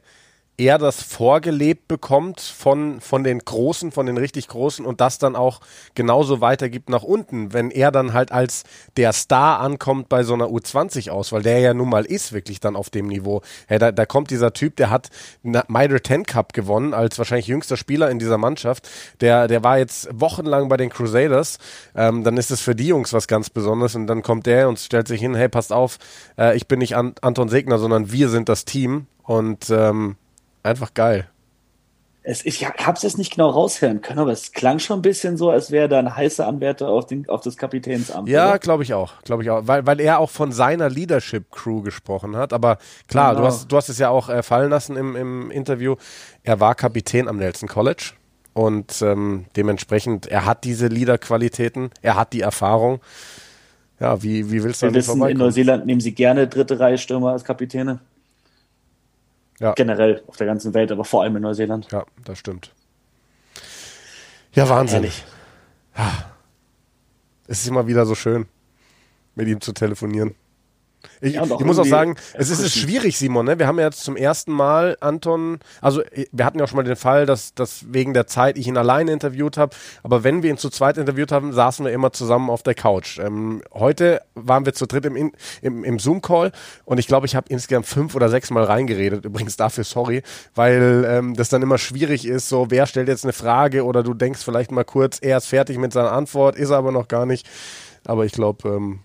er 0.57 0.77
das 0.77 1.01
vorgelebt 1.01 1.87
bekommt 1.87 2.39
von, 2.39 3.01
von 3.01 3.23
den 3.23 3.39
Großen, 3.39 3.91
von 3.91 4.05
den 4.05 4.17
richtig 4.17 4.47
Großen 4.47 4.85
und 4.85 5.01
das 5.01 5.17
dann 5.17 5.35
auch 5.35 5.59
genauso 5.95 6.39
weitergibt 6.41 6.89
nach 6.89 7.03
unten, 7.03 7.53
wenn 7.53 7.71
er 7.71 7.91
dann 7.91 8.13
halt 8.13 8.31
als 8.31 8.63
der 8.95 9.11
Star 9.13 9.59
ankommt 9.59 10.09
bei 10.09 10.23
so 10.23 10.33
einer 10.33 10.47
U20 10.47 11.09
aus, 11.09 11.31
weil 11.31 11.41
der 11.41 11.59
ja 11.59 11.73
nun 11.73 11.89
mal 11.89 12.05
ist 12.05 12.31
wirklich 12.33 12.59
dann 12.59 12.75
auf 12.75 12.89
dem 12.89 13.07
Niveau. 13.07 13.41
Hey, 13.67 13.79
da, 13.79 13.91
da 13.91 14.05
kommt 14.05 14.29
dieser 14.29 14.53
Typ, 14.53 14.75
der 14.75 14.89
hat 14.89 15.09
Mitre 15.41 16.01
10 16.01 16.25
Cup 16.25 16.53
gewonnen 16.53 16.93
als 16.93 17.17
wahrscheinlich 17.17 17.47
jüngster 17.47 17.77
Spieler 17.77 18.11
in 18.11 18.19
dieser 18.19 18.37
Mannschaft. 18.37 18.87
Der, 19.21 19.47
der 19.47 19.63
war 19.63 19.79
jetzt 19.79 20.09
wochenlang 20.11 20.69
bei 20.69 20.77
den 20.77 20.89
Crusaders. 20.89 21.57
Ähm, 21.95 22.23
dann 22.23 22.37
ist 22.37 22.51
es 22.51 22.61
für 22.61 22.75
die 22.75 22.87
Jungs 22.87 23.13
was 23.13 23.27
ganz 23.27 23.49
Besonderes 23.49 23.95
und 23.95 24.07
dann 24.07 24.21
kommt 24.21 24.45
der 24.45 24.69
und 24.69 24.79
stellt 24.79 25.07
sich 25.07 25.21
hin, 25.21 25.33
hey, 25.33 25.49
passt 25.49 25.73
auf, 25.73 25.97
äh, 26.37 26.55
ich 26.55 26.67
bin 26.67 26.79
nicht 26.79 26.95
An 26.95 27.15
Anton 27.21 27.49
Segner, 27.49 27.79
sondern 27.79 28.11
wir 28.11 28.29
sind 28.29 28.47
das 28.47 28.65
Team 28.65 29.07
und 29.23 29.69
ähm, 29.69 30.17
einfach 30.63 30.93
geil. 30.93 31.27
Es, 32.23 32.45
ich 32.45 32.63
habe 32.67 32.93
es 32.93 33.01
jetzt 33.01 33.17
nicht 33.17 33.33
genau 33.33 33.49
raushören 33.49 34.01
können, 34.01 34.19
aber 34.19 34.31
es 34.31 34.51
klang 34.51 34.77
schon 34.77 34.99
ein 34.99 35.01
bisschen 35.01 35.37
so, 35.37 35.49
als 35.49 35.71
wäre 35.71 35.89
da 35.89 35.97
ein 35.97 36.15
heißer 36.15 36.47
Anwärter 36.47 36.87
auf, 36.87 37.07
den, 37.07 37.27
auf 37.27 37.41
das 37.41 37.57
Kapitänsamt. 37.57 38.29
Ja, 38.29 38.57
glaube 38.57 38.83
ich 38.83 38.93
auch, 38.93 39.23
glaube 39.23 39.41
ich 39.41 39.49
auch, 39.49 39.65
weil, 39.65 39.87
weil 39.87 39.99
er 39.99 40.19
auch 40.19 40.29
von 40.29 40.51
seiner 40.51 40.87
Leadership 40.87 41.49
Crew 41.49 41.81
gesprochen 41.81 42.35
hat. 42.35 42.53
Aber 42.53 42.77
klar, 43.07 43.31
genau. 43.31 43.41
du, 43.41 43.47
hast, 43.47 43.71
du 43.71 43.75
hast 43.75 43.89
es 43.89 43.97
ja 43.97 44.09
auch 44.09 44.29
äh, 44.29 44.43
fallen 44.43 44.69
lassen 44.69 44.97
im, 44.97 45.15
im 45.15 45.49
Interview. 45.49 45.95
Er 46.43 46.59
war 46.59 46.75
Kapitän 46.75 47.27
am 47.27 47.37
Nelson 47.37 47.67
College 47.67 48.11
und 48.53 49.01
ähm, 49.01 49.45
dementsprechend, 49.55 50.27
er 50.27 50.45
hat 50.45 50.63
diese 50.63 50.87
Leader-Qualitäten, 50.87 51.89
er 52.03 52.17
hat 52.17 52.33
die 52.33 52.41
Erfahrung. 52.41 52.99
Ja, 53.99 54.21
wie, 54.21 54.51
wie 54.51 54.63
willst 54.63 54.81
du 54.81 54.87
Wir 54.87 54.93
wissen, 54.93 55.25
in 55.27 55.37
Neuseeland 55.37 55.85
nehmen 55.85 56.01
sie 56.01 56.13
gerne 56.13 56.47
dritte 56.47 56.79
Reihe 56.79 56.97
Stürmer 56.97 57.31
als 57.31 57.43
Kapitäne. 57.43 57.99
Ja. 59.61 59.73
Generell 59.73 60.23
auf 60.25 60.37
der 60.37 60.47
ganzen 60.47 60.73
Welt, 60.73 60.91
aber 60.91 61.05
vor 61.05 61.21
allem 61.21 61.35
in 61.35 61.43
Neuseeland. 61.43 61.87
Ja, 61.91 62.03
das 62.25 62.39
stimmt. 62.39 62.73
Ja, 64.53 64.67
Wahnsinn. 64.67 65.03
Ehrlich. 65.03 65.23
Ja. 65.95 66.31
Es 67.47 67.61
ist 67.61 67.67
immer 67.67 67.85
wieder 67.85 68.07
so 68.07 68.15
schön, 68.15 68.47
mit 69.35 69.47
ihm 69.47 69.61
zu 69.61 69.71
telefonieren. 69.71 70.33
Ich, 71.21 71.35
ja, 71.35 71.43
ich 71.43 71.65
muss 71.65 71.79
auch 71.79 71.85
sagen, 71.85 72.15
es 72.33 72.49
ist 72.49 72.75
schwierig, 72.75 73.17
Simon. 73.17 73.45
Ne? 73.45 73.59
Wir 73.59 73.67
haben 73.67 73.79
ja 73.79 73.85
jetzt 73.85 74.03
zum 74.03 74.15
ersten 74.15 74.51
Mal 74.51 74.97
Anton, 74.99 75.59
also 75.81 76.01
wir 76.31 76.45
hatten 76.45 76.57
ja 76.57 76.65
auch 76.65 76.69
schon 76.69 76.77
mal 76.77 76.83
den 76.83 76.95
Fall, 76.95 77.25
dass, 77.25 77.53
dass 77.53 77.85
wegen 77.93 78.13
der 78.13 78.27
Zeit 78.27 78.57
ich 78.57 78.67
ihn 78.67 78.77
alleine 78.77 79.11
interviewt 79.11 79.57
habe, 79.57 79.75
aber 80.03 80.23
wenn 80.23 80.43
wir 80.43 80.49
ihn 80.49 80.57
zu 80.57 80.69
zweit 80.69 80.97
interviewt 80.97 81.31
haben, 81.31 81.53
saßen 81.53 81.85
wir 81.85 81.91
immer 81.91 82.11
zusammen 82.11 82.49
auf 82.49 82.63
der 82.63 82.73
Couch. 82.73 83.19
Ähm, 83.19 83.61
heute 83.73 84.21
waren 84.35 84.65
wir 84.65 84.73
zu 84.73 84.85
dritt 84.85 85.05
im, 85.05 85.31
im, 85.61 85.83
im 85.83 85.99
Zoom-Call 85.99 86.51
und 86.85 86.99
ich 86.99 87.07
glaube, 87.07 87.25
ich 87.25 87.35
habe 87.35 87.47
insgesamt 87.49 87.85
fünf 87.85 88.15
oder 88.15 88.29
sechs 88.29 88.49
Mal 88.49 88.63
reingeredet. 88.63 89.25
Übrigens 89.31 89.57
dafür 89.57 89.83
sorry, 89.83 90.23
weil 90.55 91.05
ähm, 91.07 91.35
das 91.35 91.49
dann 91.49 91.61
immer 91.61 91.77
schwierig 91.77 92.27
ist, 92.27 92.49
so 92.49 92.67
wer 92.69 92.85
stellt 92.87 93.07
jetzt 93.07 93.25
eine 93.25 93.33
Frage 93.33 93.85
oder 93.85 94.03
du 94.03 94.13
denkst 94.13 94.41
vielleicht 94.43 94.71
mal 94.71 94.85
kurz, 94.85 95.19
er 95.21 95.37
ist 95.37 95.47
fertig 95.47 95.77
mit 95.77 95.93
seiner 95.93 96.11
Antwort, 96.11 96.55
ist 96.55 96.69
er 96.69 96.77
aber 96.77 96.91
noch 96.91 97.07
gar 97.07 97.25
nicht. 97.25 97.47
Aber 98.05 98.25
ich 98.25 98.31
glaube, 98.31 98.67
ähm, 98.67 98.99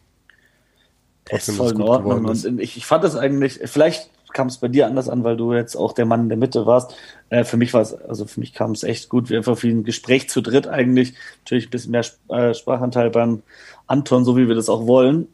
trotzdem 1.27 1.55
ist 1.55 1.59
voll 1.59 1.73
in 1.73 1.83
Ordnung. 1.83 2.25
Und 2.25 2.61
ich, 2.61 2.77
ich 2.77 2.87
fand 2.87 3.05
das 3.05 3.17
eigentlich, 3.17 3.61
vielleicht 3.65 4.11
kam 4.33 4.49
es 4.49 4.59
bei 4.59 4.69
dir 4.69 4.87
anders 4.87 5.09
an, 5.09 5.25
weil 5.25 5.37
du 5.37 5.55
jetzt 5.55 5.77
auch 5.77 5.93
der 5.93 6.05
Mann 6.05 6.25
in 6.25 6.29
der 6.29 6.37
Mitte 6.37 6.67
warst. 6.67 6.95
Äh, 7.31 7.45
für 7.45 7.57
mich 7.57 7.73
war 7.73 7.81
es, 7.81 7.95
also 7.95 8.27
für 8.27 8.41
mich 8.41 8.53
kam 8.53 8.73
es 8.73 8.83
echt 8.83 9.09
gut, 9.09 9.31
wie 9.31 9.37
einfach 9.37 9.62
wie 9.62 9.71
ein 9.71 9.83
Gespräch 9.83 10.29
zu 10.29 10.43
dritt 10.43 10.69
eigentlich. 10.69 11.15
Natürlich 11.45 11.69
ein 11.69 11.71
bisschen 11.71 11.93
mehr 11.93 12.05
äh, 12.29 12.53
Sprachanteil 12.53 13.11
beim 13.11 13.43
Anton, 13.87 14.25
so 14.25 14.37
wie 14.37 14.47
wir 14.47 14.55
das 14.55 14.69
auch 14.69 14.87
wollen. 14.87 15.29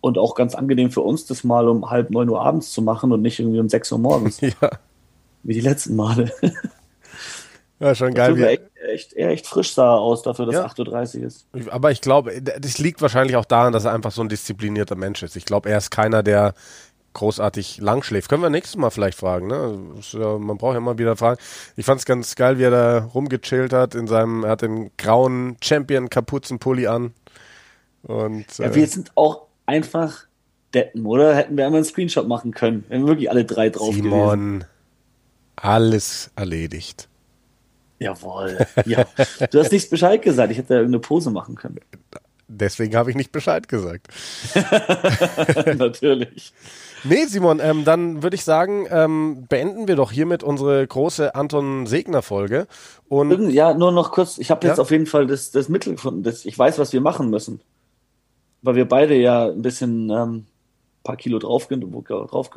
Und 0.00 0.18
auch 0.18 0.34
ganz 0.34 0.54
angenehm 0.54 0.90
für 0.90 1.00
uns, 1.00 1.26
das 1.26 1.44
mal 1.44 1.66
um 1.66 1.90
halb 1.90 2.10
neun 2.10 2.28
Uhr 2.28 2.40
abends 2.40 2.72
zu 2.72 2.82
machen 2.82 3.10
und 3.10 3.22
nicht 3.22 3.40
irgendwie 3.40 3.58
um 3.58 3.68
sechs 3.68 3.90
Uhr 3.90 3.98
morgens. 3.98 4.40
ja. 4.40 4.70
Wie 5.42 5.54
die 5.54 5.60
letzten 5.60 5.96
Male. 5.96 6.30
Ja, 7.80 7.94
schon 7.94 8.12
geil. 8.12 8.36
Wie 8.36 8.42
echt, 8.42 8.62
echt, 8.76 9.12
echt 9.14 9.46
frisch 9.46 9.72
sah 9.72 9.94
aus 9.94 10.22
dafür, 10.22 10.46
dass 10.46 10.54
ja. 10.56 10.66
8.30 10.66 11.20
Uhr 11.20 11.26
ist. 11.26 11.46
Aber 11.70 11.92
ich 11.92 12.00
glaube, 12.00 12.42
das 12.42 12.78
liegt 12.78 13.00
wahrscheinlich 13.00 13.36
auch 13.36 13.44
daran, 13.44 13.72
dass 13.72 13.84
er 13.84 13.92
einfach 13.92 14.10
so 14.10 14.20
ein 14.22 14.28
disziplinierter 14.28 14.96
Mensch 14.96 15.22
ist. 15.22 15.36
Ich 15.36 15.44
glaube, 15.44 15.70
er 15.70 15.78
ist 15.78 15.90
keiner, 15.90 16.22
der 16.22 16.54
großartig 17.14 17.78
lang 17.78 18.02
schläft. 18.02 18.28
Können 18.28 18.42
wir 18.42 18.50
nächstes 18.50 18.76
Mal 18.76 18.90
vielleicht 18.90 19.18
fragen, 19.18 19.46
ne? 19.48 19.78
Ja, 20.12 20.38
man 20.38 20.56
braucht 20.56 20.74
ja 20.74 20.78
immer 20.78 20.98
wieder 20.98 21.16
fragen. 21.16 21.40
Ich 21.76 21.84
fand 21.84 22.00
es 22.00 22.06
ganz 22.06 22.34
geil, 22.34 22.58
wie 22.58 22.64
er 22.64 22.70
da 22.70 22.98
rumgechillt 22.98 23.72
hat 23.72 23.94
in 23.94 24.06
seinem, 24.06 24.44
er 24.44 24.50
hat 24.50 24.62
den 24.62 24.90
grauen 24.96 25.56
Champion-Kapuzenpulli 25.60 26.86
an. 26.86 27.12
Und, 28.02 28.46
ja, 28.58 28.66
äh, 28.66 28.74
wir 28.74 28.86
sind 28.86 29.12
auch 29.14 29.46
einfach 29.66 30.26
Deppen, 30.74 31.06
oder? 31.06 31.34
Hätten 31.34 31.56
wir 31.56 31.64
einmal 31.64 31.78
einen 31.78 31.84
Screenshot 31.84 32.28
machen 32.28 32.52
können, 32.52 32.84
wenn 32.88 33.02
wir 33.02 33.08
wirklich 33.08 33.30
alle 33.30 33.44
drei 33.44 33.70
drauf 33.70 33.94
Simon, 33.94 34.60
gewesen. 34.60 34.64
alles 35.56 36.30
erledigt. 36.36 37.08
Jawohl. 37.98 38.66
Ja. 38.84 39.06
Du 39.50 39.58
hast 39.58 39.72
nicht 39.72 39.90
Bescheid 39.90 40.22
gesagt. 40.22 40.52
Ich 40.52 40.58
hätte 40.58 40.68
da 40.68 40.74
irgendeine 40.76 41.00
Pose 41.00 41.30
machen 41.30 41.56
können. 41.56 41.80
Deswegen 42.46 42.96
habe 42.96 43.10
ich 43.10 43.16
nicht 43.16 43.30
Bescheid 43.30 43.68
gesagt. 43.68 44.08
Natürlich. 45.76 46.52
Nee, 47.04 47.26
Simon, 47.26 47.60
ähm, 47.60 47.84
dann 47.84 48.22
würde 48.22 48.36
ich 48.36 48.44
sagen, 48.44 48.86
ähm, 48.90 49.46
beenden 49.48 49.86
wir 49.86 49.96
doch 49.96 50.10
hiermit 50.10 50.42
unsere 50.42 50.86
große 50.86 51.34
Anton 51.34 51.86
Segner-Folge. 51.86 52.66
ja, 53.50 53.74
nur 53.74 53.92
noch 53.92 54.12
kurz, 54.12 54.38
ich 54.38 54.50
habe 54.50 54.66
jetzt 54.66 54.78
ja? 54.78 54.82
auf 54.82 54.90
jeden 54.90 55.06
Fall 55.06 55.26
das, 55.26 55.50
das 55.50 55.68
Mittel 55.68 55.94
gefunden. 55.94 56.22
Das, 56.22 56.44
ich 56.44 56.58
weiß, 56.58 56.78
was 56.78 56.92
wir 56.92 57.00
machen 57.00 57.30
müssen. 57.30 57.60
Weil 58.62 58.76
wir 58.76 58.88
beide 58.88 59.14
ja 59.14 59.46
ein 59.46 59.62
bisschen 59.62 60.10
ähm, 60.10 60.46
paar 61.04 61.16
Kilo 61.16 61.38
drauf, 61.38 61.68
drauf 61.68 62.50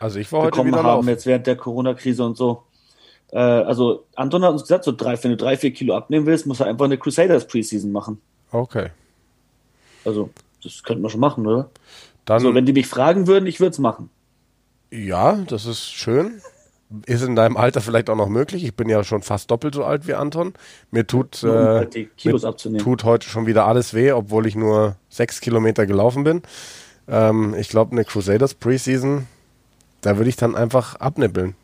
also 0.00 0.18
ich 0.18 0.30
war 0.30 0.42
heute 0.42 0.50
bekommen 0.52 0.76
haben, 0.76 0.86
laufen. 0.86 1.08
jetzt 1.08 1.26
während 1.26 1.46
der 1.46 1.56
Corona-Krise 1.56 2.24
und 2.24 2.36
so. 2.36 2.64
Äh, 3.32 3.38
also 3.38 4.04
Anton 4.14 4.42
hat 4.42 4.52
uns 4.52 4.62
gesagt, 4.62 4.84
so 4.84 4.92
drei, 4.92 5.22
wenn 5.22 5.32
du 5.32 5.36
drei, 5.36 5.56
vier 5.56 5.72
Kilo 5.72 5.96
abnehmen 5.96 6.26
willst, 6.26 6.46
muss 6.46 6.60
er 6.60 6.66
einfach 6.66 6.86
eine 6.86 6.98
Crusaders 6.98 7.46
Preseason 7.46 7.92
machen. 7.92 8.20
Okay. 8.50 8.88
Also, 10.04 10.30
das 10.62 10.82
könnten 10.82 11.02
wir 11.02 11.10
schon 11.10 11.20
machen, 11.20 11.46
oder? 11.46 11.70
Dann, 12.24 12.36
also, 12.36 12.54
wenn 12.54 12.66
die 12.66 12.72
mich 12.72 12.86
fragen 12.86 13.26
würden, 13.26 13.46
ich 13.46 13.60
würde 13.60 13.72
es 13.72 13.78
machen. 13.78 14.10
Ja, 14.90 15.36
das 15.48 15.66
ist 15.66 15.90
schön. 15.90 16.40
Ist 17.04 17.22
in 17.22 17.36
deinem 17.36 17.58
Alter 17.58 17.82
vielleicht 17.82 18.08
auch 18.08 18.16
noch 18.16 18.30
möglich. 18.30 18.64
Ich 18.64 18.74
bin 18.74 18.88
ja 18.88 19.04
schon 19.04 19.20
fast 19.20 19.50
doppelt 19.50 19.74
so 19.74 19.84
alt 19.84 20.06
wie 20.06 20.14
Anton. 20.14 20.54
Mir 20.90 21.06
tut, 21.06 21.44
um 21.44 21.50
äh, 21.50 21.52
halt 21.52 21.94
mir 22.24 22.78
tut 22.78 23.04
heute 23.04 23.28
schon 23.28 23.46
wieder 23.46 23.66
alles 23.66 23.92
weh, 23.92 24.12
obwohl 24.12 24.46
ich 24.46 24.56
nur 24.56 24.96
sechs 25.10 25.42
Kilometer 25.42 25.84
gelaufen 25.84 26.24
bin. 26.24 26.40
Ähm, 27.06 27.54
ich 27.58 27.68
glaube, 27.68 27.92
eine 27.92 28.04
Crusaders 28.04 28.54
Preseason, 28.54 29.26
da 30.00 30.16
würde 30.16 30.30
ich 30.30 30.36
dann 30.36 30.56
einfach 30.56 30.96
abnippeln. 30.96 31.54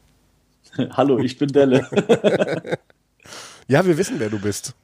Hallo, 0.91 1.19
ich 1.19 1.39
bin 1.39 1.49
Delle. 1.49 1.89
ja, 3.69 3.85
wir 3.85 3.97
wissen, 3.97 4.19
wer 4.19 4.31
du 4.31 4.39
bist. 4.39 4.75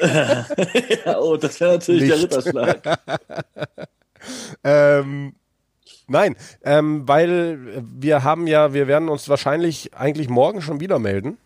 ja, 0.00 0.46
oh, 1.18 1.36
das 1.36 1.60
wäre 1.60 1.72
natürlich 1.72 2.02
Nicht. 2.02 2.12
der 2.12 2.22
Ritterschlag. 2.22 2.98
ähm, 4.64 5.34
nein, 6.06 6.36
ähm, 6.62 7.06
weil 7.06 7.82
wir 7.84 8.24
haben 8.24 8.46
ja, 8.46 8.72
wir 8.72 8.86
werden 8.86 9.08
uns 9.08 9.28
wahrscheinlich 9.28 9.94
eigentlich 9.94 10.28
morgen 10.28 10.62
schon 10.62 10.80
wieder 10.80 10.98
melden. 10.98 11.38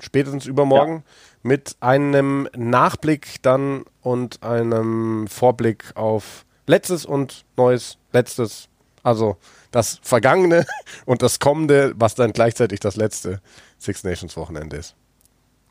Spätestens 0.00 0.46
übermorgen 0.46 0.96
ja. 0.96 1.02
mit 1.42 1.76
einem 1.80 2.48
Nachblick 2.56 3.42
dann 3.42 3.84
und 4.00 4.42
einem 4.42 5.26
Vorblick 5.28 5.92
auf 5.96 6.46
letztes 6.66 7.04
und 7.04 7.44
neues, 7.56 7.98
letztes, 8.12 8.68
also 9.02 9.36
das 9.70 10.00
Vergangene 10.02 10.66
und 11.06 11.22
das 11.22 11.38
Kommende, 11.38 11.92
was 11.96 12.14
dann 12.14 12.32
gleichzeitig 12.32 12.80
das 12.80 12.96
letzte 12.96 13.40
Six 13.78 14.04
Nations 14.04 14.36
Wochenende 14.36 14.76
ist. 14.76 14.94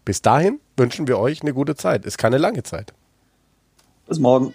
Bis 0.06 0.22
dahin 0.22 0.60
wünschen 0.78 1.08
wir 1.08 1.20
euch 1.20 1.42
eine 1.42 1.54
gute 1.54 1.76
Zeit. 1.76 2.06
Ist 2.06 2.18
keine 2.18 2.38
lange 2.38 2.64
Zeit. 2.64 2.94
Bis 4.08 4.20
morgen. 4.20 4.54